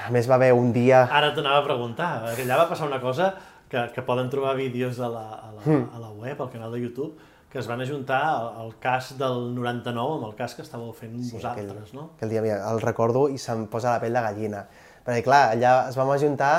a 0.07 0.11
més 0.11 0.29
va 0.29 0.35
haver 0.35 0.53
un 0.53 0.71
dia... 0.71 1.07
Ara 1.11 1.33
t'anava 1.35 1.59
a 1.59 1.63
preguntar, 1.63 2.23
perquè 2.23 2.43
allà 2.43 2.57
va 2.57 2.69
passar 2.69 2.87
una 2.87 3.01
cosa 3.01 3.33
que, 3.69 3.91
que 3.93 4.01
poden 4.01 4.29
trobar 4.29 4.55
vídeos 4.57 4.99
a 4.99 5.09
la, 5.09 5.27
a, 5.33 5.51
la, 5.53 5.61
mm. 5.63 5.89
a 5.93 5.99
la 5.99 6.09
web, 6.11 6.41
al 6.41 6.49
canal 6.49 6.71
de 6.73 6.81
YouTube, 6.81 7.15
que 7.49 7.59
es 7.59 7.67
van 7.67 7.81
ajuntar 7.81 8.21
el, 8.61 8.75
cas 8.81 9.15
del 9.17 9.55
99 9.55 10.17
amb 10.19 10.27
el 10.27 10.35
cas 10.37 10.53
que 10.53 10.61
estàveu 10.65 10.91
fent 10.93 11.15
sí, 11.17 11.33
vosaltres, 11.37 11.71
aquell, 11.71 11.97
no? 11.97 12.09
Aquell 12.17 12.33
dia 12.35 12.59
el 12.69 12.81
recordo 12.83 13.25
i 13.29 13.39
se'm 13.41 13.65
posa 13.71 13.95
la 13.95 14.01
pell 14.03 14.13
de 14.13 14.21
gallina. 14.25 14.63
Perquè, 15.05 15.23
clar, 15.25 15.43
allà 15.55 15.73
es 15.89 15.97
vam 15.97 16.11
ajuntar 16.13 16.53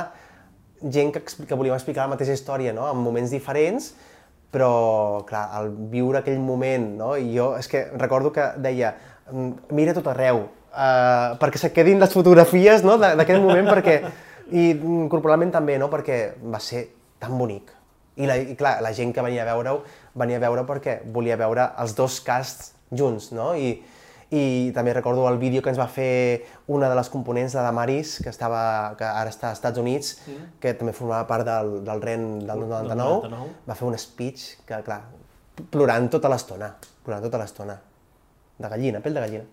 gent 0.81 1.12
que, 1.14 1.23
que 1.23 1.59
volíem 1.59 1.77
explicar 1.77 2.09
la 2.09 2.16
mateixa 2.16 2.35
història, 2.35 2.73
no?, 2.75 2.88
en 2.90 2.99
moments 2.99 3.31
diferents, 3.31 3.92
però, 4.51 5.23
clar, 5.29 5.44
al 5.55 5.70
viure 5.92 6.25
aquell 6.25 6.40
moment, 6.42 6.88
no? 6.99 7.12
I 7.14 7.29
jo, 7.37 7.53
és 7.59 7.70
que 7.70 7.85
recordo 7.94 8.33
que 8.35 8.49
deia, 8.59 8.96
mm, 9.31 9.70
mira 9.79 9.94
tot 9.94 10.09
arreu, 10.11 10.49
uh, 10.73 11.37
perquè 11.38 11.61
se 11.62 11.70
quedin 11.75 12.03
les 12.03 12.11
fotografies 12.14 12.83
no? 12.87 12.99
d'aquell 12.99 13.42
moment, 13.42 13.70
perquè... 13.70 14.01
I 14.51 14.73
corporalment 15.07 15.53
també, 15.55 15.77
no? 15.79 15.87
Perquè 15.87 16.16
va 16.42 16.59
ser 16.59 16.81
tan 17.20 17.37
bonic. 17.38 17.70
I, 18.20 18.26
la, 18.28 18.37
i 18.37 18.56
clar, 18.59 18.78
la 18.85 18.92
gent 18.96 19.14
que 19.16 19.22
venia 19.24 19.44
a 19.44 19.48
veure-ho, 19.52 19.80
venia 20.18 20.40
a 20.40 20.42
veure 20.42 20.66
perquè 20.68 21.00
volia 21.14 21.38
veure 21.40 21.70
els 21.80 21.94
dos 21.96 22.18
casts 22.26 22.74
junts, 22.90 23.30
no? 23.37 23.52
I, 23.54 23.76
i 24.30 24.70
també 24.74 24.92
recordo 24.94 25.24
el 25.28 25.38
vídeo 25.42 25.62
que 25.62 25.72
ens 25.72 25.78
va 25.80 25.88
fer 25.90 26.46
una 26.70 26.90
de 26.90 26.98
les 26.98 27.09
components, 27.11 27.54
la 27.59 27.64
Damaris, 27.66 28.18
que, 28.22 28.30
estava, 28.30 28.62
que 28.98 29.06
ara 29.06 29.30
està 29.33 29.50
als 29.50 29.59
Estats 29.59 29.80
Units, 29.83 30.12
mm. 30.26 30.50
que 30.62 30.74
també 30.78 30.94
formava 30.94 31.26
part 31.30 31.46
del, 31.48 31.80
del 31.87 32.02
REN 32.02 32.26
del 32.44 32.66
99, 32.66 33.30
99, 33.30 33.56
va 33.66 33.78
fer 33.78 33.88
un 33.88 33.98
speech 33.98 34.44
que, 34.68 34.83
clar, 34.87 35.00
plorant 35.74 36.11
tota 36.12 36.30
l'estona, 36.30 36.70
plorant 37.06 37.26
tota 37.26 37.40
l'estona. 37.42 37.78
De 38.61 38.68
gallina, 38.68 39.00
pell 39.02 39.16
de 39.16 39.24
gallina. 39.24 39.48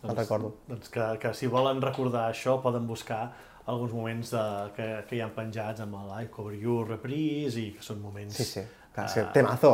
Doncs, 0.00 0.14
el 0.14 0.16
recordo. 0.16 0.54
Doncs 0.68 0.88
que, 0.88 1.06
que 1.20 1.34
si 1.36 1.50
volen 1.50 1.82
recordar 1.84 2.30
això 2.30 2.56
poden 2.64 2.86
buscar 2.88 3.26
alguns 3.70 3.94
moments 3.94 4.34
de, 4.34 4.42
que, 4.76 4.88
que 5.08 5.16
hi 5.16 5.22
han 5.24 5.32
penjats 5.36 5.84
amb 5.84 5.96
el 6.00 6.12
I 6.24 6.28
Cover 6.34 6.58
You 6.58 6.82
Reprise 6.88 7.60
i 7.60 7.70
que 7.76 7.84
són 7.86 8.02
moments... 8.02 8.36
Sí, 8.36 8.46
sí, 8.48 8.66
clar, 8.94 9.08
sí. 9.12 9.22
Uh, 9.22 9.32
temazo. 9.36 9.72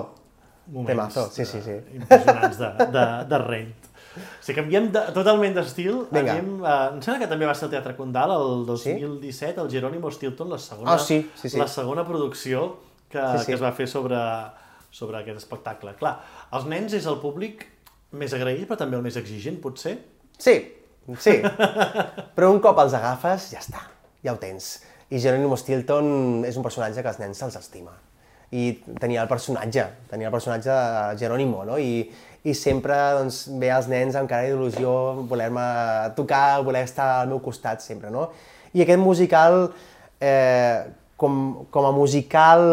Moments 0.67 0.91
temazo, 0.93 1.27
sí, 1.35 1.47
sí, 1.49 1.61
sí. 1.65 1.77
impressionants 1.97 2.59
de, 2.63 2.71
de, 2.95 3.05
de 3.31 3.43
rent. 3.45 3.93
Si 4.45 4.55
canviem 4.57 4.89
de, 4.93 5.03
totalment 5.17 5.57
d'estil, 5.57 6.03
anem... 6.11 6.53
Uh, 6.61 6.75
em 6.97 7.01
sembla 7.05 7.21
que 7.25 7.31
també 7.33 7.49
va 7.49 7.55
ser 7.57 7.69
el 7.69 7.75
Teatre 7.77 7.97
Condal 7.99 8.35
el 8.37 8.67
2017, 8.69 9.33
sí? 9.33 9.49
el 9.65 9.73
Jerónimo 9.73 10.13
Stilton, 10.13 10.53
la 10.53 10.61
segona, 10.63 10.97
oh, 10.97 11.03
sí, 11.03 11.23
sí, 11.37 11.51
sí. 11.51 11.61
la 11.61 11.69
segona 11.71 12.05
producció 12.09 12.69
que, 13.09 13.21
sí, 13.21 13.39
sí. 13.39 13.51
que 13.51 13.57
es 13.59 13.65
va 13.65 13.73
fer 13.77 13.89
sobre, 13.91 14.21
sobre 14.91 15.21
aquest 15.23 15.45
espectacle. 15.45 15.97
Clar, 16.01 16.17
els 16.57 16.69
nens 16.71 16.97
és 16.97 17.09
el 17.09 17.21
públic 17.23 17.67
més 18.17 18.35
agraït, 18.37 18.67
però 18.69 18.81
també 18.81 18.99
el 18.99 19.05
més 19.05 19.19
exigent, 19.21 19.61
potser? 19.63 19.99
Sí, 20.37 20.57
sí. 21.21 21.39
però 22.37 22.51
un 22.53 22.61
cop 22.65 22.81
els 22.83 22.97
agafes, 22.99 23.51
ja 23.55 23.63
està, 23.63 23.87
ja 24.25 24.35
ho 24.35 24.41
tens. 24.43 24.77
I 25.11 25.21
Jerónimo 25.23 25.57
Stilton 25.61 26.43
és 26.49 26.59
un 26.59 26.67
personatge 26.67 27.03
que 27.05 27.13
els 27.13 27.23
nens 27.23 27.39
se'ls 27.39 27.59
estima 27.61 27.95
i 28.55 28.71
tenia 29.01 29.25
el 29.25 29.29
personatge, 29.29 29.85
tenia 30.11 30.29
el 30.29 30.35
personatge 30.35 30.71
de 30.71 31.19
Jerónimo, 31.19 31.65
no? 31.67 31.79
I, 31.83 32.07
i 32.47 32.55
sempre 32.55 32.95
doncs, 33.19 33.47
ve 33.59 33.73
als 33.75 33.89
nens 33.91 34.15
amb 34.19 34.31
cara 34.31 34.47
d'il·lusió, 34.47 34.93
voler-me 35.27 35.67
tocar, 36.19 36.63
voler 36.67 36.85
estar 36.87 37.09
al 37.21 37.33
meu 37.33 37.41
costat 37.43 37.83
sempre, 37.83 38.13
no? 38.15 38.29
I 38.77 38.85
aquest 38.85 39.03
musical, 39.03 39.73
eh, 40.21 40.87
com, 41.19 41.67
com 41.75 41.89
a 41.89 41.93
musical, 41.97 42.67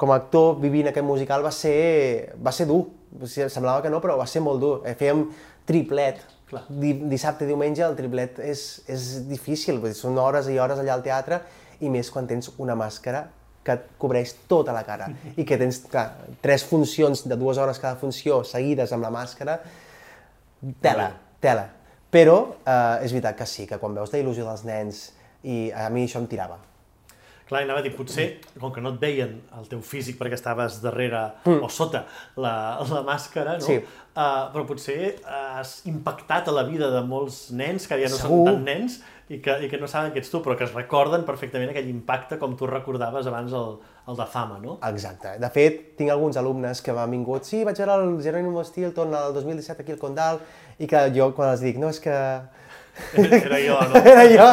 com 0.00 0.12
a 0.12 0.18
actor 0.22 0.56
vivint 0.62 0.88
aquest 0.88 1.06
musical 1.06 1.44
va 1.44 1.52
ser, 1.52 2.32
va 2.40 2.54
ser 2.54 2.68
dur, 2.70 2.86
semblava 3.26 3.82
que 3.84 3.92
no, 3.92 4.00
però 4.00 4.16
va 4.16 4.28
ser 4.30 4.40
molt 4.40 4.62
dur. 4.62 4.76
Eh, 4.86 4.96
fèiem 4.96 5.26
triplet, 5.68 6.22
Clar. 6.52 6.66
Di, 6.68 6.92
dissabte 7.08 7.46
i 7.46 7.48
diumenge 7.48 7.80
el 7.86 7.94
triplet 7.96 8.36
és, 8.44 8.82
és 8.92 9.04
difícil, 9.24 9.78
són 9.96 10.18
hores 10.20 10.50
i 10.52 10.58
hores 10.60 10.82
allà 10.82 10.98
al 10.98 11.04
teatre, 11.04 11.38
i 11.80 11.88
més 11.88 12.10
quan 12.12 12.28
tens 12.28 12.50
una 12.60 12.76
màscara 12.76 13.24
que 13.64 13.76
et 13.78 13.86
cobreix 13.98 14.34
tota 14.50 14.74
la 14.74 14.82
cara 14.84 15.08
i 15.40 15.46
que 15.48 15.56
tens 15.56 15.80
clar, 15.88 16.10
tres 16.44 16.66
funcions 16.68 17.24
de 17.24 17.38
dues 17.40 17.56
hores 17.62 17.80
cada 17.80 17.96
funció 17.96 18.42
seguides 18.44 18.92
amb 18.92 19.06
la 19.06 19.12
màscara, 19.14 19.56
tela, 20.84 21.08
tela. 21.40 21.70
Però 22.12 22.36
eh, 22.60 23.06
és 23.06 23.14
veritat 23.14 23.38
que 23.38 23.48
sí, 23.48 23.64
que 23.70 23.80
quan 23.80 23.96
veus 23.96 24.12
la 24.12 24.20
il·lusió 24.20 24.44
dels 24.44 24.66
nens 24.68 25.06
i 25.48 25.64
a 25.72 25.88
mi 25.94 26.04
això 26.04 26.20
em 26.20 26.28
tirava. 26.28 26.60
Clar, 27.52 27.66
anava 27.66 27.82
a 27.82 27.84
dir, 27.84 27.92
potser, 27.92 28.26
com 28.56 28.70
que 28.72 28.80
no 28.80 28.94
et 28.94 29.00
veien 29.02 29.34
el 29.58 29.66
teu 29.68 29.82
físic 29.84 30.16
perquè 30.16 30.38
estaves 30.38 30.78
darrere 30.80 31.20
mm. 31.44 31.58
o 31.60 31.68
sota 31.68 32.06
la, 32.40 32.54
la 32.88 33.02
màscara, 33.04 33.58
no? 33.60 33.66
Sí. 33.66 33.82
Uh, 34.12 34.46
però 34.54 34.62
potser 34.68 35.18
has 35.28 35.82
impactat 35.88 36.48
a 36.48 36.54
la 36.56 36.64
vida 36.64 36.88
de 36.92 37.02
molts 37.04 37.50
nens 37.56 37.84
que 37.88 37.98
ja 38.00 38.08
no 38.08 38.16
Segur. 38.16 38.38
són 38.40 38.48
tan 38.48 38.64
nens 38.64 39.02
i 39.28 39.42
que, 39.44 39.58
i 39.66 39.68
que 39.68 39.80
no 39.80 39.88
saben 39.88 40.14
que 40.16 40.20
ets 40.24 40.32
tu, 40.32 40.40
però 40.44 40.56
que 40.56 40.64
es 40.64 40.72
recorden 40.72 41.26
perfectament 41.28 41.74
aquell 41.74 41.92
impacte 41.92 42.40
com 42.40 42.56
tu 42.56 42.68
recordaves 42.68 43.28
abans 43.28 43.52
el, 43.56 43.76
el 44.08 44.18
de 44.18 44.28
fama, 44.32 44.58
no? 44.64 44.78
Exacte. 44.88 45.36
De 45.44 45.52
fet, 45.52 45.78
tinc 46.00 46.12
alguns 46.12 46.40
alumnes 46.40 46.80
que 46.84 46.96
m'han 46.96 47.12
vingut, 47.18 47.44
sí, 47.48 47.62
vaig 47.68 47.84
veure 47.84 48.00
el 48.00 48.16
Jerónimo 48.24 48.64
Stilton 48.64 49.12
el 49.20 49.36
2017 49.36 49.84
aquí 49.84 49.96
al 49.96 50.00
Condal, 50.00 50.42
i 50.80 50.88
que 50.88 51.04
jo 51.12 51.30
quan 51.36 51.52
els 51.52 51.68
dic, 51.68 51.80
no, 51.80 51.92
és 51.92 52.00
que... 52.00 52.16
Era 53.16 53.58
jo, 53.62 53.78
no? 53.88 54.02
Era 54.02 54.26
jo. 54.28 54.48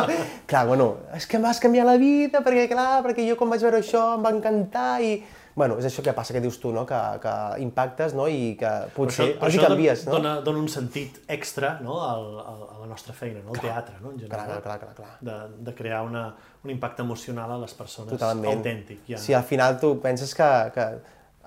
Clar, 0.50 0.64
bueno, 0.68 0.94
és 1.16 1.28
que 1.30 1.42
m'has 1.42 1.60
canviat 1.62 1.88
la 1.88 1.98
vida, 2.00 2.44
perquè 2.46 2.70
clar, 2.72 3.02
perquè 3.06 3.28
jo 3.28 3.36
quan 3.40 3.52
vaig 3.52 3.66
veure 3.66 3.84
això 3.84 4.06
em 4.16 4.26
va 4.26 4.32
encantar 4.36 4.94
i 5.06 5.20
bueno, 5.60 5.76
és 5.82 5.88
això 5.90 6.04
que 6.06 6.14
passa 6.16 6.32
que 6.32 6.40
dius 6.40 6.56
tu, 6.62 6.72
no? 6.72 6.86
que, 6.88 6.98
que 7.20 7.34
impactes 7.66 8.14
no? 8.16 8.30
i 8.32 8.54
que 8.60 8.70
potser 8.96 9.26
això, 9.26 9.46
els 9.46 9.58
hi 9.58 9.60
canvies. 9.60 10.06
No? 10.08 10.14
Dona, 10.16 10.34
dona 10.46 10.62
un 10.62 10.70
sentit 10.72 11.20
extra 11.36 11.74
no? 11.84 11.98
al, 12.06 12.28
al, 12.40 12.62
a 12.64 12.78
la 12.86 12.88
nostra 12.88 13.16
feina, 13.18 13.42
no? 13.44 13.52
al 13.52 13.60
teatre, 13.66 13.98
no? 14.00 14.14
en 14.14 14.22
general. 14.22 14.46
Clar, 14.48 14.62
clar, 14.64 14.78
clar, 14.86 14.94
clar. 14.96 15.12
De, 15.20 15.38
de 15.68 15.76
crear 15.76 16.06
una, 16.08 16.24
un 16.64 16.72
impacte 16.72 17.04
emocional 17.04 17.58
a 17.58 17.60
les 17.60 17.76
persones 17.76 18.14
Totalment. 18.14 18.54
autèntic. 18.54 19.04
Ja. 19.10 19.20
Si 19.20 19.36
al 19.36 19.44
final 19.50 19.80
tu 19.82 19.98
penses 20.00 20.32
que, 20.38 20.50
que 20.76 20.88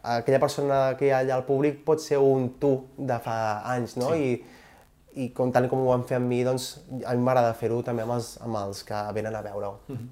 aquella 0.02 0.42
persona 0.42 0.82
que 0.98 1.08
hi 1.08 1.14
ha 1.14 1.22
allà 1.24 1.38
al 1.38 1.46
públic 1.48 1.80
pot 1.86 2.02
ser 2.04 2.20
un 2.20 2.50
tu 2.60 2.74
de 2.98 3.16
fa 3.22 3.38
anys, 3.72 3.96
no? 3.96 4.12
Sí. 4.12 4.34
I, 4.34 4.60
i 5.14 5.28
com, 5.36 5.52
tant 5.52 5.68
com 5.68 5.82
ho 5.82 5.90
van 5.90 6.04
fer 6.08 6.16
amb 6.18 6.30
mi, 6.30 6.40
doncs 6.46 6.72
a 7.04 7.14
mi 7.14 7.24
m'agrada 7.24 7.52
fer-ho 7.58 7.82
també 7.84 8.04
amb 8.06 8.16
els, 8.16 8.34
amb 8.44 8.56
els 8.62 8.82
que 8.88 9.00
venen 9.16 9.34
a 9.36 9.42
veure-ho. 9.44 9.78
Mm 9.88 9.96
-hmm. 9.96 10.10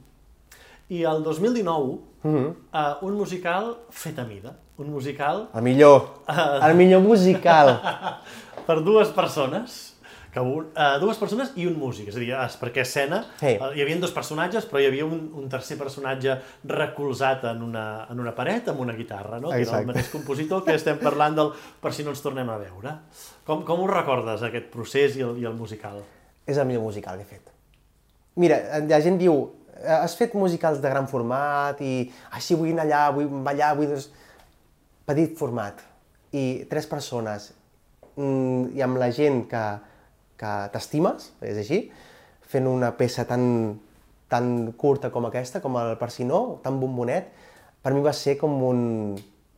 I 0.91 1.05
el 1.05 1.23
2019, 1.23 1.99
mm 2.23 2.35
-hmm. 2.35 2.49
uh, 2.73 3.07
un 3.07 3.15
musical 3.15 3.77
fet 3.91 4.19
a 4.19 4.25
mida. 4.25 4.57
Un 4.77 4.91
musical... 4.91 5.49
El 5.55 5.63
millor. 5.63 6.01
Uh, 6.29 6.69
el 6.69 6.77
millor 6.77 7.01
musical. 7.01 7.81
per 8.67 8.83
dues 8.83 9.09
persones. 9.09 9.97
Que 10.33 10.39
un, 10.39 10.69
uh, 10.79 11.01
dues 11.01 11.19
persones 11.19 11.51
i 11.57 11.67
un 11.67 11.75
músic, 11.75 12.09
és 12.09 12.15
a 12.15 12.21
dir, 12.21 12.29
és 12.31 12.57
perquè 12.61 12.85
escena 12.85 13.25
hey. 13.41 13.57
uh, 13.59 13.73
hi 13.75 13.83
havia 13.83 13.99
dos 13.99 14.13
personatges, 14.15 14.65
però 14.65 14.79
hi 14.79 14.87
havia 14.87 15.05
un, 15.05 15.33
un 15.35 15.49
tercer 15.49 15.77
personatge 15.77 16.37
recolzat 16.65 17.45
en 17.51 17.63
una, 17.63 18.07
en 18.11 18.21
una 18.21 18.31
paret 18.31 18.69
amb 18.69 18.79
una 18.81 18.93
guitarra, 18.93 19.41
no? 19.41 19.51
que 19.51 19.63
era 19.63 19.81
el 19.81 19.87
mateix 19.87 20.09
compositor 20.09 20.63
que 20.63 20.75
estem 20.79 20.99
parlant 21.03 21.35
del 21.35 21.51
per 21.83 21.93
si 21.93 22.07
no 22.07 22.11
ens 22.11 22.23
tornem 22.23 22.49
a 22.49 22.59
veure. 22.63 22.95
Com, 23.47 23.65
com 23.67 23.83
ho 23.83 23.87
recordes, 23.91 24.43
aquest 24.47 24.69
procés 24.73 25.17
i 25.19 25.25
el, 25.27 25.39
i 25.41 25.47
el 25.49 25.57
musical? 25.59 26.03
És 26.47 26.59
el 26.59 26.69
millor 26.69 26.85
musical 26.89 27.19
que 27.21 27.27
he 27.27 27.31
fet. 27.31 27.53
Mira, 28.41 28.61
la 28.89 29.01
gent 29.03 29.19
diu, 29.21 29.49
has 29.81 30.17
fet 30.19 30.35
musicals 30.39 30.81
de 30.83 30.91
gran 30.93 31.09
format 31.11 31.81
i 31.83 32.11
així 32.37 32.57
vull 32.59 32.73
anar 32.75 32.87
allà, 32.89 33.05
vull 33.17 33.31
ballar, 33.47 33.75
vull... 33.79 33.95
Doncs... 33.95 34.11
Petit 35.11 35.33
format 35.35 35.81
i 36.37 36.69
tres 36.71 36.87
persones 36.87 37.49
mm, 38.15 38.77
i 38.79 38.83
amb 38.85 39.01
la 39.01 39.09
gent 39.11 39.41
que, 39.51 39.63
que 40.39 40.51
t'estimes, 40.71 41.33
és 41.43 41.59
així, 41.59 41.81
fent 42.47 42.69
una 42.71 42.93
peça 42.99 43.25
tan, 43.27 43.43
tan 44.31 44.71
curta 44.79 45.11
com 45.11 45.27
aquesta, 45.27 45.59
com 45.65 45.81
el 45.81 45.97
Persinó, 45.99 46.61
tan 46.63 46.79
bombonet, 46.79 47.33
per 47.83 47.95
mi 47.97 48.05
va 48.05 48.15
ser 48.15 48.37
com 48.39 48.55
un... 48.69 48.83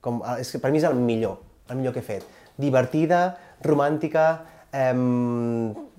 Com, 0.03 0.23
és 0.41 0.55
per 0.63 0.73
mi 0.73 0.81
és 0.81 0.89
el 0.89 0.97
millor, 0.99 1.37
el 1.71 1.79
millor 1.79 1.95
que 1.95 2.01
he 2.03 2.07
fet. 2.07 2.25
Divertida, 2.59 3.23
romàntica, 3.65 4.27
eh, 4.73 4.93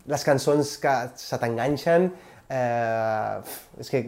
les 0.06 0.24
cançons 0.28 0.78
que 0.84 0.94
se 1.16 1.40
t'enganxen, 1.40 2.10
eh, 2.50 3.42
és 3.80 3.90
que, 3.90 4.04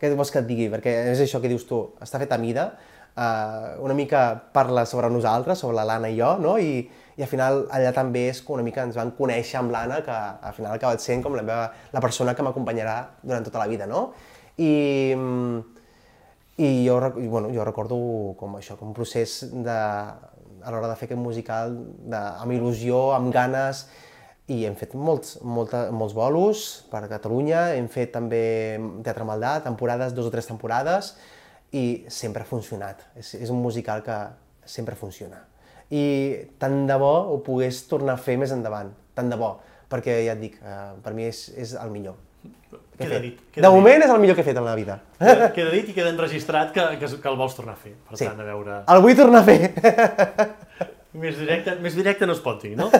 què 0.00 0.12
vols 0.16 0.32
que 0.32 0.42
et 0.42 0.48
digui? 0.48 0.68
Perquè 0.72 0.94
és 1.12 1.22
això 1.24 1.40
que 1.42 1.50
dius 1.52 1.66
tu, 1.68 1.82
està 2.02 2.20
fet 2.22 2.32
a 2.32 2.38
mida, 2.40 2.70
eh, 3.16 3.76
una 3.84 3.94
mica 3.94 4.28
parla 4.52 4.86
sobre 4.86 5.10
nosaltres, 5.10 5.58
sobre 5.58 5.84
l'Anna 5.84 6.10
i 6.12 6.18
jo, 6.18 6.36
no? 6.42 6.56
I, 6.58 6.86
i 7.16 7.24
al 7.24 7.30
final 7.30 7.64
allà 7.72 7.92
també 7.96 8.26
és 8.30 8.42
que 8.44 8.52
una 8.52 8.64
mica 8.66 8.84
ens 8.84 8.96
van 8.98 9.12
conèixer 9.16 9.60
amb 9.60 9.72
l'Anna, 9.72 10.02
que 10.04 10.16
al 10.16 10.56
final 10.56 10.74
ha 10.74 10.80
acabat 10.80 11.04
sent 11.04 11.24
com 11.24 11.36
la, 11.36 11.44
meva, 11.46 11.70
la 11.92 12.04
persona 12.04 12.34
que 12.36 12.44
m'acompanyarà 12.44 12.98
durant 13.22 13.46
tota 13.46 13.62
la 13.62 13.70
vida, 13.70 13.88
no? 13.88 14.10
I, 14.56 14.72
i 16.56 16.68
jo, 16.86 16.96
bueno, 17.28 17.50
jo 17.52 17.64
recordo 17.64 17.96
com 18.40 18.56
això, 18.56 18.76
com 18.80 18.92
un 18.92 18.96
procés 18.96 19.42
de, 19.52 19.80
a 20.66 20.74
l'hora 20.74 20.90
de 20.90 20.98
fer 20.98 21.06
aquest 21.06 21.22
musical 21.22 21.76
de, 22.10 22.18
amb 22.18 22.52
il·lusió, 22.56 22.98
amb 23.14 23.30
ganes, 23.34 23.86
i 24.50 24.60
hem 24.66 24.76
fet 24.78 24.92
molts, 24.94 25.36
molta, 25.42 25.86
molts 25.94 26.14
bolos 26.14 26.66
per 26.90 27.04
Catalunya, 27.10 27.72
hem 27.78 27.88
fet 27.90 28.12
també 28.14 28.42
Teatre 29.06 29.26
Maldà, 29.26 29.56
temporades, 29.64 30.14
dos 30.14 30.28
o 30.28 30.34
tres 30.34 30.46
temporades, 30.50 31.14
i 31.74 32.06
sempre 32.12 32.44
ha 32.44 32.48
funcionat. 32.48 33.02
És, 33.18 33.34
és 33.38 33.50
un 33.50 33.62
musical 33.62 34.04
que 34.06 34.18
sempre 34.66 34.98
funciona. 34.98 35.42
I 35.90 36.04
tant 36.62 36.84
de 36.86 36.98
bo 36.98 37.12
ho 37.32 37.40
pogués 37.46 37.84
tornar 37.90 38.16
a 38.16 38.22
fer 38.22 38.36
més 38.38 38.54
endavant, 38.54 38.90
tant 39.18 39.30
de 39.30 39.38
bo, 39.38 39.56
perquè 39.90 40.20
ja 40.26 40.34
et 40.34 40.42
dic, 40.42 40.58
eh, 40.62 40.94
per 41.02 41.14
mi 41.14 41.26
és, 41.26 41.46
és 41.58 41.74
el 41.78 41.94
millor. 41.94 42.18
Queda 42.98 43.20
dit. 43.20 43.40
Queda 43.52 43.68
de 43.68 43.74
moment 43.74 43.96
dit. 43.96 44.04
és 44.08 44.14
el 44.14 44.20
millor 44.20 44.36
que 44.36 44.44
he 44.44 44.48
fet 44.48 44.56
en 44.56 44.64
la 44.64 44.74
vida. 44.74 44.98
Queda, 45.18 45.52
queda 45.56 45.70
dit 45.74 45.88
i 45.92 45.96
queda 45.96 46.12
enregistrat 46.14 46.72
que, 46.74 46.84
que, 47.00 47.10
que 47.22 47.32
el 47.32 47.36
vols 47.36 47.56
tornar 47.56 47.74
a 47.74 47.80
fer. 47.80 47.94
Per 48.08 48.18
sí. 48.18 48.24
tant, 48.24 48.40
a 48.40 48.48
veure... 48.48 48.82
El 48.94 49.02
vull 49.04 49.16
tornar 49.18 49.42
a 49.42 49.48
fer. 49.48 49.60
Més 51.16 51.38
directe, 51.40 51.72
més 51.80 51.94
directe 51.96 52.26
no 52.28 52.34
es 52.36 52.42
pot 52.44 52.60
dir, 52.60 52.74
no? 52.76 52.90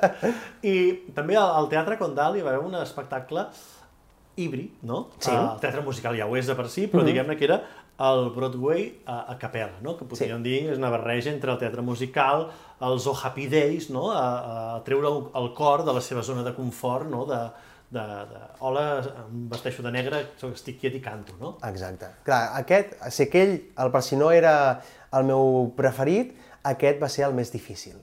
I 0.72 0.74
també 1.12 1.36
al, 1.36 1.68
Teatre 1.68 1.98
Condal 2.00 2.38
hi 2.38 2.44
va 2.44 2.54
haver 2.54 2.64
un 2.64 2.78
espectacle 2.80 3.44
híbrid, 4.40 4.78
no? 4.88 5.02
Sí. 5.18 5.32
El 5.34 5.60
teatre 5.60 5.82
musical 5.84 6.16
ja 6.16 6.28
ho 6.30 6.36
és 6.38 6.48
de 6.48 6.56
per 6.56 6.68
si, 6.72 6.86
però 6.86 7.02
mm 7.02 7.04
-hmm. 7.04 7.10
diguem-ne 7.10 7.36
que 7.36 7.44
era 7.44 7.60
el 8.00 8.30
Broadway 8.30 9.02
a, 9.04 9.32
a 9.32 9.38
capella, 9.38 9.76
no? 9.82 9.96
que 9.96 10.04
podríem 10.04 10.38
sí. 10.38 10.42
dir 10.48 10.70
és 10.72 10.78
una 10.78 10.88
barreja 10.88 11.30
entre 11.30 11.52
el 11.52 11.58
teatre 11.58 11.82
musical, 11.82 12.48
els 12.80 13.06
Oh 13.06 13.16
Happy 13.22 13.46
Days, 13.46 13.90
no? 13.90 14.10
a, 14.10 14.76
a 14.76 14.84
treure 14.84 15.08
el 15.34 15.52
cor 15.52 15.84
de 15.84 15.92
la 15.92 16.00
seva 16.00 16.22
zona 16.22 16.42
de 16.42 16.54
confort, 16.54 17.06
no? 17.10 17.26
de, 17.26 17.40
de, 17.90 18.04
de 18.30 18.40
hola, 18.60 18.84
em 19.24 19.46
vesteixo 19.50 19.82
de 19.82 19.90
negre, 19.90 20.22
estic 20.50 20.78
quiet 20.80 20.96
i 20.96 21.02
canto, 21.02 21.34
no? 21.40 21.56
Exacte. 21.66 22.08
Clar, 22.26 22.42
aquest, 22.60 22.94
si 23.10 23.26
aquell, 23.26 23.56
el 23.82 23.90
per 23.94 24.02
si 24.06 24.18
no 24.18 24.30
era 24.34 24.54
el 25.16 25.26
meu 25.26 25.72
preferit, 25.76 26.36
aquest 26.70 27.02
va 27.02 27.10
ser 27.10 27.26
el 27.26 27.34
més 27.34 27.50
difícil 27.52 27.98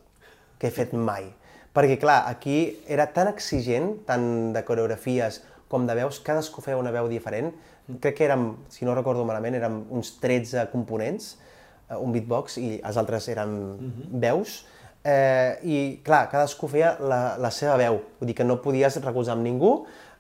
que 0.60 0.68
he 0.70 0.74
fet 0.74 0.94
mai. 0.94 1.30
Perquè, 1.78 2.00
clar, 2.02 2.24
aquí 2.28 2.80
era 2.90 3.06
tan 3.14 3.30
exigent, 3.30 4.00
tant 4.08 4.54
de 4.56 4.64
coreografies 4.66 5.44
com 5.72 5.86
de 5.88 5.96
veus, 6.00 6.20
cadascú 6.24 6.64
feia 6.66 6.80
una 6.80 6.92
veu 6.96 7.08
diferent. 7.12 7.52
Crec 8.02 8.18
que 8.18 8.26
érem, 8.26 8.50
si 8.74 8.88
no 8.88 8.96
recordo 8.98 9.26
malament, 9.28 9.56
érem 9.60 9.84
uns 9.94 10.16
13 10.20 10.68
components, 10.72 11.36
eh, 11.88 11.96
un 11.96 12.16
beatbox, 12.16 12.58
i 12.60 12.80
els 12.82 12.98
altres 13.00 13.30
eren 13.30 13.54
uh 13.54 13.78
mhm. 13.78 13.94
-huh. 13.94 14.20
veus. 14.26 14.66
Eh, 15.08 15.60
I, 15.64 15.78
clar, 16.04 16.26
cadascú 16.28 16.68
feia 16.68 16.98
la, 17.00 17.38
la 17.40 17.52
seva 17.54 17.78
veu. 17.80 18.02
Vull 18.20 18.28
dir 18.28 18.36
que 18.36 18.46
no 18.48 18.58
podies 18.60 19.00
recolzar 19.00 19.38
amb 19.38 19.46
ningú, 19.48 19.72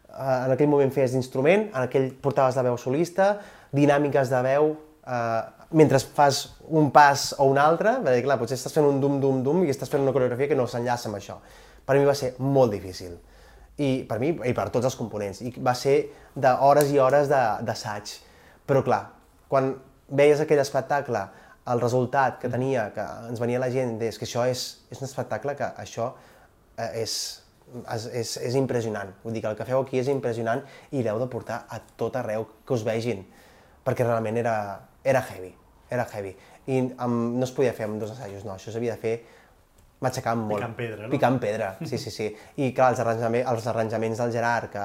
eh, 0.07 0.45
en 0.45 0.53
aquell 0.53 0.69
moment 0.71 0.93
feies 0.95 1.11
d'instrument, 1.11 1.67
en 1.73 1.81
aquell 1.81 2.13
portaves 2.23 2.55
la 2.55 2.63
veu 2.69 2.77
solista, 2.79 3.33
dinàmiques 3.75 4.31
de 4.31 4.41
veu, 4.45 4.69
eh, 5.03 5.41
mentre 5.75 5.99
fas 5.99 6.43
un 6.69 6.91
pas 6.95 7.33
o 7.37 7.49
un 7.51 7.59
altre, 7.59 7.97
perquè 8.05 8.23
clar, 8.23 8.37
potser 8.39 8.55
estàs 8.55 8.75
fent 8.75 8.87
un 8.87 9.01
dum-dum-dum 9.03 9.65
i 9.65 9.73
estàs 9.73 9.91
fent 9.91 10.05
una 10.05 10.13
coreografia 10.15 10.47
que 10.53 10.55
no 10.55 10.67
s'enllaça 10.67 11.09
amb 11.09 11.19
això. 11.19 11.35
Per 11.87 11.97
mi 11.97 12.07
va 12.07 12.15
ser 12.15 12.35
molt 12.39 12.71
difícil. 12.71 13.17
I 13.77 14.05
per 14.07 14.19
mi 14.19 14.31
i 14.31 14.53
per 14.55 14.69
tots 14.71 14.87
els 14.87 14.95
components. 14.95 15.41
I 15.43 15.51
va 15.59 15.75
ser 15.75 15.97
d'hores 16.35 16.89
i 16.91 16.99
hores 16.99 17.27
d'assaig. 17.27 18.15
Però 18.67 18.81
clar, 18.83 19.03
quan 19.51 19.73
veies 20.07 20.39
aquell 20.41 20.63
espectacle, 20.63 21.27
el 21.73 21.81
resultat 21.81 22.39
que 22.41 22.49
tenia, 22.51 22.87
que 22.95 23.05
ens 23.29 23.41
venia 23.43 23.59
la 23.59 23.69
gent, 23.73 23.97
és 24.07 24.19
que 24.19 24.27
això 24.27 24.45
és, 24.47 24.63
és 24.91 25.01
un 25.01 25.07
espectacle 25.07 25.55
que 25.59 25.67
això 25.83 26.11
eh, 26.77 27.03
és, 27.03 27.15
és, 27.83 28.09
és, 28.21 28.35
és 28.49 28.59
impressionant. 28.59 29.11
Vull 29.23 29.35
dir 29.35 29.43
que 29.43 29.51
el 29.51 29.57
que 29.59 29.67
feu 29.67 29.83
aquí 29.83 29.99
és 30.01 30.11
impressionant 30.13 30.63
i 30.91 31.03
l'heu 31.03 31.19
de 31.19 31.29
portar 31.31 31.63
a 31.69 31.81
tot 31.99 32.15
arreu 32.19 32.47
que 32.65 32.77
us 32.77 32.85
vegin, 32.87 33.25
perquè 33.85 34.07
realment 34.07 34.39
era, 34.39 34.57
era 35.03 35.23
heavy, 35.31 35.51
era 35.89 36.07
heavy. 36.13 36.35
I 36.67 36.83
amb, 37.03 37.37
no 37.39 37.47
es 37.47 37.53
podia 37.55 37.75
fer 37.75 37.87
amb 37.87 37.99
dos 38.01 38.15
assajos, 38.15 38.47
no, 38.47 38.55
això 38.55 38.71
s'havia 38.71 38.95
de 38.95 39.03
fer 39.03 39.17
matxacant 40.03 40.39
molt. 40.39 40.61
Picant 40.61 40.75
pedra, 40.77 41.05
no? 41.05 41.11
Picant 41.11 41.39
pedra, 41.41 41.69
sí, 41.83 41.97
sí, 41.97 42.11
sí. 42.13 42.27
I 42.63 42.71
clar, 42.75 42.91
els, 42.93 43.01
arranjaments, 43.03 43.47
els 43.51 43.69
arranjaments 43.71 44.19
del 44.23 44.33
Gerard, 44.35 44.71
que 44.73 44.83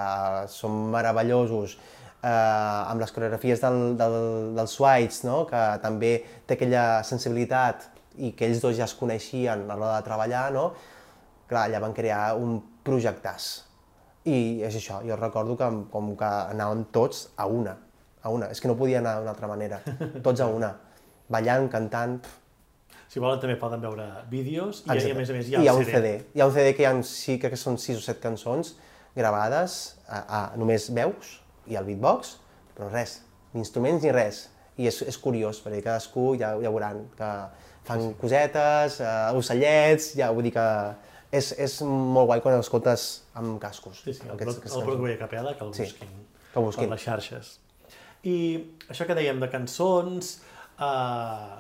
són 0.51 0.87
meravellosos, 0.95 1.77
eh, 2.23 2.91
amb 2.93 3.03
les 3.03 3.13
coreografies 3.13 3.61
del, 3.63 3.97
del, 3.99 4.17
del 4.57 4.71
Swites, 4.71 5.23
no? 5.27 5.43
que 5.51 5.63
també 5.83 6.15
té 6.47 6.57
aquella 6.57 7.03
sensibilitat 7.07 7.89
i 8.23 8.33
que 8.37 8.47
ells 8.49 8.63
dos 8.63 8.77
ja 8.79 8.87
es 8.87 8.95
coneixien 8.99 9.67
a 9.67 9.77
l'hora 9.77 9.99
de 9.99 10.07
treballar, 10.07 10.47
no? 10.55 10.71
clar, 11.51 11.67
allà 11.67 11.83
van 11.83 11.95
crear 11.97 12.25
un 12.39 12.61
projectàs. 12.87 13.53
I 14.29 14.63
és 14.63 14.77
això, 14.79 15.01
jo 15.03 15.17
recordo 15.19 15.57
que 15.59 15.69
com 15.91 16.13
que 16.19 16.29
anàvem 16.55 16.87
tots 16.95 17.27
a 17.37 17.49
una, 17.51 17.75
a 18.23 18.31
una. 18.31 18.53
És 18.55 18.63
que 18.63 18.71
no 18.71 18.77
podia 18.79 19.01
anar 19.03 19.17
d'una 19.19 19.35
altra 19.35 19.51
manera. 19.51 19.81
Tots 20.27 20.45
a 20.45 20.47
una. 20.47 20.71
Ballant, 21.33 21.67
cantant... 21.73 22.21
Si 23.11 23.21
volen 23.21 23.41
també 23.43 23.59
poden 23.61 23.83
veure 23.83 24.07
vídeos 24.31 24.85
i, 24.87 24.95
i 24.95 25.11
a 25.11 25.17
més 25.19 25.29
a 25.29 25.35
més 25.37 25.49
hi 25.51 25.57
ha, 25.57 25.61
I 25.61 25.67
hi 25.67 25.69
ha 25.69 25.75
un 25.77 25.83
CD. 25.85 25.97
CD. 25.99 26.13
Hi 26.39 26.41
ha 26.41 26.47
un 26.49 26.55
CD 26.55 26.71
que 26.79 26.85
hi 26.85 26.87
ha, 26.89 26.93
sí, 27.05 27.35
crec 27.43 27.57
que 27.57 27.61
són 27.61 27.77
6 27.83 27.99
o 27.99 28.05
7 28.07 28.23
cançons 28.23 28.77
gravades 29.19 29.75
a, 30.07 30.23
a 30.23 30.41
només 30.57 30.87
veus 30.97 31.42
i 31.71 31.79
el 31.79 31.87
beatbox, 31.87 32.37
però 32.77 32.89
res, 32.91 33.21
ni 33.53 33.63
instruments 33.63 34.03
ni 34.05 34.13
res. 34.15 34.49
I 34.81 34.89
és, 34.89 35.03
és 35.05 35.19
curiós, 35.21 35.61
perquè 35.61 35.83
cadascú 35.85 36.33
ja, 36.41 36.55
ja 36.63 36.71
veuran 36.73 37.03
que 37.19 37.31
fan 37.87 38.13
cosetes, 38.21 39.01
uh, 39.03 39.35
ocellets, 39.37 40.13
ja 40.17 40.31
vull 40.33 40.47
dir 40.49 40.55
que 40.55 40.67
és, 41.33 41.51
és 41.61 41.79
molt 41.85 42.31
guai 42.31 42.43
quan 42.45 42.59
escoltes 42.61 43.09
amb 43.39 43.59
cascos. 43.63 44.03
Sí, 44.05 44.15
sí, 44.17 44.27
el, 44.29 44.37
aquests, 44.37 44.77
el 44.77 44.87
Broadway 44.87 45.17
a 45.17 45.21
capella, 45.21 45.55
que 45.57 45.65
el 45.67 45.73
busquin, 45.75 46.15
sí, 46.15 46.49
que 46.53 46.65
busquin. 46.65 46.87
per 46.87 46.97
les 46.97 47.05
xarxes. 47.05 47.53
I 48.29 48.37
això 48.93 49.07
que 49.09 49.17
dèiem 49.19 49.41
de 49.43 49.49
cançons, 49.51 50.37
eh, 50.79 51.59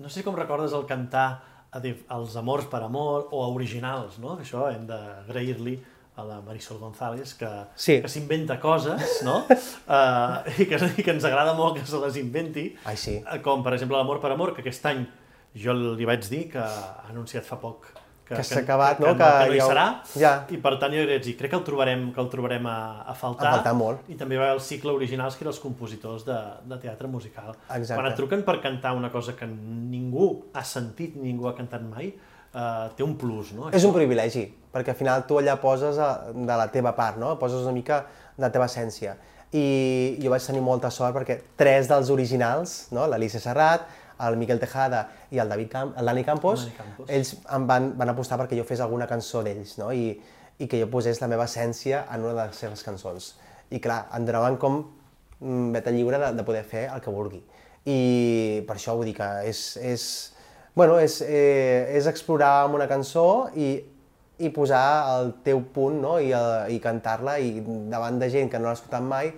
no 0.00 0.10
sé 0.10 0.24
com 0.26 0.36
recordes 0.38 0.74
el 0.76 0.88
cantar 0.90 1.28
a 1.70 1.80
els 1.84 2.34
amors 2.40 2.66
per 2.70 2.82
amor 2.82 3.28
o 3.30 3.44
a 3.44 3.48
originals, 3.54 4.18
no? 4.18 4.34
Això 4.42 4.66
hem 4.72 4.88
d'agrair-li 4.88 5.76
a 6.20 6.26
la 6.28 6.40
Marisol 6.44 6.78
González, 6.82 7.34
que 7.38 7.50
sí. 7.74 8.00
que 8.04 8.10
s'inventa 8.12 8.58
coses, 8.62 9.20
no? 9.26 9.40
uh, 9.48 10.42
i, 10.60 10.66
que, 10.68 10.76
I 10.76 11.06
que 11.06 11.14
ens 11.16 11.26
agrada 11.28 11.56
molt 11.58 11.80
que 11.80 11.86
se 11.86 12.02
les 12.04 12.20
inventi. 12.20 12.70
Ai, 12.84 12.98
sí. 13.00 13.16
Uh, 13.24 13.40
com, 13.44 13.64
per 13.66 13.74
exemple, 13.78 13.98
l'Amor 13.98 14.20
per 14.22 14.34
Amor, 14.36 14.54
que 14.56 14.64
aquest 14.64 14.86
any 14.92 15.06
jo 15.58 15.74
li 15.74 16.06
vaig 16.06 16.28
dir 16.30 16.46
que 16.52 16.62
ha 16.62 17.08
anunciat 17.10 17.46
fa 17.48 17.58
poc 17.58 17.90
que, 18.30 18.36
que 18.36 18.44
s'ha 18.46 18.60
acabat, 18.62 18.98
que, 18.98 19.02
no? 19.02 19.16
Que, 19.18 19.26
que, 19.26 19.46
no 19.50 19.54
hi 19.56 19.58
ja... 19.58 19.66
serà, 19.66 19.84
ja. 20.22 20.32
i 20.54 20.58
per 20.62 20.76
tant 20.78 20.94
jo 20.94 21.02
dir, 21.10 21.34
crec 21.38 21.50
que 21.50 21.58
el 21.58 21.64
trobarem, 21.66 22.04
que 22.14 22.22
el 22.22 22.28
trobarem 22.30 22.68
a, 22.70 22.76
a 23.02 23.14
faltar. 23.18 23.48
A 23.48 23.54
faltar 23.58 23.72
molt. 23.74 24.06
I 24.12 24.18
també 24.20 24.38
va 24.38 24.52
el 24.54 24.62
cicle 24.62 24.94
originals, 24.94 25.34
que 25.34 25.42
eren 25.42 25.50
els 25.50 25.58
compositors 25.62 26.22
de, 26.28 26.38
de 26.70 26.78
teatre 26.84 27.10
musical. 27.10 27.56
Exacte. 27.66 27.96
Quan 27.96 28.10
et 28.12 28.18
truquen 28.20 28.44
per 28.46 28.60
cantar 28.62 28.94
una 28.98 29.10
cosa 29.10 29.34
que 29.38 29.48
ningú 29.50 30.30
ha 30.54 30.62
sentit, 30.62 31.18
ningú 31.18 31.50
ha 31.50 31.56
cantat 31.58 31.82
mai, 31.82 32.12
eh, 32.54 32.88
té 32.96 33.06
un 33.06 33.16
plus, 33.18 33.52
no? 33.56 33.70
És 33.74 33.86
un 33.86 33.94
privilegi, 33.94 34.46
perquè 34.72 34.94
al 34.94 34.98
final 34.98 35.26
tu 35.28 35.38
allà 35.40 35.56
poses 35.62 35.98
a, 35.98 36.10
de 36.34 36.58
la 36.62 36.68
teva 36.72 36.94
part, 36.98 37.18
no? 37.20 37.36
Poses 37.38 37.64
una 37.66 37.74
mica 37.76 38.04
de 38.36 38.46
la 38.46 38.52
teva 38.54 38.68
essència. 38.70 39.16
I 39.50 40.18
jo 40.22 40.30
vaig 40.30 40.44
tenir 40.46 40.62
molta 40.62 40.92
sort 40.94 41.16
perquè 41.16 41.40
tres 41.58 41.88
dels 41.90 42.10
originals, 42.14 42.84
no? 42.94 43.08
l'Alicia 43.10 43.42
Serrat, 43.42 43.88
el 44.26 44.36
Miquel 44.38 44.60
Tejada 44.60 45.06
i 45.32 45.40
el 45.42 45.48
David 45.48 45.70
Camp, 45.72 45.94
el 45.98 46.06
Dani 46.06 46.22
Campos, 46.24 46.68
Campos, 46.76 47.08
ells 47.10 47.32
em 47.56 47.66
van, 47.66 47.90
van 47.98 48.12
apostar 48.12 48.38
perquè 48.38 48.58
jo 48.58 48.66
fes 48.68 48.82
alguna 48.84 49.08
cançó 49.10 49.42
d'ells, 49.42 49.78
no? 49.80 49.90
I, 49.96 50.12
i 50.60 50.68
que 50.68 50.80
jo 50.80 50.90
posés 50.92 51.22
la 51.22 51.28
meva 51.30 51.46
essència 51.48 52.04
en 52.12 52.26
una 52.26 52.34
de 52.36 52.42
les 52.50 52.60
seves 52.62 52.84
cançons. 52.86 53.32
I 53.72 53.80
clar, 53.80 54.02
em 54.16 54.26
donaven 54.28 54.58
com 54.60 54.82
mm, 54.82 55.70
beta 55.76 55.94
lliure 55.94 56.20
de, 56.20 56.34
de 56.36 56.44
poder 56.46 56.62
fer 56.68 56.84
el 56.92 57.00
que 57.02 57.14
vulgui. 57.14 57.40
I 57.88 57.98
per 58.68 58.76
això 58.76 58.94
vull 58.98 59.08
dir 59.08 59.16
que 59.16 59.28
és, 59.48 59.64
és, 59.80 60.04
bueno, 60.74 60.98
és, 61.00 61.20
eh, 61.22 61.90
és 61.96 62.06
explorar 62.06 62.64
amb 62.64 62.78
una 62.78 62.88
cançó 62.88 63.50
i, 63.54 63.72
i 64.40 64.50
posar 64.54 64.82
el 65.18 65.32
teu 65.44 65.62
punt 65.74 66.00
no? 66.00 66.18
I, 66.22 66.32
uh, 66.32 66.66
i 66.72 66.78
cantar-la 66.80 67.38
i 67.42 67.58
davant 67.90 68.20
de 68.20 68.30
gent 68.32 68.50
que 68.52 68.60
no 68.60 68.70
l'ha 68.70 68.78
escoltat 68.78 69.04
mai 69.04 69.32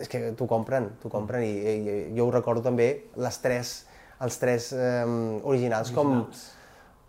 és 0.00 0.10
que 0.12 0.20
t'ho 0.36 0.46
compren, 0.50 0.90
t'ho 1.00 1.10
compren 1.12 1.44
i, 1.44 1.52
i, 1.52 1.94
jo 2.16 2.26
ho 2.26 2.32
recordo 2.34 2.62
també 2.66 2.88
les 3.16 3.38
tres, 3.40 3.72
els 4.20 4.38
tres 4.42 4.70
eh, 4.76 5.04
originals, 5.44 5.92
com, 5.94 6.10
Originals. 6.18 6.42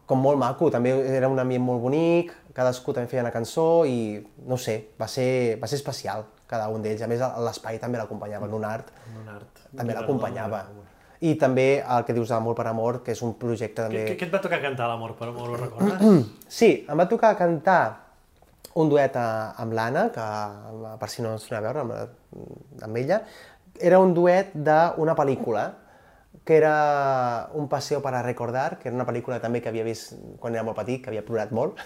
com 0.07 0.21
molt 0.23 0.39
maco, 0.39 0.69
també 0.71 0.93
era 1.17 1.27
un 1.31 1.39
ambient 1.43 1.65
molt 1.65 1.83
bonic, 1.83 2.31
cadascú 2.55 2.95
també 2.95 3.11
feia 3.11 3.25
una 3.25 3.33
cançó 3.35 3.85
i 3.85 4.17
no 4.47 4.57
sé, 4.61 4.77
va 4.99 5.09
ser, 5.11 5.57
va 5.61 5.67
ser 5.67 5.81
especial 5.81 6.25
cada 6.47 6.69
un 6.71 6.85
d'ells, 6.85 7.03
a 7.03 7.11
més 7.11 7.23
l'espai 7.43 7.79
també 7.83 7.99
l'acompanyava, 7.99 8.47
en 8.47 8.55
un 8.55 8.67
art 8.67 8.93
En 9.09 9.23
un 9.25 9.33
art. 9.35 9.65
també 9.75 9.97
l'acompanyava. 9.97 10.63
I 11.25 11.33
també 11.41 11.67
el 11.81 12.03
que 12.05 12.13
dius 12.13 12.29
d'Amor 12.29 12.57
per 12.57 12.67
Amor, 12.69 13.01
que 13.05 13.15
és 13.15 13.21
un 13.25 13.33
projecte 13.39 13.87
també... 13.87 14.03
Què, 14.11 14.17
què 14.19 14.27
et 14.27 14.33
va 14.33 14.41
tocar 14.43 14.59
cantar 14.61 14.89
l'amor 14.91 15.15
per 15.17 15.31
amor, 15.31 15.55
ho 15.55 15.61
recordes? 15.63 16.27
Sí, 16.59 16.69
em 16.85 16.99
va 16.99 17.07
tocar 17.09 17.33
cantar 17.39 17.81
un 18.77 18.91
duet 18.91 19.17
a, 19.17 19.27
amb 19.57 19.73
l'Anna, 19.73 20.07
que 20.13 20.27
per 21.01 21.09
si 21.09 21.25
no 21.25 21.33
ens 21.33 21.47
anem 21.49 21.57
a 21.57 21.65
veure 21.65 21.83
amb, 21.83 22.85
amb 22.85 23.01
ella, 23.01 23.21
era 23.81 23.99
un 24.01 24.13
duet 24.13 24.53
d'una 24.53 25.15
pel·lícula 25.17 25.67
que 26.47 26.55
era 26.55 27.49
Un 27.53 27.67
paseo 27.67 28.01
para 28.01 28.21
recordar, 28.21 28.77
que 28.79 28.87
era 28.87 28.95
una 28.95 29.05
pel·lícula 29.05 29.41
també 29.43 29.59
que 29.59 29.67
havia 29.67 29.83
vist 29.83 30.13
quan 30.39 30.55
era 30.55 30.63
molt 30.63 30.77
petit, 30.77 31.01
que 31.03 31.11
havia 31.11 31.25
plorat 31.25 31.51
molt, 31.51 31.81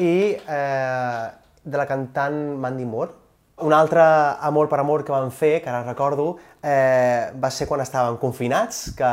i 0.00 0.38
eh, 0.38 1.24
de 1.64 1.76
la 1.76 1.86
cantant 1.90 2.38
Mandy 2.62 2.86
Moore. 2.88 3.18
Un 3.58 3.72
altre 3.72 4.00
Amor 4.40 4.68
per 4.68 4.78
Amor 4.80 5.04
que 5.04 5.12
vam 5.12 5.28
fer, 5.30 5.60
que 5.62 5.68
ara 5.70 5.82
recordo, 5.84 6.38
eh, 6.64 7.30
va 7.38 7.50
ser 7.52 7.66
quan 7.68 7.82
estàvem 7.84 8.16
confinats, 8.18 8.94
que 8.96 9.10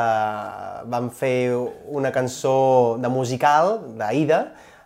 vam 0.90 1.10
fer 1.12 1.52
una 1.92 2.12
cançó 2.12 2.98
de 2.98 3.10
musical, 3.12 3.76
d'Aida, 4.00 4.40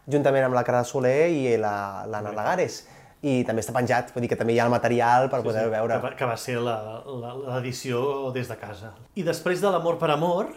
juntament 0.10 0.44
amb 0.50 0.58
la 0.58 0.64
Cara 0.68 0.84
Soler 0.84 1.30
i 1.32 1.56
la- 1.58 2.04
l'Anna 2.08 2.34
Lagares. 2.34 2.88
I 3.22 3.44
també 3.46 3.62
està 3.62 3.72
penjat, 3.72 4.12
vull 4.14 4.22
dir 4.26 4.28
que 4.30 4.36
també 4.36 4.54
hi 4.54 4.60
ha 4.60 4.66
el 4.66 4.72
material 4.72 5.30
per 5.30 5.42
poder 5.44 5.70
veure. 5.70 5.94
Que 5.96 6.08
va, 6.10 6.16
que 6.16 6.26
va 6.26 6.36
ser 6.36 6.58
la- 6.58 7.02
la- 7.06 7.36
l'edició 7.54 8.32
des 8.34 8.50
de 8.50 8.58
casa. 8.58 8.92
I 9.16 9.24
després 9.24 9.62
de 9.62 9.70
l'amor 9.72 9.98
per 9.98 10.10
amor, 10.12 10.48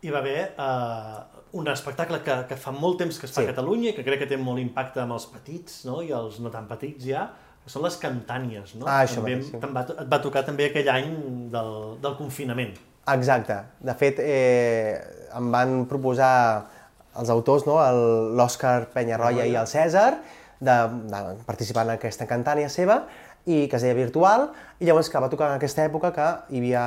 hi 0.00 0.08
va 0.10 0.18
haver 0.20 0.54
eh, 0.56 1.22
un 1.52 1.68
espectacle 1.68 2.22
que, 2.22 2.46
que 2.48 2.56
fa 2.56 2.70
molt 2.70 2.96
temps 2.98 3.18
que 3.18 3.26
es 3.26 3.32
fa 3.32 3.42
Sí. 3.42 3.46
a 3.48 3.50
Catalunya 3.50 3.90
i 3.90 3.92
que 3.94 4.04
crec 4.04 4.20
que 4.20 4.26
té 4.26 4.36
molt 4.38 4.58
impacte 4.60 5.00
amb 5.00 5.12
els 5.12 5.26
petits 5.26 5.84
no? 5.84 6.00
i 6.00 6.10
els 6.12 6.38
no 6.40 6.48
tan 6.50 6.66
petits 6.68 7.04
ja, 7.04 7.30
són 7.66 7.84
les 7.86 7.98
cantànies. 8.02 8.74
No? 8.78 8.86
Ah, 8.86 9.02
això 9.04 9.20
també, 9.20 9.36
mateix, 9.40 9.52
sí. 9.52 9.74
va, 9.74 9.84
et 10.04 10.10
va 10.12 10.20
tocar 10.22 10.44
també 10.46 10.70
aquell 10.70 10.90
any 10.92 11.12
del, 11.52 11.72
del 12.02 12.16
confinament. 12.18 12.74
Exacte. 13.12 13.58
De 13.86 13.94
fet, 13.98 14.18
eh, 14.22 14.96
em 15.36 15.52
van 15.54 15.84
proposar 15.90 16.32
els 17.20 17.30
autors, 17.32 17.66
no? 17.68 17.78
l'Òscar 18.36 18.90
Penyarroia 18.94 19.46
i 19.46 19.54
el 19.56 19.68
Cèsar, 19.70 20.10
de, 20.60 20.76
de 21.10 21.22
participar 21.46 21.86
en 21.86 21.94
aquesta 21.96 22.26
cantània 22.28 22.68
seva, 22.72 23.02
i 23.46 23.66
que 23.70 23.78
es 23.78 23.84
deia 23.86 23.94
virtual, 23.94 24.48
i 24.82 24.88
llavors 24.88 25.08
que 25.10 25.22
va 25.22 25.30
tocar 25.30 25.52
en 25.52 25.60
aquesta 25.60 25.84
època 25.86 26.10
que 26.14 26.26
hi 26.50 26.62
havia 26.62 26.84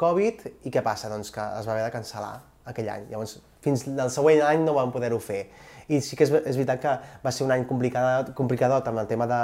Covid, 0.00 0.44
i 0.68 0.72
què 0.72 0.84
passa? 0.84 1.08
Doncs 1.12 1.32
que 1.32 1.44
es 1.60 1.68
va 1.68 1.76
haver 1.76 1.86
de 1.86 1.92
cancel·lar 1.94 2.34
aquell 2.68 2.90
any. 2.92 3.08
Llavors, 3.10 3.38
fins 3.64 3.86
al 3.88 4.12
següent 4.12 4.44
any 4.46 4.66
no 4.66 4.76
vam 4.76 4.92
poder-ho 4.94 5.20
fer. 5.22 5.46
I 5.88 6.02
sí 6.04 6.18
que 6.18 6.26
és, 6.28 6.30
és 6.30 6.58
veritat 6.58 6.82
que 6.82 6.92
va 7.24 7.32
ser 7.34 7.46
un 7.46 7.54
any 7.54 7.64
complicat, 7.66 8.30
complicadot 8.38 8.86
amb 8.90 9.02
el 9.02 9.10
tema 9.10 9.26
de, 9.30 9.42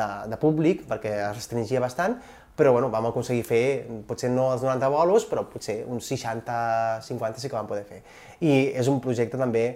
de, 0.00 0.08
de 0.32 0.40
públic, 0.42 0.86
perquè 0.90 1.12
es 1.28 1.36
restringia 1.36 1.82
bastant, 1.82 2.18
però 2.56 2.72
bueno, 2.72 2.88
vam 2.90 3.10
aconseguir 3.10 3.44
fer, 3.44 3.64
potser 4.08 4.30
no 4.32 4.48
els 4.54 4.64
90 4.64 4.88
bolos, 4.90 5.26
però 5.28 5.44
potser 5.50 5.82
uns 5.84 6.08
60-50 6.08 7.42
sí 7.42 7.50
que 7.50 7.58
vam 7.58 7.68
poder 7.68 7.84
fer. 7.84 8.00
I 8.40 8.72
és 8.80 8.88
un 8.88 9.02
projecte 9.04 9.38
també 9.38 9.66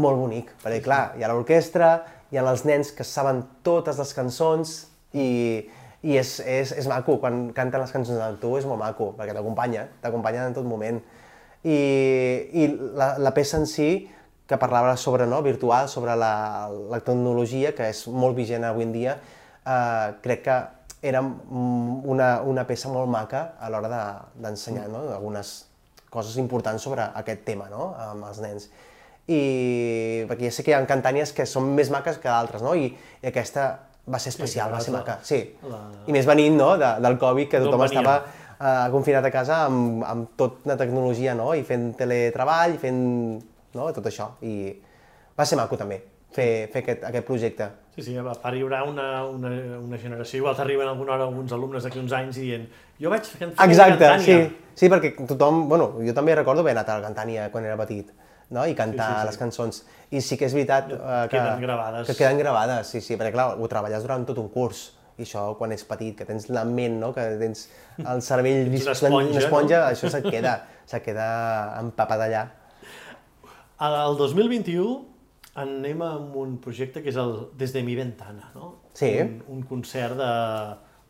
molt 0.00 0.18
bonic, 0.18 0.54
perquè 0.62 0.80
clar, 0.82 1.02
hi 1.18 1.22
ha 1.22 1.30
l'orquestra, 1.30 1.90
hi 2.32 2.40
ha 2.40 2.46
els 2.50 2.64
nens 2.66 2.90
que 2.96 3.04
saben 3.06 3.44
totes 3.66 4.00
les 4.00 4.14
cançons 4.16 4.72
i, 5.12 5.28
i 6.02 6.16
és, 6.18 6.38
és, 6.40 6.72
és 6.80 6.88
maco, 6.90 7.18
quan 7.22 7.50
canten 7.54 7.84
les 7.84 7.92
cançons 7.94 8.18
amb 8.24 8.40
tu 8.42 8.56
és 8.58 8.66
molt 8.66 8.80
maco, 8.80 9.12
perquè 9.18 9.36
t'acompanya, 9.36 9.86
t'acompanya 10.02 10.48
en 10.48 10.56
tot 10.56 10.66
moment. 10.66 10.98
I, 11.64 11.78
i 12.56 12.66
la, 12.96 13.14
la 13.20 13.32
peça 13.36 13.60
en 13.60 13.68
si, 13.68 13.90
que 14.46 14.58
parlava 14.60 14.96
sobre 14.96 15.26
no, 15.26 15.42
virtual, 15.42 15.88
sobre 15.88 16.14
la, 16.16 16.68
la 16.90 17.00
tecnologia, 17.00 17.72
que 17.74 17.86
és 17.88 18.06
molt 18.08 18.36
vigent 18.36 18.64
avui 18.68 18.84
en 18.84 18.92
dia, 18.92 19.14
eh, 19.64 20.08
crec 20.24 20.42
que 20.44 20.56
era 21.04 21.20
una, 21.20 22.40
una 22.44 22.64
peça 22.68 22.88
molt 22.88 23.08
maca 23.12 23.54
a 23.60 23.68
l'hora 23.72 23.88
de- 23.92 24.42
d'ensenyar 24.44 24.86
no? 24.88 25.02
algunes 25.12 25.66
coses 26.10 26.36
importants 26.40 26.82
sobre 26.82 27.02
aquest 27.14 27.42
tema 27.44 27.66
no? 27.68 27.94
amb 27.98 28.24
els 28.28 28.40
nens. 28.40 28.68
I 29.28 30.24
perquè 30.28 30.50
ja 30.50 30.52
sé 30.52 30.62
que 30.64 30.72
hi 30.72 30.76
ha 30.76 30.82
cantànies 30.88 31.32
que 31.32 31.46
són 31.48 31.70
més 31.76 31.88
maques 31.92 32.18
que 32.20 32.28
d'altres, 32.28 32.60
no? 32.64 32.74
I, 32.76 32.90
I 33.22 33.30
aquesta 33.30 33.66
va 34.04 34.18
ser 34.20 34.34
especial, 34.34 34.68
que 34.68 34.76
va 34.76 34.80
ser 34.84 34.92
la- 34.92 34.98
maca, 35.00 35.18
sí. 35.24 35.38
la- 35.64 35.80
I 36.06 36.12
més 36.12 36.26
venint 36.28 36.56
no? 36.60 36.74
de, 36.80 36.90
del 37.00 37.16
Covid, 37.18 37.48
que 37.48 37.60
tothom 37.64 37.84
estava 37.86 38.18
eh, 38.60 38.90
confinat 38.92 39.24
a 39.24 39.32
casa 39.32 39.62
amb, 39.64 40.04
amb 40.04 40.34
tot 40.36 40.60
la 40.68 40.76
tecnologia, 40.76 41.32
no? 41.34 41.54
I 41.56 41.64
fent 41.64 41.94
teletreball, 41.96 42.76
fent 42.82 43.00
no? 43.74 43.90
tot 43.92 44.06
això. 44.10 44.30
I 44.42 44.74
va 45.38 45.44
ser 45.46 45.56
maco 45.58 45.76
també 45.76 46.00
fer, 46.34 46.68
fer 46.72 46.82
aquest, 46.82 47.04
aquest 47.10 47.26
projecte. 47.26 47.68
Sí, 47.94 48.02
sí, 48.02 48.16
a 48.18 48.24
part 48.26 48.56
hi 48.58 48.62
haurà 48.64 48.82
una, 48.88 49.24
una, 49.30 49.50
una 49.78 49.98
generació, 50.02 50.40
igual 50.42 50.56
t'arriben 50.58 50.88
alguna 50.90 51.12
hora 51.14 51.28
alguns 51.28 51.52
alumnes 51.54 51.84
d'aquí 51.86 52.00
uns 52.00 52.12
anys 52.12 52.40
dient 52.42 52.64
jo 52.98 53.10
vaig 53.12 53.22
fer 53.22 53.38
fer 53.52 53.68
Exacte, 53.68 54.08
sí, 54.18 54.32
Cantània". 54.34 54.50
sí, 54.74 54.88
perquè 54.90 55.12
tothom, 55.28 55.68
bueno, 55.68 55.92
jo 56.02 56.14
també 56.16 56.34
recordo 56.34 56.64
haver 56.64 56.74
anat 56.74 56.88
a 56.90 56.98
la 56.98 57.06
Cantània 57.08 57.50
quan 57.52 57.64
era 57.68 57.76
petit, 57.78 58.10
no? 58.50 58.66
i 58.66 58.74
cantar 58.74 59.06
Sí, 59.06 59.14
sí, 59.14 59.20
sí. 59.20 59.26
les 59.30 59.38
cançons. 59.38 59.84
I 60.10 60.20
sí 60.20 60.36
que 60.36 60.46
és 60.46 60.54
veritat 60.54 60.90
eh, 60.90 60.98
que, 61.30 61.36
Queden 61.38 61.62
gravades. 61.62 62.06
que 62.08 62.14
queden 62.18 62.38
gravades, 62.38 62.86
sí, 62.90 63.00
sí, 63.00 63.14
perquè 63.16 63.32
clar, 63.32 63.54
ho 63.58 63.68
treballes 63.70 64.02
durant 64.02 64.26
tot 64.26 64.38
un 64.42 64.48
curs, 64.48 64.92
i 65.18 65.22
això 65.22 65.56
quan 65.56 65.70
ets 65.70 65.84
petit, 65.86 66.16
que 66.18 66.24
tens 66.26 66.48
la 66.50 66.64
ment, 66.66 66.98
no? 66.98 67.12
que 67.14 67.22
tens 67.38 67.68
el 68.02 68.22
cervell 68.26 68.66
una 68.74 68.90
esponja, 68.92 69.30
una 69.30 69.38
esponja 69.38 69.78
no? 69.84 69.86
això 69.94 70.10
se't 70.10 70.26
queda, 70.26 70.56
se't 70.90 71.04
queda 71.06 71.78
empapat 71.78 72.26
allà. 72.26 72.44
El 73.82 74.16
2021 74.16 75.02
anem 75.58 76.02
amb 76.06 76.34
un 76.38 76.56
projecte 76.62 77.02
que 77.02 77.10
és 77.10 77.18
el 77.18 77.34
Des 77.58 77.72
de 77.74 77.82
mi 77.82 77.94
ventana, 77.98 78.50
no? 78.54 78.74
Sí. 78.94 79.10
Un, 79.22 79.40
un 79.50 79.62
concert 79.66 80.18
de, 80.18 80.32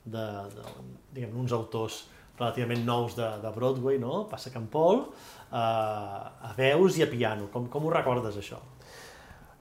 de, 0.04 0.24
de 0.54 0.64
diguem, 1.12 1.34
uns 1.40 1.52
autors 1.52 2.04
relativament 2.38 2.84
nous 2.84 3.14
de, 3.16 3.26
de 3.42 3.50
Broadway, 3.54 3.98
no? 4.00 4.24
Passa 4.30 4.52
Can 4.52 4.66
Paul, 4.72 5.04
eh, 5.52 5.56
a 5.56 6.54
veus 6.56 6.98
i 6.98 7.04
a 7.04 7.08
piano. 7.10 7.50
Com, 7.52 7.68
com 7.72 7.84
ho 7.84 7.92
recordes, 7.92 8.38
això? 8.40 8.60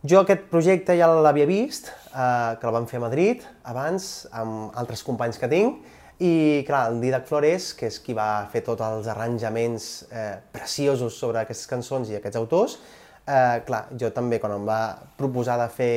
Jo 0.04 0.24
aquest 0.24 0.50
projecte 0.52 0.96
ja 1.00 1.08
l'havia 1.08 1.48
vist, 1.48 1.92
eh, 2.12 2.56
que 2.60 2.68
el 2.68 2.76
vam 2.76 2.88
fer 2.90 3.00
a 3.00 3.06
Madrid 3.06 3.44
abans, 3.72 4.26
amb 4.36 4.76
altres 4.80 5.04
companys 5.06 5.40
que 5.40 5.52
tinc, 5.52 5.84
i 6.20 6.64
clar, 6.68 6.88
el 6.92 7.00
Didac 7.02 7.26
Flores, 7.30 7.72
que 7.78 7.88
és 7.90 7.98
qui 8.04 8.14
va 8.18 8.46
fer 8.52 8.62
tots 8.66 8.84
els 8.86 9.08
arranjaments 9.10 9.88
eh, 10.12 10.36
preciosos 10.54 11.18
sobre 11.18 11.42
aquestes 11.42 11.70
cançons 11.70 12.12
i 12.12 12.20
aquests 12.20 12.38
autors, 12.40 12.78
eh, 13.26 13.64
clar, 13.66 13.88
jo 14.00 14.12
també 14.14 14.40
quan 14.40 14.54
em 14.58 14.68
va 14.68 14.82
proposar 15.18 15.58
de 15.62 15.70
fer 15.74 15.96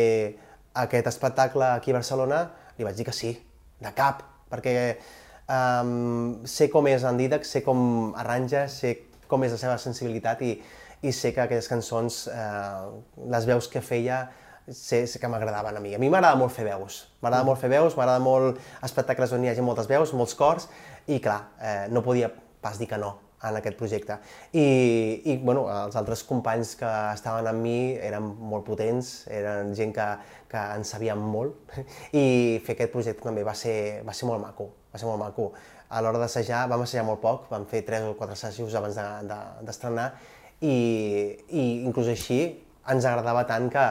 aquest 0.76 1.10
espectacle 1.12 1.68
aquí 1.74 1.92
a 1.92 1.98
Barcelona, 1.98 2.46
li 2.78 2.84
vaig 2.84 2.96
dir 2.96 3.06
que 3.08 3.14
sí, 3.16 3.34
de 3.80 3.92
cap, 3.96 4.22
perquè 4.50 4.74
um, 5.48 6.42
sé 6.48 6.70
com 6.72 6.88
és 6.88 7.04
en 7.04 7.20
Didac, 7.20 7.44
sé 7.44 7.62
com 7.64 8.14
arranja, 8.16 8.66
sé 8.72 8.96
com 9.28 9.44
és 9.44 9.54
la 9.56 9.60
seva 9.60 9.76
sensibilitat 9.82 10.42
i, 10.46 10.56
i 11.02 11.12
sé 11.12 11.32
que 11.34 11.42
aquelles 11.44 11.68
cançons, 11.68 12.26
eh, 12.32 13.26
les 13.32 13.48
veus 13.48 13.68
que 13.68 13.82
feia, 13.84 14.26
sé, 14.68 15.06
sé 15.06 15.20
que 15.20 15.28
m'agradaven 15.28 15.76
a 15.76 15.80
mi. 15.80 15.94
A 15.94 16.00
mi 16.02 16.10
m'agrada 16.10 16.38
molt 16.38 16.54
fer 16.54 16.66
veus, 16.66 17.04
m'agrada 17.22 17.46
molt 17.46 17.60
fer 17.60 17.70
veus, 17.72 17.96
m'agrada 17.98 18.22
molt 18.22 18.58
espectacles 18.86 19.32
on 19.36 19.44
hi 19.44 19.52
hagi 19.52 19.64
moltes 19.64 19.88
veus, 19.90 20.14
molts 20.16 20.34
cors, 20.38 20.68
i 21.06 21.20
clar, 21.22 21.40
eh, 21.60 21.86
no 21.92 22.02
podia 22.02 22.32
pas 22.62 22.78
dir 22.78 22.88
que 22.90 22.98
no 22.98 23.14
en 23.46 23.58
aquest 23.58 23.76
projecte. 23.78 24.16
I, 24.56 24.64
i 25.30 25.36
bueno, 25.42 25.66
els 25.70 25.96
altres 25.98 26.24
companys 26.26 26.74
que 26.80 26.90
estaven 27.12 27.46
amb 27.50 27.62
mi 27.62 27.78
eren 27.94 28.26
molt 28.50 28.66
potents, 28.66 29.12
eren 29.32 29.74
gent 29.76 29.94
que, 29.94 30.08
que 30.50 30.66
en 30.78 30.86
sabien 30.88 31.20
molt, 31.20 31.76
i 32.16 32.58
fer 32.66 32.76
aquest 32.76 32.94
projecte 32.94 33.28
també 33.28 33.46
va 33.46 33.54
ser, 33.54 34.02
va 34.06 34.16
ser 34.16 34.28
molt 34.30 34.42
maco, 34.42 34.70
va 34.92 35.00
ser 35.00 35.10
molt 35.10 35.22
maco. 35.22 35.50
A 35.86 36.02
l'hora 36.02 36.18
d'assajar, 36.18 36.64
vam 36.70 36.82
assajar 36.82 37.06
molt 37.06 37.22
poc, 37.22 37.46
vam 37.52 37.66
fer 37.70 37.84
tres 37.86 38.08
o 38.08 38.16
quatre 38.18 38.34
assajos 38.34 38.74
abans 38.74 38.96
d'estrenar, 38.98 39.38
de, 39.60 39.66
d'estrenar, 39.68 40.08
i, 40.64 40.76
i 41.52 41.64
inclús 41.86 42.08
així 42.10 42.40
ens 42.90 43.06
agradava 43.06 43.44
tant 43.46 43.68
que, 43.70 43.84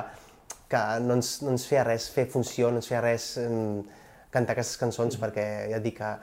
que 0.71 0.81
no, 1.03 1.19
ens, 1.19 1.35
no 1.45 1.53
ens 1.55 1.67
feia 1.69 1.83
res 1.87 2.07
fer 2.13 2.27
funció, 2.31 2.71
no 2.71 2.81
ens 2.81 2.89
feia 2.89 3.03
res 3.05 3.35
mm, 3.41 4.01
cantar 4.33 4.55
aquestes 4.55 4.81
cançons, 4.81 5.19
perquè 5.21 5.45
ja 5.69 5.77
et 5.79 5.85
dic 5.85 5.99
que, 5.99 6.15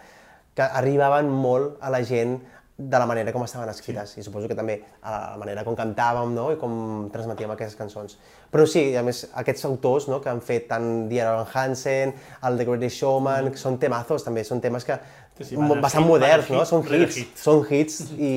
que 0.58 0.66
arribaven 0.82 1.30
molt 1.30 1.78
a 1.80 1.92
la 1.92 2.02
gent 2.06 2.40
de 2.82 2.98
la 2.98 3.06
manera 3.06 3.30
com 3.30 3.44
estaven 3.44 3.68
escrites, 3.70 4.16
i 4.18 4.24
suposo 4.24 4.48
que 4.50 4.56
també 4.58 4.78
a 5.06 5.34
la 5.34 5.38
manera 5.38 5.62
com 5.62 5.76
cantàvem 5.78 6.32
no? 6.34 6.48
i 6.54 6.56
com 6.58 6.72
transmetíem 7.12 7.52
aquestes 7.54 7.78
cançons. 7.78 8.16
Però 8.50 8.64
sí, 8.66 8.88
a 8.98 9.04
més, 9.06 9.26
aquests 9.38 9.68
autors 9.68 10.08
no? 10.10 10.18
que 10.24 10.32
han 10.32 10.40
fet 10.42 10.66
tant 10.72 11.06
Dear 11.12 11.34
Evan 11.34 11.52
Hansen, 11.52 12.14
el 12.48 12.58
The 12.58 12.66
Greatest 12.66 12.98
Showman, 12.98 13.52
que 13.52 13.60
són 13.60 13.78
temazos 13.78 14.26
també, 14.26 14.42
són 14.48 14.64
temes 14.64 14.88
que 14.88 14.98
Sí, 15.38 15.44
sí, 15.44 15.56
bastant 15.56 16.04
hit, 16.04 16.10
moderns, 16.10 16.48
no? 16.52 16.64
Són 16.68 16.82
hits, 16.84 17.16
hit. 17.16 17.38
són 17.40 17.62
hits 17.64 18.00
i 18.20 18.32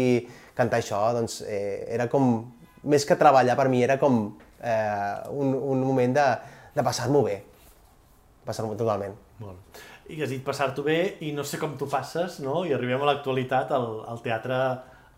cantar 0.55 0.79
això, 0.79 1.01
doncs, 1.15 1.41
eh, 1.43 1.83
era 1.91 2.07
com, 2.11 2.37
més 2.87 3.05
que 3.05 3.17
treballar 3.19 3.57
per 3.59 3.67
mi, 3.71 3.83
era 3.83 3.97
com 3.99 4.29
eh, 4.61 5.15
un, 5.31 5.53
un 5.55 5.83
moment 5.83 6.15
de, 6.15 6.27
de 6.75 6.85
passar-m'ho 6.85 7.23
bé, 7.25 7.41
passar-m'ho 8.45 8.77
totalment. 8.79 9.15
Molt. 9.39 9.83
i 10.07 10.21
has 10.21 10.29
dit 10.31 10.43
passar-t'ho 10.45 10.83
bé 10.85 11.17
i 11.25 11.31
no 11.35 11.43
sé 11.43 11.57
com 11.59 11.73
t'ho 11.79 11.87
passes, 11.91 12.37
no? 12.39 12.61
I 12.63 12.75
arribem 12.75 13.01
a 13.01 13.09
l'actualitat 13.09 13.73
al, 13.75 13.87
al 14.07 14.21
Teatre 14.23 14.59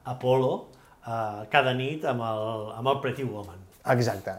Apolo 0.08 0.54
eh, 1.06 1.46
cada 1.52 1.74
nit 1.78 2.06
amb 2.08 2.24
el, 2.24 2.44
amb 2.80 2.94
el 2.94 3.02
Pretty 3.04 3.28
Woman. 3.28 3.64
Exacte. 3.94 4.38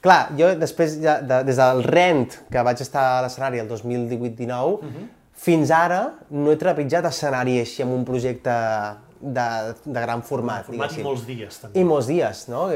Clar, 0.00 0.30
jo 0.36 0.48
després, 0.56 0.96
ja, 1.02 1.18
de, 1.20 1.42
des 1.44 1.58
del 1.60 1.82
Rent, 1.84 2.38
que 2.52 2.64
vaig 2.64 2.80
estar 2.80 3.02
a 3.18 3.22
l'escenari 3.26 3.60
el 3.60 3.68
2018-19, 3.68 4.48
uh 4.48 4.80
-huh. 4.80 5.06
fins 5.34 5.70
ara 5.70 6.00
no 6.30 6.52
he 6.52 6.56
trepitjat 6.56 7.04
escenari 7.04 7.58
així 7.60 7.82
amb 7.82 7.92
un 7.92 8.04
projecte 8.04 8.50
de, 9.20 9.48
de 9.84 10.00
gran 10.00 10.24
format. 10.26 10.64
Un 10.68 10.74
format 10.74 10.96
i 10.96 11.04
molts 11.04 11.26
dies, 11.28 11.60
també. 11.60 11.80
I 11.80 11.84
molts 11.84 12.08
dies, 12.10 12.46
no? 12.52 12.68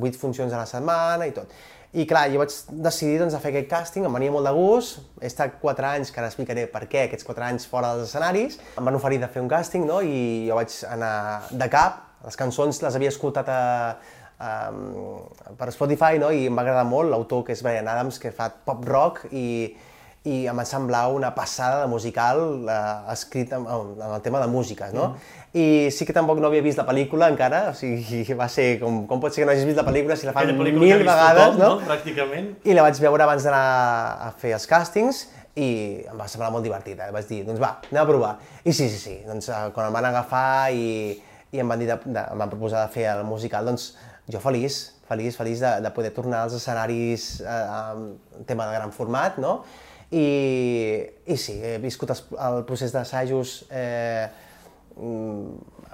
Vuit 0.00 0.16
funcions 0.18 0.52
a 0.52 0.62
la 0.62 0.68
setmana 0.68 1.28
i 1.28 1.36
tot. 1.36 1.52
I 1.90 2.04
clar, 2.06 2.28
jo 2.30 2.38
vaig 2.38 2.52
decidir 2.86 3.18
doncs, 3.18 3.34
a 3.34 3.40
fer 3.42 3.50
aquest 3.50 3.66
càsting, 3.72 4.04
em 4.06 4.14
venia 4.14 4.30
molt 4.30 4.46
de 4.46 4.52
gust, 4.54 5.00
he 5.18 5.26
estat 5.26 5.56
4 5.58 5.88
anys, 5.88 6.12
que 6.14 6.22
ara 6.22 6.28
explicaré 6.30 6.68
per 6.70 6.84
què, 6.86 7.08
aquests 7.08 7.26
4 7.26 7.46
anys 7.48 7.66
fora 7.66 7.96
dels 7.96 8.06
escenaris, 8.06 8.60
em 8.78 8.86
van 8.86 8.94
oferir 8.94 9.18
de 9.18 9.26
fer 9.32 9.42
un 9.42 9.50
càsting, 9.50 9.88
no? 9.88 9.98
i 9.98 10.46
jo 10.46 10.58
vaig 10.60 10.76
anar 10.86 11.12
de 11.50 11.66
cap, 11.72 11.98
les 12.22 12.38
cançons 12.38 12.78
les 12.84 12.94
havia 12.94 13.10
escoltat 13.10 13.50
a, 13.50 13.60
a, 14.38 14.52
per 15.58 15.70
Spotify, 15.74 16.22
no? 16.22 16.30
i 16.30 16.46
em 16.46 16.54
va 16.54 16.62
agradar 16.62 16.86
molt 16.86 17.10
l'autor, 17.10 17.42
que 17.48 17.58
és 17.58 17.66
Brian 17.66 17.90
Adams, 17.90 18.22
que 18.22 18.30
fa 18.38 18.52
pop 18.54 18.86
rock, 18.86 19.24
i, 19.34 19.74
i 20.30 20.44
em 20.46 20.62
va 20.62 20.68
semblar 20.68 21.08
una 21.10 21.34
passada 21.34 21.82
de 21.82 21.90
musical 21.90 22.68
eh, 22.70 22.80
escrit 23.16 23.50
en, 23.56 23.66
en 23.66 24.06
el 24.12 24.22
tema 24.22 24.38
de 24.38 24.46
música, 24.52 24.92
no? 24.94 25.16
Mm 25.16 25.39
i 25.50 25.90
sí 25.90 26.06
que 26.06 26.14
tampoc 26.14 26.38
no 26.38 26.46
havia 26.46 26.62
vist 26.62 26.78
la 26.78 26.86
pel·lícula 26.86 27.26
encara, 27.32 27.64
o 27.72 27.74
sigui, 27.74 28.22
va 28.38 28.46
ser 28.52 28.76
com, 28.78 29.02
com 29.10 29.22
pot 29.22 29.34
ser 29.34 29.42
que 29.42 29.48
no 29.48 29.54
hagis 29.54 29.66
vist 29.66 29.80
la 29.80 29.86
pel·lícula 29.86 30.14
si 30.18 30.28
la 30.28 30.34
fan 30.36 30.52
mil 30.54 30.76
vegades, 30.78 31.56
tothom, 31.56 31.58
no? 31.58 31.70
no? 31.80 31.86
Pràcticament. 31.88 32.52
I 32.62 32.76
la 32.76 32.84
vaig 32.86 33.00
veure 33.02 33.26
abans 33.26 33.46
d'anar 33.48 33.64
a 34.28 34.30
fer 34.38 34.54
els 34.54 34.68
càstings 34.70 35.24
i 35.58 35.70
em 36.06 36.20
va 36.20 36.28
semblar 36.30 36.52
molt 36.54 36.62
divertida. 36.62 37.08
Vaig 37.10 37.26
dir, 37.26 37.40
doncs 37.48 37.58
va, 37.62 37.72
anem 37.90 38.02
a 38.04 38.06
provar. 38.06 38.30
I 38.62 38.70
sí, 38.70 38.86
sí, 38.86 39.00
sí, 39.00 39.16
doncs 39.26 39.50
eh, 39.50 39.58
quan 39.74 39.90
em 39.90 39.96
van 39.98 40.06
agafar 40.12 40.70
i, 40.70 41.16
i 41.50 41.62
em 41.62 41.74
van, 41.74 41.82
dir 41.82 41.90
de, 41.90 41.98
de, 42.06 42.22
em 42.22 42.44
van 42.44 42.52
proposar 42.52 42.84
de 42.86 42.94
fer 42.94 43.08
el 43.10 43.24
musical, 43.26 43.66
doncs 43.66 43.90
jo 44.30 44.38
feliç, 44.42 44.78
feliç, 45.10 45.34
feliç 45.34 45.64
de, 45.64 45.72
de 45.82 45.90
poder 45.96 46.12
tornar 46.14 46.44
als 46.44 46.54
escenaris 46.60 47.40
eh, 47.42 47.56
amb 47.74 48.46
tema 48.46 48.68
de 48.70 48.78
gran 48.78 48.94
format, 48.94 49.40
no? 49.42 49.64
I, 50.10 50.28
i 51.26 51.36
sí, 51.38 51.56
he 51.62 51.76
viscut 51.82 52.14
el, 52.14 52.22
el 52.46 52.62
procés 52.66 52.94
d'assajos 52.94 53.64
eh, 53.70 54.30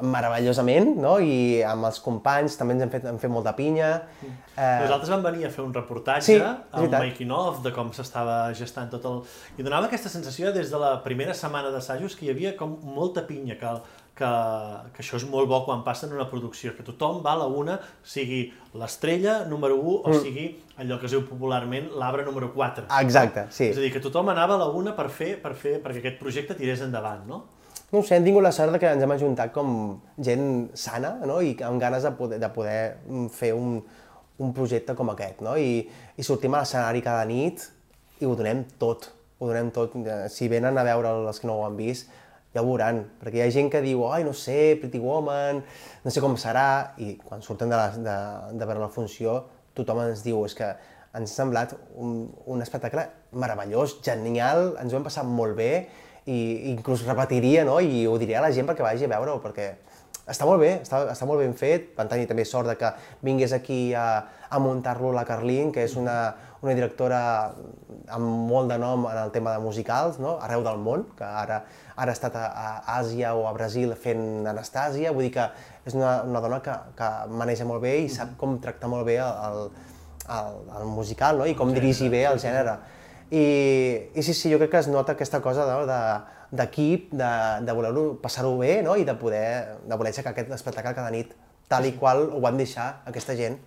meravellosament, 0.05 0.91
no? 1.01 1.17
i 1.23 1.63
amb 1.65 1.89
els 1.89 1.99
companys 2.05 2.59
també 2.61 2.77
ens 2.77 2.85
hem 2.85 2.93
fet, 2.93 3.07
hem 3.09 3.21
fet 3.21 3.33
molta 3.33 3.55
pinya. 3.57 3.91
Mm. 4.21 4.33
Eh... 4.57 4.71
Nosaltres 4.85 5.13
vam 5.15 5.25
venir 5.25 5.47
a 5.49 5.53
fer 5.53 5.65
un 5.65 5.73
reportatge, 5.75 6.27
sí, 6.27 6.83
un 6.83 6.91
making 6.93 7.33
of, 7.33 7.63
de 7.65 7.73
com 7.77 7.93
s'estava 7.97 8.41
gestant 8.57 8.93
tot 8.93 9.07
el... 9.09 9.23
I 9.57 9.67
donava 9.67 9.89
aquesta 9.89 10.13
sensació 10.13 10.53
des 10.53 10.73
de 10.73 10.81
la 10.81 10.97
primera 11.05 11.37
setmana 11.37 11.73
d'assajos 11.73 12.19
que 12.19 12.29
hi 12.29 12.35
havia 12.35 12.57
com 12.59 12.77
molta 12.85 13.25
pinya, 13.29 13.57
que, 13.61 13.73
que, 14.21 14.31
que 14.93 15.05
això 15.05 15.21
és 15.21 15.27
molt 15.33 15.49
bo 15.49 15.63
quan 15.65 15.85
passa 15.87 16.09
en 16.09 16.15
una 16.19 16.29
producció, 16.29 16.77
que 16.77 16.85
tothom 16.85 17.23
va 17.25 17.33
a 17.37 17.43
la 17.47 17.49
una, 17.49 17.81
sigui 18.05 18.47
l'estrella 18.77 19.43
número 19.49 19.81
1 19.81 19.97
o 19.97 20.13
mm. 20.13 20.23
sigui 20.23 20.49
allò 20.77 21.01
que 21.01 21.09
es 21.09 21.17
diu 21.17 21.25
popularment 21.25 21.93
l'arbre 21.97 22.25
número 22.29 22.53
4. 22.53 22.91
Exacte, 23.01 23.49
sí. 23.49 23.71
És 23.73 23.81
a 23.81 23.85
dir, 23.85 23.95
que 23.97 24.05
tothom 24.05 24.29
anava 24.29 24.61
a 24.61 24.67
la 24.67 24.73
una 24.77 24.93
per 24.97 25.09
fer, 25.09 25.39
per 25.41 25.57
fer 25.57 25.79
perquè 25.85 26.05
aquest 26.05 26.21
projecte 26.21 26.57
tirés 26.59 26.85
endavant, 26.85 27.25
no? 27.29 27.47
No 27.93 28.03
sé, 28.03 28.17
hem 28.17 28.27
tingut 28.27 28.43
la 28.43 28.53
sort 28.55 28.77
que 28.83 28.91
ens 28.91 29.05
hem 29.05 29.15
ajuntat 29.15 29.53
com 29.55 29.71
gent 30.19 30.47
sana 30.75 31.15
no? 31.29 31.39
i 31.41 31.55
amb 31.65 31.81
ganes 31.81 32.03
de 32.03 32.13
poder, 32.19 32.41
de 32.43 32.51
poder 32.53 32.81
mm, 33.07 33.29
fer 33.35 33.53
un, 33.55 33.79
un 34.43 34.53
projecte 34.57 34.97
com 34.99 35.13
aquest. 35.13 35.43
No? 35.47 35.55
I, 35.57 35.87
I 36.17 36.27
sortim 36.27 36.57
a 36.57 36.65
l'escenari 36.65 37.05
cada 37.05 37.25
nit 37.29 37.63
i 38.21 38.27
ho 38.27 38.35
donem 38.35 38.65
tot. 38.81 39.11
Ho 39.39 39.51
donem 39.51 39.71
tot. 39.71 39.95
Si 40.33 40.49
venen 40.49 40.79
a 40.81 40.87
veure 40.87 41.13
els 41.29 41.39
que 41.41 41.49
no 41.49 41.61
ho 41.61 41.67
han 41.67 41.77
vist, 41.79 42.11
ja 42.57 42.63
ho 42.65 42.67
veuran, 42.67 43.03
perquè 43.21 43.43
hi 43.43 43.45
ha 43.45 43.53
gent 43.53 43.69
que 43.73 43.83
diu, 43.85 44.07
ai, 44.09 44.25
no 44.25 44.33
sé, 44.33 44.79
Pretty 44.81 44.99
Woman, 45.03 45.61
no 46.05 46.13
sé 46.13 46.23
com 46.25 46.39
serà, 46.41 46.97
i 47.05 47.13
quan 47.21 47.45
surten 47.45 47.69
de, 47.69 47.77
la, 47.77 47.91
de, 47.93 48.17
de 48.57 48.69
veure 48.69 48.81
la 48.81 48.93
funció, 48.93 49.43
tothom 49.77 50.01
ens 50.07 50.25
diu, 50.25 50.41
és 50.49 50.57
que 50.57 50.71
ens 51.17 51.35
ha 51.35 51.43
semblat 51.43 51.75
un, 52.01 52.23
un 52.49 52.65
espectacle 52.65 53.05
meravellós, 53.37 53.99
genial, 54.05 54.71
ens 54.81 54.95
ho 54.95 54.97
hem 54.97 55.05
passat 55.05 55.29
molt 55.29 55.57
bé, 55.59 55.71
i 56.27 56.39
inclús 56.73 57.05
repetiria, 57.07 57.65
no? 57.65 57.79
I 57.81 58.07
ho 58.07 58.17
diria 58.19 58.41
a 58.41 58.47
la 58.47 58.53
gent 58.55 58.67
perquè 58.67 58.83
vagi 58.83 59.07
a 59.07 59.13
veure-ho, 59.13 59.39
perquè 59.43 59.71
està 60.27 60.47
molt 60.47 60.59
bé, 60.59 60.73
està, 60.83 61.05
està 61.13 61.27
molt 61.29 61.39
ben 61.43 61.55
fet. 61.55 61.93
Van 61.97 62.11
tenir 62.11 62.27
també 62.27 62.45
sort 62.45 62.67
de 62.67 62.75
que 62.81 62.91
vingués 63.23 63.55
aquí 63.55 63.95
a, 63.95 64.27
a 64.51 64.59
muntar-lo 64.59 65.13
la 65.15 65.25
Carlín, 65.29 65.71
que 65.73 65.85
és 65.87 65.95
una, 65.97 66.17
una 66.65 66.75
directora 66.75 67.21
amb 68.11 68.27
molt 68.51 68.73
de 68.73 68.79
nom 68.83 69.07
en 69.07 69.21
el 69.21 69.31
tema 69.35 69.55
de 69.55 69.63
musicals, 69.63 70.19
no? 70.23 70.37
arreu 70.43 70.65
del 70.67 70.83
món, 70.83 71.07
que 71.19 71.27
ara, 71.27 71.61
ara 71.95 72.11
ha 72.11 72.17
estat 72.19 72.39
a, 72.39 72.47
a 72.51 72.99
Àsia 72.99 73.35
o 73.39 73.47
a 73.47 73.55
Brasil 73.55 73.95
fent 73.95 74.47
Anastàsia, 74.51 75.15
vull 75.15 75.29
dir 75.29 75.35
que 75.39 75.47
és 75.87 75.95
una, 75.95 76.19
una 76.27 76.43
dona 76.43 76.59
que, 76.65 76.75
que 76.99 77.13
maneja 77.31 77.67
molt 77.69 77.85
bé 77.87 77.95
i 78.03 78.11
sap 78.11 78.35
com 78.41 78.59
tractar 78.63 78.91
molt 78.91 79.07
bé 79.07 79.21
el, 79.23 79.63
el, 80.27 80.61
el 80.81 80.91
musical 80.91 81.39
no? 81.39 81.47
i 81.47 81.55
com 81.59 81.75
dirigir 81.75 82.11
bé 82.11 82.27
el 82.27 82.43
gènere. 82.43 82.79
I, 83.31 83.47
i 84.15 84.23
sí, 84.23 84.35
sí, 84.35 84.53
jo 84.53 84.59
crec 84.61 84.71
que 84.71 84.83
es 84.85 84.91
nota 84.91 85.17
aquesta 85.17 85.41
cosa 85.43 85.65
d'equip, 86.53 87.09
de, 87.11 87.19
de, 87.19 87.65
de 87.67 87.75
voler 87.75 87.93
passar-ho 88.23 88.55
bé 88.61 88.79
no? 88.87 88.95
i 88.95 89.05
de 89.05 89.17
poder, 89.19 89.81
de 89.83 89.99
voler 89.99 90.13
aixecar 90.13 90.35
aquest 90.35 90.53
espectacle 90.55 90.95
cada 90.95 91.11
nit, 91.11 91.33
tal 91.67 91.89
i 91.89 91.97
qual 91.99 92.29
ho 92.31 92.43
van 92.45 92.59
deixar 92.61 93.03
aquesta 93.07 93.35
gent. 93.39 93.59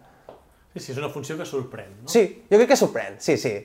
Sí, 0.74 0.80
sí, 0.80 0.92
és 0.94 1.02
una 1.02 1.10
funció 1.12 1.36
que 1.36 1.48
sorprèn, 1.50 1.92
no? 2.04 2.12
Sí, 2.14 2.24
jo 2.48 2.56
crec 2.62 2.72
que 2.72 2.80
sorprèn, 2.80 3.20
sí, 3.20 3.36
sí. 3.42 3.58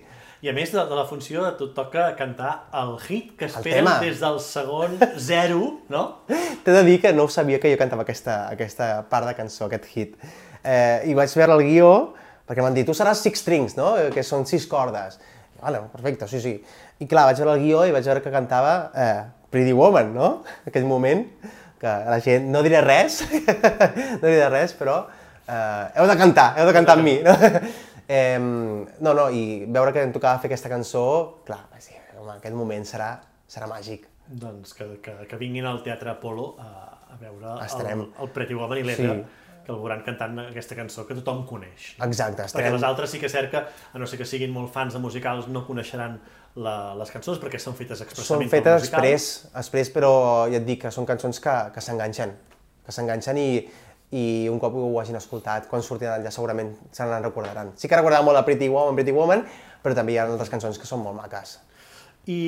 I 0.44 0.50
a 0.50 0.52
més 0.52 0.72
de, 0.74 0.80
de 0.84 0.96
la 0.98 1.04
funció 1.08 1.44
et 1.48 1.60
toca 1.76 2.10
cantar 2.18 2.66
el 2.76 2.96
hit 3.06 3.30
que 3.38 3.46
esperen 3.48 3.86
des 4.02 4.18
del 4.20 4.40
segon 4.44 4.98
zero, 5.30 5.60
no? 5.92 6.02
T'he 6.28 6.74
de 6.74 6.82
dir 6.84 6.98
que 7.00 7.14
no 7.16 7.28
sabia 7.32 7.60
que 7.62 7.70
jo 7.72 7.78
cantava 7.80 8.04
aquesta, 8.04 8.42
aquesta 8.52 8.88
part 9.08 9.30
de 9.30 9.36
cançó, 9.38 9.68
aquest 9.68 9.86
hit. 9.94 10.18
Eh, 10.64 11.04
I 11.08 11.14
vaig 11.16 11.32
veure 11.38 11.56
el 11.56 11.64
guió, 11.68 11.92
perquè 12.48 12.64
m'han 12.64 12.76
dit, 12.76 12.88
tu 12.88 12.96
seràs 12.96 13.22
six 13.24 13.40
strings, 13.44 13.78
no? 13.78 13.94
Que 14.12 14.24
són 14.26 14.44
sis 14.48 14.66
cordes. 14.68 15.20
Vale, 15.60 15.80
perfecte, 15.92 16.28
sí, 16.28 16.40
sí. 16.40 16.54
I 17.00 17.08
clar, 17.10 17.26
vaig 17.30 17.40
veure 17.40 17.56
el 17.56 17.62
guió 17.64 17.84
i 17.86 17.92
vaig 17.94 18.06
veure 18.06 18.22
que 18.24 18.32
cantava 18.32 18.74
eh, 18.94 19.24
Pretty 19.50 19.72
Woman, 19.76 20.12
no? 20.14 20.30
En 20.64 20.68
aquell 20.72 20.86
moment, 20.88 21.24
que 21.80 21.92
la 22.08 22.20
gent, 22.24 22.48
no 22.52 22.62
diré 22.64 22.82
res, 22.84 23.22
no 24.20 24.24
diré 24.26 24.48
res, 24.52 24.74
però 24.78 25.02
eh, 25.46 25.84
heu 26.00 26.08
de 26.10 26.16
cantar, 26.20 26.50
heu 26.58 26.70
de 26.70 26.74
cantar 26.76 26.98
amb 26.98 27.08
mi, 27.08 27.18
no? 27.24 27.36
eh, 28.08 28.40
no, 28.40 29.12
no, 29.12 29.28
i 29.30 29.64
veure 29.66 29.94
que 29.94 30.04
em 30.04 30.12
tocava 30.14 30.42
fer 30.42 30.52
aquesta 30.52 30.72
cançó, 30.72 31.04
clar, 31.48 31.62
vaig 31.72 31.86
dir, 31.90 32.02
home, 32.18 32.36
aquest 32.38 32.58
moment 32.58 32.88
serà, 32.88 33.14
serà 33.50 33.70
màgic. 33.70 34.10
Doncs 34.24 34.72
que, 34.76 34.88
que, 35.04 35.16
que 35.28 35.38
vinguin 35.40 35.66
al 35.68 35.82
Teatre 35.84 36.14
Apolo 36.14 36.54
a, 36.58 36.70
a 37.12 37.18
veure 37.20 37.58
el, 37.60 38.06
el 38.08 38.30
Pretty 38.36 38.56
Woman 38.56 38.80
i 38.80 38.86
l'Etra. 38.88 39.16
Sí 39.20 39.43
que 39.64 39.72
el 39.72 39.80
veuran 39.80 40.02
cantant 40.06 40.38
aquesta 40.44 40.76
cançó 40.78 41.06
que 41.08 41.16
tothom 41.18 41.44
coneix. 41.48 41.94
Exacte. 42.04 42.44
Estarem... 42.44 42.66
Perquè 42.66 42.72
les 42.76 42.86
altres 42.86 43.14
sí 43.14 43.20
que 43.20 43.28
és 43.30 43.34
cert 43.34 43.50
que, 43.52 43.62
a 43.64 44.00
no 44.00 44.08
ser 44.10 44.18
que 44.20 44.28
siguin 44.28 44.52
molt 44.54 44.72
fans 44.74 44.96
de 44.96 45.00
musicals, 45.02 45.48
no 45.48 45.64
coneixeran 45.66 46.18
la, 46.60 46.94
les 46.98 47.10
cançons 47.10 47.40
perquè 47.42 47.58
són 47.62 47.76
fetes 47.78 48.04
expressament 48.04 48.46
Són 48.46 48.52
fetes 48.52 48.86
després, 48.86 49.30
després, 49.54 49.90
però 49.94 50.12
ja 50.52 50.60
et 50.60 50.68
dic 50.68 50.84
que 50.84 50.92
són 50.94 51.08
cançons 51.08 51.40
que, 51.42 51.56
que 51.74 51.82
s'enganxen, 51.82 52.34
que 52.84 52.94
s'enganxen 52.94 53.40
i, 53.40 53.48
i 54.14 54.24
un 54.52 54.60
cop 54.62 54.76
ho 54.78 54.88
hagin 55.00 55.18
escoltat, 55.18 55.68
quan 55.70 55.82
surtin 55.82 56.12
allà 56.12 56.30
segurament 56.34 56.74
se 56.92 57.06
n'en 57.08 57.24
recordaran. 57.26 57.72
Sí 57.80 57.90
que 57.90 57.98
recordaran 57.98 58.26
molt 58.28 58.38
la 58.38 58.44
Pretty 58.46 58.68
Woman, 58.70 58.98
Pretty 58.98 59.14
Woman, 59.16 59.46
però 59.82 59.96
també 59.96 60.14
hi 60.14 60.20
ha 60.20 60.28
altres 60.28 60.52
cançons 60.52 60.78
que 60.78 60.88
són 60.88 61.02
molt 61.02 61.18
maques. 61.18 61.58
I 62.30 62.38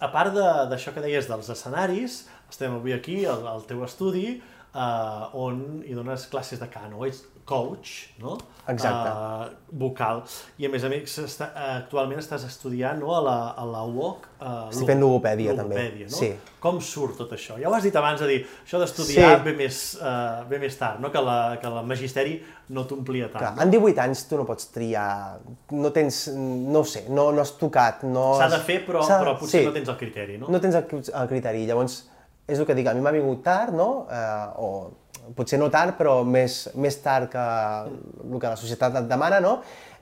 a 0.00 0.08
part 0.12 0.36
d'això 0.70 0.94
que 0.94 1.02
deies 1.04 1.26
dels 1.28 1.50
escenaris, 1.52 2.22
estem 2.48 2.78
avui 2.78 2.94
aquí, 2.96 3.24
al, 3.28 3.42
al 3.50 3.66
teu 3.68 3.82
estudi, 3.84 4.38
uh, 4.74 5.28
on 5.38 5.82
hi 5.86 5.96
dones 5.96 6.28
classes 6.32 6.60
de 6.60 6.70
cant, 6.72 6.94
o 6.94 7.06
ets 7.08 7.24
coach, 7.48 8.12
no? 8.20 8.36
Exacte. 8.68 9.08
Uh, 9.08 9.78
vocal. 9.80 10.20
I 10.60 10.66
a 10.66 10.68
més 10.68 10.82
a 10.84 10.90
més, 10.92 11.14
està, 11.22 11.46
actualment 11.78 12.20
estàs 12.20 12.42
estudiant 12.44 12.98
no? 13.00 13.14
a 13.16 13.22
la, 13.24 13.36
a 13.56 13.64
la 13.64 13.84
UOC. 13.88 14.26
Uh, 14.36 14.50
Estic 14.68 14.90
fent 14.90 15.00
logopèdia, 15.00 15.54
també. 15.56 15.86
No? 16.02 16.12
Sí. 16.12 16.28
Com 16.60 16.82
surt 16.84 17.16
tot 17.22 17.32
això? 17.32 17.56
Ja 17.62 17.70
ho 17.70 17.76
has 17.78 17.86
dit 17.88 17.96
abans, 17.96 18.20
de 18.20 18.28
dir, 18.28 18.42
això 18.66 18.82
d'estudiar 18.82 19.30
sí. 19.38 19.46
ve, 19.46 19.54
més, 19.62 19.80
uh, 20.02 20.44
ve 20.50 20.60
més 20.60 20.76
tard, 20.76 21.00
no? 21.00 21.08
que, 21.14 21.24
la, 21.24 21.38
que 21.62 21.70
el 21.70 21.80
magisteri 21.88 22.36
no 22.76 22.84
t'omplia 22.90 23.30
tant. 23.32 23.40
Clar, 23.40 23.54
no? 23.56 23.64
En 23.64 23.72
18 23.72 24.04
anys 24.04 24.26
tu 24.28 24.42
no 24.42 24.44
pots 24.50 24.68
triar, 24.74 25.08
no 25.72 25.94
tens, 25.96 26.26
no 26.36 26.84
sé, 26.84 27.06
no, 27.08 27.30
no 27.32 27.46
has 27.46 27.56
tocat, 27.56 28.04
no... 28.04 28.28
S'ha 28.42 28.52
de 28.58 28.60
fer, 28.68 28.82
però, 28.84 29.08
però 29.08 29.38
potser 29.40 29.62
sí. 29.62 29.66
no 29.70 29.72
tens 29.80 29.88
el 29.88 30.00
criteri, 30.04 30.36
no? 30.44 30.52
No 30.52 30.60
tens 30.60 30.76
el, 30.82 30.84
el 31.00 31.32
criteri, 31.32 31.64
llavors 31.70 32.02
és 32.48 32.58
el 32.58 32.66
que 32.66 32.74
dic, 32.74 32.88
a 32.88 32.96
mi 32.96 33.04
m'ha 33.04 33.12
vingut 33.12 33.42
tard, 33.44 33.76
no? 33.76 34.06
Eh, 34.08 34.46
o 34.64 35.32
potser 35.36 35.58
no 35.60 35.68
tard, 35.72 35.96
però 35.98 36.22
més, 36.24 36.62
més 36.80 36.96
tard 37.04 37.28
que 37.32 37.44
el 38.24 38.38
que 38.40 38.48
la 38.48 38.56
societat 38.56 38.96
et 39.02 39.10
demana, 39.10 39.42
no? 39.44 39.58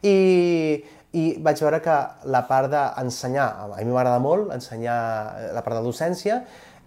I, 0.07 0.79
i 1.19 1.25
vaig 1.43 1.61
veure 1.65 1.81
que 1.83 1.97
la 2.31 2.45
part 2.47 2.71
d'ensenyar, 2.71 3.49
a 3.67 3.83
mi 3.83 3.91
m'agrada 3.91 4.23
molt 4.23 4.55
ensenyar 4.55 4.99
la 5.57 5.65
part 5.67 5.81
de 5.81 5.83
docència, 5.89 6.41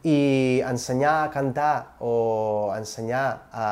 i 0.08 0.62
ensenyar 0.64 1.26
a 1.26 1.32
cantar 1.34 1.74
o 2.00 2.72
ensenyar 2.78 3.26
a, 3.52 3.66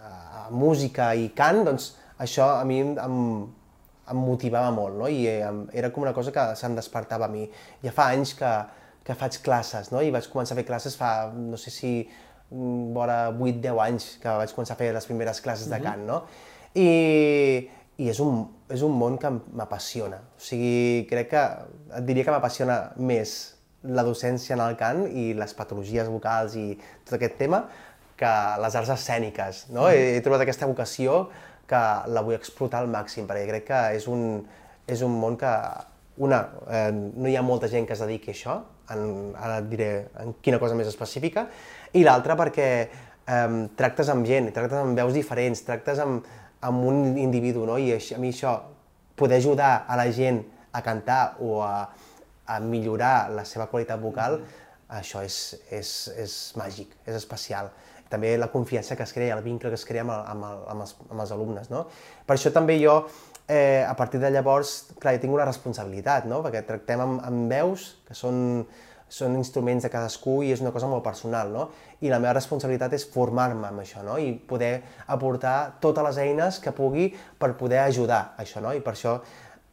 a, 0.00 0.48
música 0.50 1.10
i 1.12 1.28
cant, 1.36 1.60
doncs 1.66 1.90
això 2.22 2.48
a 2.56 2.64
mi 2.64 2.80
em, 2.80 3.18
em 4.08 4.22
motivava 4.22 4.70
molt, 4.72 4.96
no? 4.96 5.10
I 5.12 5.26
era 5.76 5.92
com 5.92 6.06
una 6.06 6.14
cosa 6.16 6.32
que 6.32 6.48
se'm 6.56 6.78
despertava 6.78 7.28
a 7.28 7.32
mi. 7.32 7.44
Ja 7.84 7.92
fa 7.92 8.08
anys 8.14 8.32
que, 8.38 8.52
que 9.06 9.14
faig 9.14 9.38
classes, 9.44 9.92
no? 9.94 10.02
I 10.02 10.10
vaig 10.14 10.26
començar 10.32 10.56
a 10.56 10.60
fer 10.60 10.66
classes 10.66 10.96
fa, 10.98 11.30
no 11.30 11.58
sé 11.60 11.70
si, 11.70 11.92
mm, 12.50 12.92
vora 12.96 13.18
8-10 13.30 13.80
anys 13.86 14.08
que 14.22 14.36
vaig 14.42 14.54
començar 14.56 14.74
a 14.74 14.80
fer 14.82 14.92
les 14.94 15.06
primeres 15.06 15.40
classes 15.40 15.70
de 15.70 15.80
cant, 15.82 16.02
no? 16.08 16.22
I, 16.74 16.88
i 17.96 18.10
és, 18.12 18.20
un, 18.20 18.42
és 18.68 18.82
un 18.82 18.96
món 18.98 19.16
que 19.22 19.30
m'apassiona. 19.30 20.20
O 20.36 20.42
sigui, 20.42 21.06
crec 21.10 21.30
que 21.32 21.44
et 22.00 22.08
diria 22.08 22.26
que 22.26 22.34
m'apassiona 22.34 22.80
més 22.98 23.36
la 23.86 24.02
docència 24.02 24.56
en 24.56 24.64
el 24.64 24.76
cant 24.76 25.04
i 25.06 25.30
les 25.38 25.54
patologies 25.54 26.10
vocals 26.10 26.56
i 26.58 26.68
tot 27.04 27.16
aquest 27.16 27.38
tema 27.38 27.62
que 28.18 28.32
les 28.62 28.76
arts 28.76 28.90
escèniques. 28.96 29.66
No? 29.70 29.86
Mm. 29.86 29.92
He, 29.92 30.14
he 30.16 30.22
trobat 30.24 30.42
aquesta 30.42 30.68
vocació 30.68 31.26
que 31.70 31.82
la 32.10 32.22
vull 32.22 32.36
explotar 32.36 32.82
al 32.82 32.90
màxim, 32.90 33.26
perquè 33.28 33.46
crec 33.48 33.68
que 33.70 33.82
és 33.98 34.06
un, 34.10 34.42
és 34.90 35.02
un 35.02 35.14
món 35.20 35.36
que, 35.38 35.52
una, 36.22 36.40
eh, 36.70 36.90
no 36.94 37.28
hi 37.28 37.36
ha 37.36 37.44
molta 37.44 37.68
gent 37.70 37.86
que 37.86 37.94
es 37.96 38.02
dediqui 38.02 38.32
a 38.32 38.36
això, 38.36 38.56
en, 38.94 39.34
ara 39.34 39.60
et 39.62 39.68
diré 39.70 39.90
en 40.22 40.34
quina 40.42 40.60
cosa 40.62 40.78
més 40.78 40.90
específica, 40.90 41.46
i 41.94 42.04
l'altra 42.04 42.36
perquè 42.38 42.68
eh, 42.82 43.48
tractes 43.78 44.10
amb 44.12 44.26
gent, 44.28 44.50
tractes 44.54 44.78
amb 44.80 44.98
veus 44.98 45.14
diferents, 45.16 45.64
tractes 45.66 46.02
amb, 46.02 46.26
amb 46.66 46.84
un 46.90 47.16
individu, 47.20 47.66
no? 47.68 47.78
i 47.78 47.94
a 47.96 48.20
mi 48.22 48.34
això, 48.34 48.58
poder 49.16 49.40
ajudar 49.40 49.86
a 49.88 49.96
la 49.96 50.10
gent 50.12 50.42
a 50.76 50.82
cantar 50.84 51.36
o 51.40 51.62
a, 51.64 51.88
a 52.52 52.60
millorar 52.60 53.30
la 53.32 53.46
seva 53.48 53.70
qualitat 53.72 54.00
vocal, 54.02 54.40
mm 54.42 54.64
això 54.88 55.22
és, 55.24 55.36
és, 55.70 55.92
és 56.16 56.34
màgic, 56.58 56.94
és 57.06 57.16
especial. 57.18 57.70
També 58.10 58.36
la 58.38 58.48
confiança 58.52 58.94
que 58.96 59.02
es 59.02 59.12
crea, 59.12 59.34
el 59.34 59.42
vincle 59.42 59.70
que 59.72 59.78
es 59.78 59.84
crea 59.84 60.04
amb, 60.04 60.14
el, 60.14 60.22
amb, 60.30 60.46
el, 60.46 60.60
amb, 60.70 60.84
els, 60.84 60.94
amb 61.10 61.22
els 61.24 61.32
alumnes. 61.34 61.70
No? 61.72 61.86
Per 62.26 62.36
això 62.36 62.52
també 62.54 62.78
jo, 62.78 63.00
eh, 63.48 63.84
a 63.86 63.94
partir 63.96 64.20
de 64.20 64.30
llavors, 64.30 64.92
clar, 65.00 65.14
jo 65.16 65.22
tinc 65.22 65.34
una 65.34 65.46
responsabilitat, 65.46 66.26
no? 66.30 66.42
perquè 66.44 66.64
tractem 66.66 67.02
amb, 67.02 67.22
amb 67.26 67.52
veus, 67.52 67.88
que 68.06 68.16
són, 68.18 68.64
són 69.08 69.36
instruments 69.38 69.86
de 69.86 69.90
cadascú 69.92 70.40
i 70.42 70.52
és 70.54 70.62
una 70.64 70.72
cosa 70.74 70.90
molt 70.90 71.04
personal, 71.06 71.52
no? 71.54 71.68
I 72.02 72.10
la 72.10 72.18
meva 72.18 72.34
responsabilitat 72.36 72.96
és 72.98 73.06
formar-me 73.08 73.68
amb 73.68 73.82
això, 73.84 74.02
no? 74.04 74.18
I 74.18 74.32
poder 74.34 74.80
aportar 75.14 75.78
totes 75.80 76.04
les 76.08 76.18
eines 76.26 76.58
que 76.62 76.74
pugui 76.74 77.12
per 77.38 77.54
poder 77.60 77.84
ajudar 77.84 78.34
això, 78.42 78.60
no? 78.64 78.74
I 78.74 78.82
per 78.82 78.96
això 78.96 79.20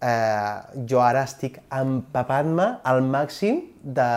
eh, 0.04 0.86
jo 0.90 1.02
ara 1.02 1.26
estic 1.26 1.58
empapant-me 1.74 2.70
al 2.86 3.02
màxim 3.08 3.64
de, 3.82 4.12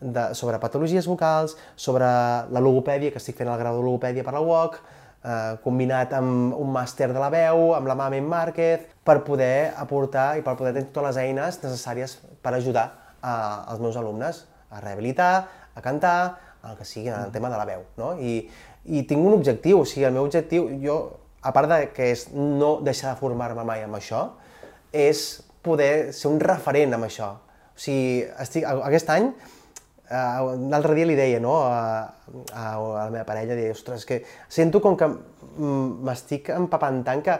de, 0.00 0.26
sobre 0.38 0.58
patologies 0.58 1.06
vocals, 1.06 1.54
sobre 1.76 2.08
la 2.50 2.64
logopèdia, 2.64 3.14
que 3.14 3.22
estic 3.22 3.38
fent 3.38 3.52
el 3.52 3.60
grau 3.62 3.78
de 3.78 3.86
logopèdia 3.86 4.26
per 4.26 4.34
la 4.34 4.42
UOC, 4.42 4.80
eh, 5.24 5.56
combinat 5.64 6.12
amb 6.18 6.56
un 6.58 6.72
màster 6.74 7.08
de 7.12 7.20
la 7.20 7.30
veu, 7.32 7.72
amb 7.76 7.88
la 7.88 7.96
Mame 7.98 8.20
Márquez, 8.20 8.88
per 9.04 9.22
poder 9.26 9.72
aportar 9.78 10.36
i 10.38 10.44
per 10.46 10.56
poder 10.58 10.74
tenir 10.76 10.90
totes 10.90 11.10
les 11.10 11.22
eines 11.24 11.60
necessàries 11.62 12.18
per 12.42 12.54
ajudar 12.56 12.86
a, 13.20 13.34
als 13.72 13.80
meus 13.80 13.96
alumnes 13.96 14.44
a 14.70 14.80
rehabilitar, 14.80 15.48
a 15.74 15.80
cantar, 15.84 16.38
el 16.68 16.76
que 16.78 16.84
sigui, 16.84 17.08
en 17.08 17.26
el 17.26 17.32
tema 17.32 17.50
de 17.50 17.58
la 17.58 17.66
veu. 17.68 17.84
No? 17.98 18.14
I, 18.18 18.42
I 18.86 19.04
tinc 19.08 19.24
un 19.24 19.34
objectiu, 19.36 19.82
o 19.82 19.88
sigui, 19.88 20.06
el 20.08 20.14
meu 20.14 20.26
objectiu, 20.26 20.68
jo, 20.82 20.98
a 21.42 21.52
part 21.54 21.70
de 21.70 21.80
que 21.94 22.12
és 22.14 22.28
no 22.34 22.76
deixar 22.84 23.12
de 23.12 23.20
formar-me 23.20 23.64
mai 23.66 23.82
amb 23.84 23.98
això, 23.98 24.28
és 24.92 25.42
poder 25.62 26.12
ser 26.14 26.30
un 26.30 26.40
referent 26.42 26.94
amb 26.96 27.08
això. 27.08 27.32
O 27.72 27.82
sigui, 27.82 28.22
estic, 28.42 28.66
aquest 28.68 29.10
any, 29.14 29.32
uh, 30.10 30.52
l'altre 30.72 30.96
dia 30.98 31.08
li 31.08 31.16
deia 31.18 31.40
no, 31.42 31.58
a, 31.68 32.08
a, 32.52 32.64
a 32.74 33.04
la 33.04 33.10
meva 33.12 33.26
parella, 33.28 33.56
deia, 33.58 33.74
ostres, 33.76 34.06
que 34.08 34.22
sento 34.48 34.80
com 34.84 34.96
que 34.98 35.10
m'estic 35.58 36.50
empapant 36.54 37.02
tant 37.06 37.22
que 37.24 37.36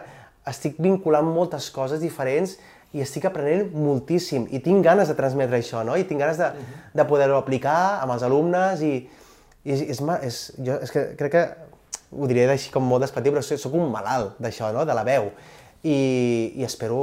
estic 0.49 0.79
vinculant 0.83 1.25
moltes 1.25 1.69
coses 1.73 2.01
diferents 2.03 2.57
i 2.93 3.01
estic 3.01 3.25
aprenent 3.25 3.71
moltíssim 3.73 4.45
i 4.53 4.61
tinc 4.61 4.83
ganes 4.85 5.09
de 5.09 5.17
transmetre 5.17 5.57
això, 5.57 5.81
no? 5.87 5.95
I 5.97 6.05
tinc 6.05 6.21
ganes 6.21 6.37
de, 6.37 6.51
de 6.93 7.05
poder-ho 7.09 7.39
aplicar 7.39 8.03
amb 8.03 8.13
els 8.13 8.25
alumnes 8.27 8.83
i, 8.85 8.93
i 9.63 9.73
és, 9.73 9.81
és, 9.95 10.03
és, 10.21 10.39
jo, 10.61 10.77
és 10.83 10.93
que 10.93 11.07
crec 11.17 11.33
que 11.33 11.45
ho 12.13 12.29
diré 12.29 12.45
així 12.53 12.69
com 12.69 12.85
molt 12.85 13.01
despectiu, 13.01 13.33
però 13.33 13.41
soc 13.41 13.73
un 13.73 13.89
malalt 13.91 14.37
d'això, 14.43 14.69
no? 14.75 14.85
de 14.85 14.93
la 14.93 15.05
veu 15.07 15.31
i, 15.83 15.97
i 16.55 16.63
espero 16.63 16.99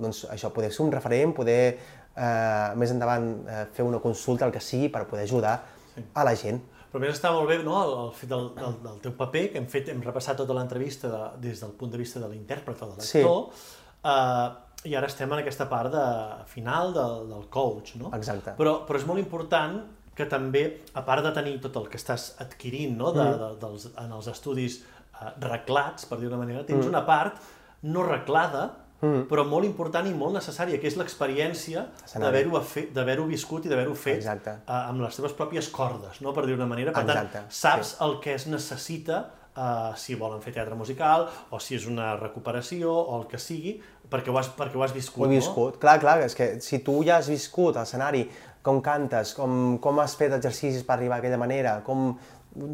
doncs, 0.00 0.24
això, 0.30 0.52
poder 0.54 0.70
ser 0.74 0.84
un 0.84 0.92
referent, 0.94 1.34
poder 1.34 1.78
eh, 2.20 2.76
més 2.80 2.92
endavant 2.92 3.30
eh, 3.48 3.64
fer 3.74 3.86
una 3.86 4.00
consulta, 4.02 4.46
el 4.46 4.54
que 4.54 4.62
sigui, 4.64 4.90
per 4.92 5.06
poder 5.08 5.24
ajudar 5.28 5.56
sí. 5.94 6.04
a 6.12 6.26
la 6.26 6.36
gent. 6.36 6.60
Però 6.90 7.02
més 7.02 7.12
està 7.14 7.30
molt 7.34 7.46
bé 7.46 7.60
no, 7.62 7.76
el, 7.84 7.92
el 8.06 8.10
fet 8.18 8.32
del, 8.32 8.48
del, 8.56 8.80
del 8.82 8.98
teu 9.04 9.14
paper, 9.18 9.44
que 9.52 9.60
hem, 9.62 9.68
fet, 9.70 9.92
hem 9.92 10.00
repassat 10.02 10.40
tota 10.42 10.56
l'entrevista 10.56 11.10
de, 11.12 11.20
des 11.46 11.62
del 11.62 11.76
punt 11.78 11.92
de 11.92 12.00
vista 12.00 12.22
de 12.22 12.30
l'intèrpret 12.32 12.82
o 12.82 12.90
de 12.90 12.98
l'actor, 12.98 13.46
sí. 13.54 13.78
eh, 14.10 14.48
i 14.90 14.96
ara 14.96 15.10
estem 15.10 15.30
en 15.30 15.42
aquesta 15.42 15.68
part 15.70 15.92
de, 15.92 16.04
final 16.50 16.94
del, 16.96 17.26
del 17.30 17.46
coach, 17.52 17.94
no? 18.00 18.10
Exacte. 18.16 18.56
Però, 18.58 18.80
però 18.88 18.98
és 18.98 19.06
molt 19.08 19.22
important 19.22 19.78
que 20.16 20.26
també, 20.28 20.64
a 20.98 21.04
part 21.06 21.24
de 21.24 21.32
tenir 21.36 21.58
tot 21.62 21.78
el 21.80 21.86
que 21.92 22.00
estàs 22.00 22.32
adquirint 22.42 22.96
no, 22.98 23.12
de, 23.14 23.22
mm. 23.22 23.38
de, 23.40 23.50
dels, 23.62 23.86
en 24.02 24.18
els 24.18 24.28
estudis 24.32 24.80
eh, 24.82 25.30
reglats, 25.46 26.08
per 26.10 26.18
dir-ho 26.20 26.40
manera, 26.40 26.66
tens 26.68 26.82
mm. 26.82 26.90
una 26.90 27.04
part 27.06 27.38
no 27.86 28.04
reglada, 28.04 28.66
mm. 29.00 29.26
però 29.30 29.44
molt 29.48 29.68
important 29.68 30.08
i 30.08 30.14
molt 30.16 30.36
necessària, 30.38 30.78
que 30.80 30.88
és 30.90 30.96
l'experiència 31.00 31.86
d'haver-ho 32.14 33.26
viscut 33.28 33.66
i 33.66 33.72
d'haver-ho 33.72 33.96
fet 33.98 34.20
Exacte. 34.20 34.56
uh, 34.66 34.88
amb 34.92 35.04
les 35.04 35.16
teves 35.18 35.36
pròpies 35.38 35.70
cordes, 35.74 36.22
no? 36.24 36.34
per 36.36 36.46
dir-ho 36.46 36.66
manera. 36.66 36.94
Per 36.96 37.04
Exacte. 37.04 37.38
tant, 37.38 37.52
saps 37.52 37.94
sí. 37.94 38.00
el 38.06 38.18
que 38.24 38.34
es 38.36 38.46
necessita 38.50 39.22
uh, 39.56 39.92
si 39.96 40.16
volen 40.18 40.42
fer 40.44 40.54
teatre 40.56 40.76
musical, 40.78 41.28
o 41.50 41.60
si 41.62 41.78
és 41.78 41.86
una 41.90 42.14
recuperació, 42.20 42.92
o 42.92 43.20
el 43.20 43.26
que 43.30 43.40
sigui, 43.40 43.78
perquè 44.10 44.32
ho 44.32 44.38
has, 44.40 44.50
perquè 44.56 44.78
ho 44.78 44.84
has 44.84 44.94
viscut, 44.96 45.24
Ho 45.24 45.30
he 45.30 45.38
viscut, 45.38 45.78
no? 45.78 45.82
clar, 45.82 45.98
clar, 46.02 46.18
és 46.26 46.36
que 46.36 46.52
si 46.64 46.82
tu 46.86 47.00
ja 47.06 47.20
has 47.20 47.30
viscut 47.30 47.78
l'escenari, 47.78 48.26
com 48.62 48.82
cantes, 48.84 49.32
com, 49.32 49.78
com 49.80 50.02
has 50.02 50.18
fet 50.20 50.34
exercicis 50.36 50.84
per 50.84 50.98
arribar 50.98 51.20
d'aquella 51.20 51.40
manera, 51.40 51.78
com 51.86 52.12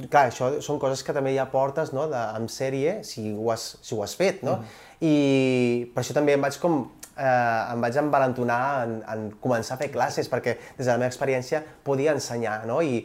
clar, 0.08 0.30
això 0.30 0.54
són 0.64 0.80
coses 0.82 1.04
que 1.04 1.12
també 1.14 1.34
ja 1.36 1.44
portes 1.52 1.92
no, 1.94 2.08
de, 2.10 2.22
en 2.38 2.48
sèrie, 2.50 3.02
si 3.04 3.28
ho 3.30 3.50
has, 3.52 3.74
si 3.84 3.94
ho 3.94 4.02
has 4.02 4.16
fet, 4.18 4.42
no? 4.46 4.58
Mm 4.62 4.84
i 5.05 5.90
per 5.94 6.03
això 6.03 6.14
també 6.16 6.36
em 6.36 6.44
vaig 6.44 6.57
com 6.62 6.84
eh, 7.16 7.72
em 7.72 7.80
vaig 7.80 7.97
envalentonar 8.01 8.62
en, 8.84 8.97
en 9.12 9.28
començar 9.42 9.76
a 9.76 9.80
fer 9.80 9.90
classes, 9.92 10.28
perquè 10.32 10.57
des 10.76 10.84
de 10.84 10.90
la 10.92 10.99
meva 11.01 11.11
experiència 11.11 11.62
podia 11.84 12.14
ensenyar, 12.16 12.62
no? 12.68 12.80
I, 12.82 13.03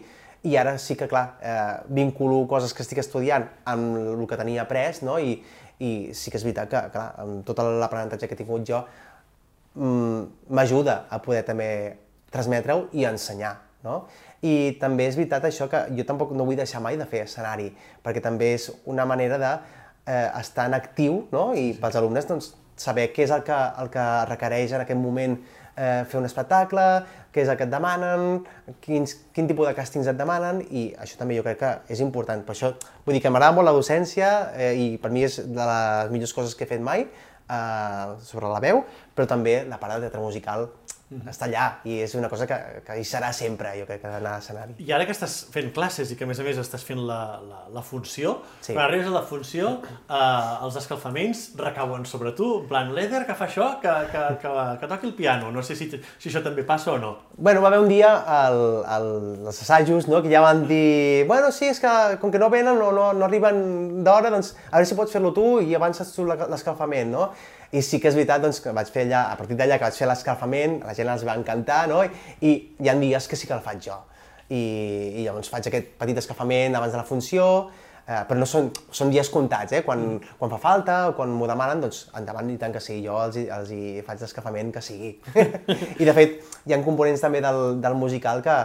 i 0.48 0.58
ara 0.58 0.78
sí 0.82 0.98
que, 0.98 1.08
clar, 1.10 1.26
eh, 1.42 1.82
vinculo 1.94 2.44
coses 2.50 2.74
que 2.74 2.84
estic 2.86 3.02
estudiant 3.04 3.48
amb 3.70 3.98
el 4.02 4.28
que 4.28 4.40
tenia 4.40 4.66
après, 4.66 5.02
no? 5.06 5.18
I, 5.20 5.38
i 5.82 5.92
sí 6.18 6.32
que 6.32 6.40
és 6.40 6.46
veritat 6.46 6.72
que, 6.72 6.84
clar, 6.94 7.08
amb 7.22 7.46
tot 7.48 7.62
l'aprenentatge 7.62 8.30
que 8.30 8.38
he 8.38 8.44
tingut 8.44 8.66
jo, 8.68 8.84
mm, 9.76 10.50
m'ajuda 10.54 11.06
a 11.10 11.22
poder 11.24 11.44
també 11.48 11.70
transmetre-ho 12.32 12.88
i 12.98 13.08
ensenyar, 13.10 13.56
no? 13.86 14.04
I 14.42 14.74
també 14.82 15.06
és 15.06 15.18
veritat 15.18 15.46
això 15.46 15.68
que 15.70 15.84
jo 15.94 16.06
tampoc 16.08 16.32
no 16.34 16.48
vull 16.48 16.58
deixar 16.58 16.82
mai 16.82 16.98
de 16.98 17.06
fer 17.06 17.28
escenari, 17.28 17.70
perquè 18.02 18.24
també 18.24 18.56
és 18.56 18.72
una 18.90 19.06
manera 19.06 19.38
de 19.38 19.52
eh, 20.06 20.28
estar 20.40 20.68
en 20.70 20.78
actiu 20.78 21.24
no? 21.32 21.52
i 21.58 21.72
pels 21.80 21.98
alumnes 22.00 22.28
doncs, 22.30 22.54
saber 22.82 23.12
què 23.14 23.26
és 23.28 23.34
el 23.34 23.44
que, 23.46 23.58
el 23.82 23.92
que 23.94 24.06
requereix 24.30 24.74
en 24.74 24.84
aquest 24.86 25.00
moment 25.00 25.36
eh, 25.76 26.04
fer 26.10 26.20
un 26.20 26.28
espectacle, 26.28 26.86
què 27.32 27.44
és 27.44 27.52
el 27.52 27.58
que 27.60 27.68
et 27.68 27.72
demanen, 27.72 28.42
quins, 28.84 29.16
quin 29.36 29.50
tipus 29.50 29.70
de 29.70 29.76
càstings 29.78 30.10
et 30.12 30.18
demanen, 30.20 30.62
i 30.70 30.90
això 31.02 31.20
també 31.20 31.38
jo 31.38 31.46
crec 31.46 31.62
que 31.62 31.74
és 31.96 32.02
important. 32.04 32.44
Per 32.48 32.56
això, 32.56 32.74
vull 33.06 33.18
dir 33.18 33.24
que 33.24 33.32
m'agrada 33.32 33.56
molt 33.58 33.70
la 33.70 33.76
docència 33.76 34.32
eh, 34.56 34.74
i 34.76 34.88
per 35.02 35.14
mi 35.14 35.26
és 35.28 35.40
de 35.46 35.68
les 35.74 36.14
millors 36.14 36.36
coses 36.38 36.58
que 36.58 36.68
he 36.68 36.72
fet 36.72 36.84
mai 36.84 37.06
eh, 37.06 38.06
sobre 38.28 38.52
la 38.52 38.62
veu, 38.64 38.84
però 39.16 39.30
també 39.30 39.62
la 39.70 39.80
part 39.82 39.98
de 39.98 40.08
teatre 40.08 40.24
musical 40.24 40.70
-hmm. 41.12 41.30
està 41.30 41.46
allà 41.46 41.66
i 41.84 42.00
és 42.02 42.16
una 42.16 42.30
cosa 42.30 42.48
que, 42.48 42.58
que 42.86 42.98
hi 43.00 43.04
serà 43.04 43.32
sempre, 43.34 43.74
jo 43.80 43.86
crec, 43.86 44.02
que 44.02 44.08
d'anar 44.08 44.36
a 44.36 44.40
l'escenari. 44.40 44.76
I 44.80 44.92
ara 44.96 45.06
que 45.06 45.12
estàs 45.12 45.48
fent 45.52 45.72
classes 45.76 46.12
i 46.12 46.16
que 46.16 46.24
a 46.24 46.28
més 46.28 46.40
a 46.40 46.44
més 46.44 46.58
estàs 46.58 46.84
fent 46.88 47.02
la, 47.08 47.40
la, 47.48 47.60
la 47.74 47.82
funció, 47.82 48.42
sí. 48.62 48.74
quan 48.74 48.86
arribes 48.86 49.08
a 49.08 49.16
la 49.16 49.24
funció, 49.28 49.82
eh, 50.08 50.66
els 50.66 50.76
escalfaments 50.76 51.44
recauen 51.60 52.06
sobre 52.06 52.32
tu, 52.38 52.62
en 52.62 52.68
plan, 52.68 52.94
l'Eder 52.96 53.26
que 53.28 53.36
fa 53.36 53.46
això, 53.50 53.68
que, 53.82 53.94
que, 54.12 54.24
que, 54.42 54.54
que 54.80 54.88
toqui 54.88 55.08
el 55.08 55.16
piano, 55.16 55.52
no 55.52 55.64
sé 55.64 55.76
si, 55.76 55.90
si 55.92 56.30
això 56.30 56.44
també 56.44 56.64
passa 56.64 56.94
o 56.94 56.98
no. 56.98 57.16
Bueno, 57.38 57.62
va 57.62 57.68
haver 57.68 57.80
un 57.80 57.90
dia 57.90 58.12
el, 58.48 58.60
el, 58.98 59.10
els 59.48 59.62
assajos 59.62 60.08
no, 60.08 60.22
que 60.24 60.32
ja 60.32 60.42
van 60.42 60.68
dir, 60.68 61.26
bueno, 61.28 61.52
sí, 61.52 61.68
és 61.72 61.80
que 61.80 61.92
com 62.22 62.32
que 62.32 62.40
no 62.40 62.50
venen, 62.50 62.78
no, 62.80 62.92
no, 62.96 63.12
no 63.14 63.26
arriben 63.26 64.04
d'hora, 64.06 64.32
doncs 64.34 64.56
a 64.70 64.78
veure 64.78 64.88
si 64.88 64.98
pots 64.98 65.12
fer-lo 65.12 65.34
tu 65.36 65.60
i 65.62 65.76
avances 65.76 66.14
tu 66.16 66.26
l'escalfament, 66.26 67.12
no? 67.12 67.32
I 67.72 67.82
sí 67.86 68.02
que 68.04 68.10
és 68.10 68.18
veritat 68.18 68.42
doncs, 68.44 68.60
que 68.60 68.74
vaig 68.76 68.90
fer 68.92 69.06
allà, 69.06 69.26
a 69.32 69.38
partir 69.40 69.56
d'allà 69.60 69.78
que 69.80 69.88
vaig 69.88 70.00
fer 70.02 70.08
l'escalfament, 70.10 70.82
la 70.84 70.96
gent 70.98 71.12
els 71.12 71.24
va 71.28 71.38
encantar, 71.40 71.86
no? 71.92 72.02
I, 72.04 72.52
hi 72.76 72.90
ha 72.92 72.96
dies 73.00 73.30
que 73.32 73.40
sí 73.40 73.48
que 73.48 73.56
el 73.56 73.64
faig 73.64 73.80
jo. 73.88 73.96
I, 74.52 74.60
i 75.22 75.24
llavors 75.24 75.48
faig 75.52 75.70
aquest 75.70 75.94
petit 76.02 76.20
escalfament 76.20 76.76
abans 76.76 76.92
de 76.92 77.00
la 77.00 77.08
funció, 77.08 77.46
eh, 78.04 78.20
però 78.28 78.42
no 78.42 78.48
són, 78.50 78.68
són 78.92 79.14
dies 79.14 79.32
comptats, 79.32 79.78
eh? 79.78 79.82
Quan, 79.88 80.04
mm. 80.18 80.36
quan 80.42 80.52
fa 80.52 80.60
falta 80.60 81.00
o 81.08 81.16
quan 81.16 81.32
m'ho 81.32 81.48
demanen, 81.48 81.86
doncs 81.86 82.04
endavant 82.20 82.52
i 82.52 82.60
tant 82.60 82.76
que 82.76 82.84
sí, 82.84 83.00
jo 83.06 83.16
els, 83.24 83.40
els 83.48 83.72
hi 83.72 84.04
faig 84.08 84.26
l'escalfament 84.26 84.76
que 84.76 84.84
sigui. 84.84 85.16
I 86.02 86.08
de 86.10 86.16
fet, 86.18 86.40
hi 86.68 86.76
ha 86.76 86.84
components 86.84 87.24
també 87.24 87.40
del, 87.46 87.80
del 87.80 87.96
musical 87.96 88.44
que, 88.44 88.58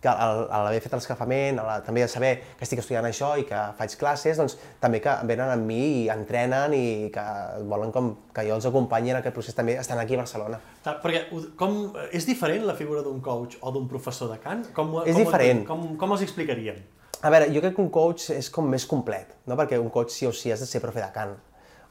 que 0.00 0.08
al, 0.08 0.46
l'haver 0.48 0.80
fet 0.80 0.94
l'escalfament, 0.96 1.58
la- 1.60 1.80
també 1.84 2.02
a 2.02 2.08
saber 2.08 2.30
que 2.56 2.64
estic 2.64 2.78
estudiant 2.80 3.04
això 3.04 3.34
i 3.38 3.44
que 3.44 3.58
faig 3.76 3.96
classes, 4.00 4.38
doncs 4.40 4.56
també 4.80 5.00
que 5.04 5.12
venen 5.28 5.50
amb 5.52 5.66
mi 5.68 5.80
i 6.04 6.08
entrenen 6.08 6.72
i 6.74 7.10
que 7.12 7.24
volen 7.68 7.92
com 7.92 8.14
que 8.34 8.46
jo 8.48 8.54
els 8.56 8.66
acompanyi 8.70 9.10
en 9.12 9.18
aquest 9.20 9.34
procés 9.36 9.54
també 9.54 9.74
estan 9.76 9.98
aquí 10.00 10.14
a 10.16 10.22
Barcelona. 10.22 10.60
Perquè 10.84 11.26
com, 11.60 11.92
és 12.12 12.24
diferent 12.26 12.64
la 12.64 12.74
figura 12.78 13.02
d'un 13.04 13.20
coach 13.20 13.58
o 13.60 13.70
d'un 13.76 13.86
professor 13.88 14.30
de 14.32 14.38
cant? 14.40 14.64
Com, 14.72 14.94
És 15.04 15.12
com 15.14 15.24
diferent. 15.24 15.60
entenc? 15.60 15.68
Com, 15.68 15.96
com 16.00 16.16
els 16.16 16.22
explicaríem? 16.24 16.80
A 17.20 17.28
veure, 17.28 17.50
jo 17.52 17.60
crec 17.60 17.74
que 17.76 17.82
un 17.84 17.90
coach 17.92 18.30
és 18.32 18.48
com 18.48 18.64
més 18.72 18.86
complet, 18.88 19.34
no? 19.46 19.56
perquè 19.60 19.76
un 19.78 19.90
coach 19.92 20.08
sí 20.16 20.24
o 20.26 20.32
sí 20.32 20.50
has 20.54 20.60
de 20.64 20.66
ser 20.66 20.80
profe 20.80 21.02
de 21.04 21.10
cant. 21.12 21.36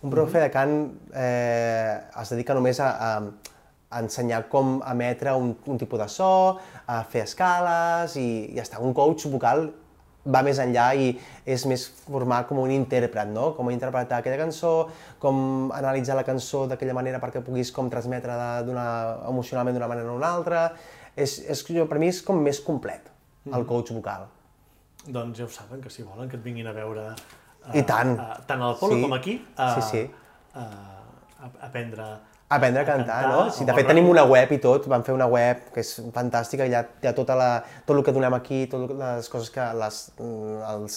Un 0.01 0.09
profe 0.09 0.39
de 0.41 0.49
cant 0.49 0.73
eh, 1.13 1.99
es 2.21 2.29
dedica 2.33 2.55
només 2.57 2.79
a, 2.79 2.87
a, 2.89 3.09
a 3.89 3.99
ensenyar 4.03 4.43
com 4.49 4.79
emetre 4.85 5.33
un, 5.33 5.55
un 5.65 5.77
tipus 5.81 5.99
de 5.99 6.07
so, 6.13 6.31
a 6.85 7.03
fer 7.09 7.23
escales 7.25 8.15
i 8.21 8.25
ja 8.55 8.61
està. 8.65 8.79
Un 8.85 8.93
coach 8.93 9.25
vocal 9.31 9.69
va 10.29 10.41
més 10.45 10.59
enllà 10.61 10.91
i 10.99 11.07
és 11.49 11.63
més 11.65 11.87
formar 12.05 12.43
com 12.45 12.59
un 12.61 12.69
intèrpret, 12.75 13.31
no? 13.33 13.53
Com 13.57 13.71
interpretar 13.73 14.19
aquella 14.19 14.37
cançó, 14.37 14.89
com 15.17 15.71
analitzar 15.73 16.17
la 16.19 16.25
cançó 16.27 16.67
d'aquella 16.69 16.93
manera 16.93 17.21
perquè 17.23 17.41
puguis 17.41 17.71
com 17.73 17.89
transmetre 17.89 18.35
emocionalment 19.29 19.73
d'una 19.79 19.87
manera 19.89 20.11
o 20.11 20.17
una 20.19 20.33
altra. 20.37 20.67
És, 21.15 21.39
és, 21.49 21.63
jo, 21.73 21.87
per 21.89 21.97
mi 21.99 22.11
és 22.11 22.21
com 22.21 22.37
més 22.45 22.59
complet, 22.61 23.09
el 23.49 23.65
coach 23.65 23.89
vocal. 23.95 24.27
Doncs 25.09 25.39
ja 25.39 25.47
ho 25.47 25.51
saben, 25.51 25.81
que 25.81 25.89
si 25.89 26.03
volen 26.05 26.29
que 26.29 26.37
et 26.37 26.43
vinguin 26.45 26.67
a 26.69 26.73
veure... 26.75 27.09
eh, 27.71 27.79
I 27.79 27.83
tant. 27.87 28.13
eh, 28.19 28.37
tant 28.45 28.61
al 28.61 28.75
Polo 28.77 28.95
Sí. 28.99 29.01
com 29.07 29.13
aquí. 29.17 29.33
eh, 29.57 29.71
Sí, 29.79 29.81
sí. 29.89 30.03
eh, 30.53 30.59
a 30.59 31.49
aprendre... 31.65 32.05
Aprendre 32.49 32.81
a 32.81 32.85
cantar, 32.85 33.27
no? 33.29 33.41
Sí, 33.53 33.65
de 33.65 33.73
fet, 33.77 33.85
tenim 33.85 34.07
una 34.09 34.23
web 34.25 34.49
i 34.55 34.57
tot, 34.57 34.87
vam 34.89 35.03
fer 35.05 35.13
una 35.13 35.27
web 35.29 35.67
que 35.73 35.83
és 35.83 35.91
fantàstica, 36.15 36.65
hi 36.65 36.73
ha, 36.73 36.81
hi 37.03 37.09
ha 37.09 37.13
tota 37.13 37.35
la, 37.37 37.49
tot 37.85 37.93
el 37.93 38.01
que 38.07 38.13
donem 38.15 38.33
aquí, 38.33 38.63
totes 38.71 38.97
les 38.97 39.29
coses 39.29 39.51
que, 39.53 39.67
les, 39.77 39.99
mm, 40.17 40.55
els, 40.71 40.95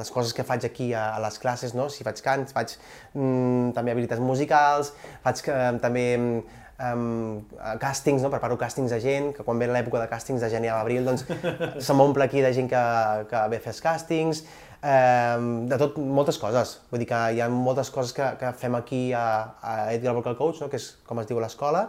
les 0.00 0.12
coses 0.14 0.32
que 0.32 0.46
faig 0.48 0.64
aquí 0.64 0.94
a, 0.96 1.10
a 1.18 1.20
les 1.26 1.36
classes, 1.42 1.74
no? 1.76 1.90
Si 1.92 2.06
faig 2.08 2.22
cants, 2.24 2.56
faig 2.56 2.72
mm, 3.12 3.74
també 3.76 3.92
habilitats 3.92 4.24
musicals, 4.24 4.94
faig 5.26 5.44
que, 5.44 5.58
també 5.84 6.06
um, 6.16 7.42
càstings, 7.82 8.24
no? 8.24 8.30
preparo 8.32 8.56
càstings 8.56 8.94
de 8.94 9.00
gent, 9.02 9.32
que 9.36 9.44
quan 9.44 9.60
ve 9.60 9.68
l'època 9.68 10.00
de 10.00 10.08
càstings 10.08 10.40
de 10.40 10.50
gener 10.52 10.72
a 10.72 10.78
l'abril, 10.80 11.04
doncs 11.08 11.26
se 11.86 11.98
m'omple 11.98 12.24
aquí 12.24 12.40
de 12.44 12.54
gent 12.56 12.70
que, 12.70 12.82
que 13.28 13.44
ve 13.52 13.60
a 13.60 13.66
fer 13.66 13.74
els 13.74 13.82
càstings, 13.84 14.44
um, 14.82 15.66
de 15.68 15.76
tot, 15.80 15.96
moltes 15.98 16.38
coses. 16.38 16.80
Vull 16.90 17.00
dir 17.02 17.08
que 17.10 17.18
hi 17.34 17.40
ha 17.42 17.48
moltes 17.52 17.90
coses 17.94 18.12
que, 18.16 18.26
que 18.40 18.52
fem 18.58 18.74
aquí 18.78 19.02
a, 19.12 19.24
a 19.62 19.92
Edgar 19.94 20.14
Vocal 20.14 20.36
Coach, 20.38 20.60
no? 20.62 20.68
que 20.70 20.76
és 20.80 20.86
com 21.06 21.18
es 21.22 21.26
diu 21.30 21.38
l'escola, 21.42 21.82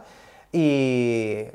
i, 0.54 1.46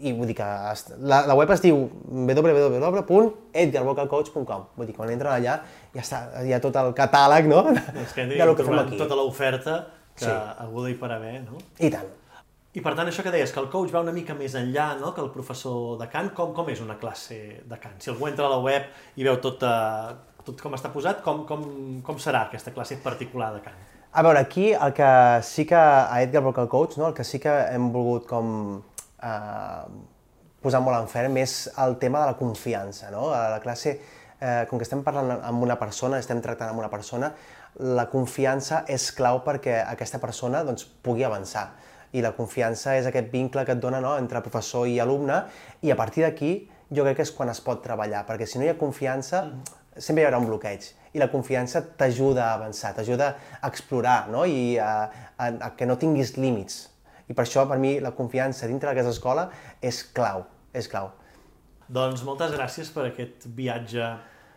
i 0.00 0.12
vull 0.16 0.26
dir 0.26 0.34
que 0.38 0.46
est- 0.72 0.94
la, 0.98 1.22
la 1.28 1.34
web 1.38 1.50
es 1.54 1.60
diu 1.62 1.76
www.edgarvocalcoach.com 2.10 4.62
vull 4.76 4.86
dir, 4.88 4.96
quan 4.96 5.10
entren 5.12 5.32
allà 5.34 5.54
ja 5.94 6.00
està, 6.02 6.18
hi 6.46 6.52
ha 6.54 6.60
tot 6.62 6.76
el 6.80 6.92
catàleg, 6.96 7.44
no?, 7.50 7.60
És 7.74 8.12
que 8.16 8.26
de 8.30 8.44
lo 8.46 8.56
que 8.58 8.64
fem 8.66 8.78
aquí. 8.82 8.96
tota 9.00 9.14
l'oferta 9.18 9.74
que 10.16 10.24
Sí. 10.26 10.30
haguda 10.30 10.90
i 10.90 10.94
per 11.00 11.10
haver, 11.14 11.40
no? 11.46 11.56
I 11.78 11.90
tant. 11.90 12.08
I 12.76 12.80
per 12.84 12.92
tant, 12.94 13.08
això 13.10 13.22
que 13.26 13.32
deies, 13.34 13.50
que 13.50 13.58
el 13.58 13.66
coach 13.70 13.90
va 13.94 14.00
una 14.04 14.12
mica 14.14 14.34
més 14.38 14.54
enllà 14.54 14.92
no? 15.00 15.10
que 15.14 15.20
el 15.24 15.30
professor 15.34 15.96
de 15.98 16.06
cant, 16.12 16.28
com, 16.36 16.52
com 16.54 16.68
és 16.70 16.78
una 16.84 16.94
classe 17.00 17.38
de 17.66 17.78
cant? 17.82 17.96
Si 17.98 18.10
algú 18.12 18.28
entra 18.28 18.46
a 18.46 18.50
la 18.52 18.60
web 18.62 18.82
i 19.18 19.24
veu 19.26 19.36
tot, 19.42 19.62
eh, 19.66 20.14
tot 20.46 20.60
com 20.62 20.74
està 20.76 20.90
posat, 20.92 21.22
com, 21.24 21.44
com, 21.48 21.64
com 22.06 22.20
serà 22.22 22.46
aquesta 22.48 22.72
classe 22.76 22.98
particular 23.04 23.52
de 23.56 23.64
cant? 23.64 23.80
A 24.10 24.24
veure, 24.26 24.40
aquí 24.42 24.72
el 24.72 24.92
que 24.92 25.10
sí 25.46 25.64
que 25.66 25.78
a 25.78 26.22
Edgar 26.22 26.42
Vocal 26.42 26.68
Coach, 26.68 26.96
no, 26.98 27.08
el 27.08 27.14
que 27.14 27.24
sí 27.24 27.38
que 27.38 27.52
hem 27.70 27.92
volgut 27.94 28.26
com 28.26 28.80
eh, 29.22 29.84
posar 30.62 30.80
molt 30.82 30.98
en 30.98 31.06
ferm 31.12 31.38
és 31.38 31.60
el 31.78 31.94
tema 32.02 32.24
de 32.24 32.32
la 32.32 32.38
confiança, 32.38 33.12
no? 33.14 33.28
A 33.30 33.44
la 33.54 33.60
classe, 33.62 33.94
eh, 34.40 34.64
com 34.68 34.80
que 34.80 34.88
estem 34.88 35.04
parlant 35.06 35.30
amb 35.38 35.62
una 35.62 35.78
persona, 35.78 36.18
estem 36.18 36.42
tractant 36.42 36.72
amb 36.72 36.82
una 36.82 36.90
persona, 36.90 37.30
la 37.78 38.08
confiança 38.10 38.82
és 38.90 39.12
clau 39.14 39.44
perquè 39.46 39.78
aquesta 39.84 40.18
persona 40.18 40.64
doncs, 40.66 40.88
pugui 41.06 41.24
avançar. 41.24 41.68
I 42.10 42.24
la 42.24 42.34
confiança 42.34 42.96
és 42.98 43.06
aquest 43.06 43.30
vincle 43.30 43.62
que 43.64 43.78
et 43.78 43.82
dona 43.82 44.02
no, 44.02 44.16
entre 44.18 44.42
professor 44.42 44.88
i 44.90 44.98
alumne, 44.98 45.44
i 45.86 45.94
a 45.94 45.96
partir 45.96 46.26
d'aquí 46.26 46.54
jo 46.90 47.04
crec 47.06 47.20
que 47.20 47.28
és 47.28 47.30
quan 47.30 47.52
es 47.52 47.62
pot 47.62 47.78
treballar, 47.84 48.24
perquè 48.26 48.48
si 48.50 48.58
no 48.58 48.66
hi 48.66 48.72
ha 48.72 48.80
confiança, 48.80 49.44
sempre 49.96 50.22
hi 50.22 50.28
haurà 50.28 50.40
un 50.40 50.48
bloqueig. 50.48 50.86
I 51.14 51.18
la 51.22 51.30
confiança 51.32 51.82
t'ajuda 51.82 52.46
a 52.46 52.54
avançar, 52.58 52.92
t'ajuda 52.94 53.32
a 53.60 53.68
explorar, 53.68 54.28
no? 54.30 54.44
I 54.46 54.78
a, 54.78 54.92
a, 55.36 55.50
a 55.50 55.70
que 55.76 55.88
no 55.88 55.98
tinguis 55.98 56.36
límits. 56.38 56.84
I 57.30 57.34
per 57.34 57.44
això, 57.46 57.66
per 57.70 57.78
mi, 57.82 57.96
la 58.02 58.12
confiança 58.14 58.68
dintre 58.70 58.90
d'aquesta 58.90 59.14
escola 59.14 59.48
és 59.82 60.02
clau, 60.14 60.44
és 60.74 60.90
clau. 60.90 61.12
Doncs 61.90 62.22
moltes 62.26 62.54
gràcies 62.54 62.90
per 62.94 63.08
aquest 63.08 63.46
viatge 63.54 64.06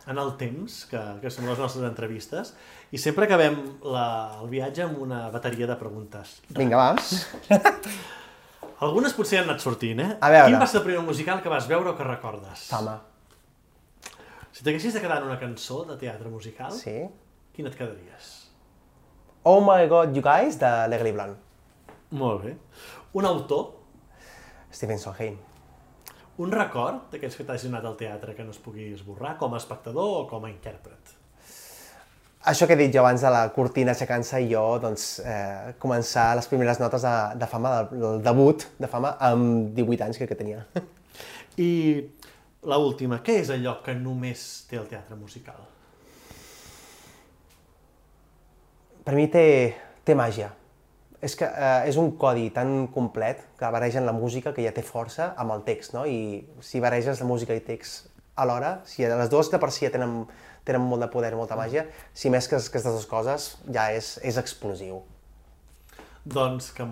en 0.10 0.20
el 0.20 0.34
temps, 0.40 0.84
que, 0.90 1.02
que 1.22 1.32
són 1.32 1.48
les 1.48 1.62
nostres 1.62 1.86
entrevistes, 1.88 2.52
i 2.94 3.00
sempre 3.02 3.26
acabem 3.26 3.56
la, 3.88 4.08
el 4.42 4.50
viatge 4.52 4.84
amb 4.86 5.00
una 5.06 5.28
bateria 5.34 5.70
de 5.70 5.78
preguntes. 5.80 6.36
Vinga, 6.54 6.82
va. 6.82 7.62
Algunes 8.84 9.16
potser 9.16 9.40
han 9.40 9.48
anat 9.48 9.64
sortint, 9.64 10.02
eh? 10.04 10.12
A 10.20 10.30
veure. 10.34 10.52
Quin 10.52 10.60
va 10.60 10.68
ser 10.68 10.82
el 10.82 10.88
primer 10.90 11.06
musical 11.06 11.42
que 11.42 11.52
vas 11.52 11.70
veure 11.70 11.94
o 11.94 11.98
que 11.98 12.06
recordes? 12.06 12.68
Fama. 12.68 12.98
Si 14.54 14.64
t'haguessis 14.64 14.93
de 14.93 15.01
quedar 15.01 15.18
en 15.22 15.28
una 15.30 15.39
cançó 15.41 15.84
de 15.88 15.95
teatre 15.97 16.30
musical, 16.30 16.72
Sí. 16.78 16.97
quina 17.56 17.70
et 17.70 17.76
quedaries? 17.78 18.32
Oh 19.43 19.60
my 19.62 19.88
god, 19.89 20.14
you 20.16 20.22
guys, 20.24 20.60
de 20.60 20.70
Legally 20.88 21.12
Blonde. 21.12 21.36
Molt 22.12 22.43
bé. 22.45 22.56
Un 23.14 23.26
autor, 23.26 23.74
Stephen 24.72 24.99
Sondheim. 24.99 25.38
un 26.38 26.51
record 26.51 27.12
d'aquells 27.12 27.36
que 27.38 27.43
t'hagin 27.45 27.70
anat 27.76 27.86
al 27.86 27.95
teatre 27.97 28.34
que 28.34 28.43
no 28.43 28.49
es 28.49 28.58
pugui 28.58 28.88
esborrar 28.93 29.36
com 29.38 29.54
a 29.54 29.58
espectador 29.58 30.24
o 30.24 30.28
com 30.28 30.45
a 30.45 30.49
intèrpret. 30.49 31.12
Això 32.45 32.66
que 32.68 32.74
he 32.74 32.76
dit 32.80 32.91
jo 32.93 32.99
abans 33.04 33.22
de 33.22 33.30
la 33.30 33.43
cortina 33.54 33.91
aixecant-se 33.93 34.41
i 34.41 34.49
jo, 34.51 34.80
doncs, 34.82 35.20
eh, 35.20 35.74
començar 35.80 36.36
les 36.36 36.47
primeres 36.47 36.80
notes 36.82 37.01
de, 37.06 37.14
de 37.39 37.47
fama, 37.47 37.84
del, 37.84 37.99
del 38.01 38.24
debut 38.26 38.66
de 38.80 38.88
fama 38.88 39.14
amb 39.20 39.76
18 39.78 40.04
anys, 40.08 40.18
crec 40.18 40.30
que 40.34 40.36
tenia. 40.36 40.66
I 41.58 41.70
la 42.70 42.80
última, 42.80 43.20
què 43.24 43.39
és 43.41 43.51
allò 43.53 43.78
que 43.84 43.95
només 43.97 44.64
té 44.70 44.80
el 44.80 44.88
teatre 44.91 45.18
musical? 45.20 45.59
Per 49.03 49.16
mi 49.18 49.28
té, 49.32 49.45
té 50.07 50.16
màgia. 50.16 50.53
És 51.24 51.36
que 51.39 51.47
eh, 51.47 51.88
és 51.88 51.97
un 51.99 52.14
codi 52.20 52.49
tan 52.55 52.88
complet 52.91 53.43
que 53.59 53.72
barregen 53.72 54.07
la 54.07 54.16
música 54.16 54.51
que 54.55 54.64
ja 54.64 54.74
té 54.76 54.84
força 54.84 55.32
amb 55.39 55.55
el 55.55 55.64
text, 55.68 55.95
no? 55.95 56.03
I 56.07 56.43
si 56.64 56.82
barreges 56.84 57.22
la 57.24 57.28
música 57.28 57.55
i 57.55 57.64
text 57.64 58.09
alhora, 58.36 58.82
si 58.88 59.05
les 59.07 59.32
dues 59.32 59.51
de 59.51 59.59
per 59.59 59.72
si 59.72 59.86
ja 59.86 59.91
tenen, 59.93 60.24
tenen 60.68 60.84
molt 60.84 61.03
de 61.03 61.09
poder, 61.11 61.34
molta 61.38 61.59
màgia, 61.59 61.86
si 62.16 62.32
mescles 62.34 62.68
aquestes 62.68 62.95
dues 62.95 63.07
coses 63.07 63.49
ja 63.72 63.89
és, 63.95 64.18
és 64.24 64.39
explosiu. 64.41 65.03
Doncs 66.24 66.72
que 66.76 66.88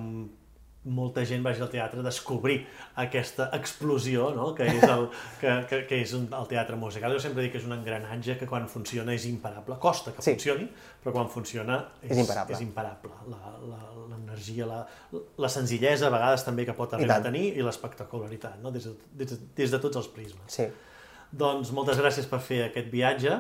molta 0.84 1.22
gent 1.30 1.44
vagi 1.46 1.62
al 1.62 1.70
teatre 1.70 2.00
a 2.00 2.04
descobrir 2.04 2.56
aquesta 2.98 3.50
explosió 3.54 4.32
no? 4.34 4.48
que 4.58 4.66
és, 4.66 4.82
el, 4.84 5.04
que, 5.40 5.52
que, 5.70 5.80
que 5.86 6.00
és 6.02 6.14
un, 6.18 6.24
el 6.34 6.48
teatre 6.50 6.76
musical. 6.76 7.14
Jo 7.14 7.20
sempre 7.22 7.44
dic 7.46 7.52
que 7.54 7.60
és 7.62 7.68
un 7.68 7.76
engranatge 7.76 8.38
que 8.40 8.48
quan 8.50 8.66
funciona 8.72 9.14
és 9.14 9.28
imparable. 9.30 9.78
Costa 9.80 10.12
que 10.16 10.22
Sí. 10.26 10.32
funcioni, 10.34 10.66
però 11.04 11.14
quan 11.14 11.30
funciona 11.30 11.78
és, 12.02 12.12
És 12.16 12.18
imparable. 12.24 12.56
És 12.56 12.62
imparable. 12.66 13.12
La- 13.30 13.58
la- 13.70 13.88
L'energia, 14.12 14.66
la, 14.66 14.80
la 15.38 15.50
senzillesa 15.50 16.08
a 16.08 16.10
vegades 16.10 16.44
també 16.44 16.66
que 16.66 16.74
pot 16.74 16.94
arribar 16.94 17.18
a 17.20 17.24
tenir 17.24 17.52
i 17.58 17.62
l'espectacularitat, 17.64 18.58
no? 18.64 18.72
des, 18.72 18.86
de, 18.90 18.96
des, 19.22 19.30
de, 19.32 19.38
des 19.56 19.72
de 19.72 19.80
tots 19.80 19.98
els 20.02 20.08
prismes. 20.12 20.48
Sí. 20.52 20.66
Doncs 21.32 21.72
moltes 21.72 22.00
gràcies 22.02 22.26
per 22.28 22.40
fer 22.44 22.64
aquest 22.66 22.90
viatge. 22.92 23.38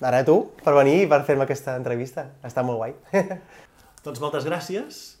Ara 0.00 0.24
tu, 0.24 0.50
per 0.64 0.74
venir 0.74 1.02
i 1.04 1.06
per 1.08 1.22
fer-me 1.28 1.44
aquesta 1.46 1.76
entrevista. 1.76 2.26
Està 2.42 2.64
molt 2.66 2.80
guai. 2.82 2.94
Doncs 4.04 4.20
moltes 4.20 4.44
gràcies 4.48 5.19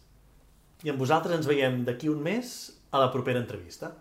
i 0.84 0.92
amb 0.92 1.00
vosaltres 1.00 1.36
ens 1.36 1.48
veiem 1.48 1.82
d'aquí 1.84 2.08
un 2.12 2.22
mes 2.24 2.54
a 2.90 3.02
la 3.02 3.10
propera 3.12 3.40
entrevista. 3.42 3.92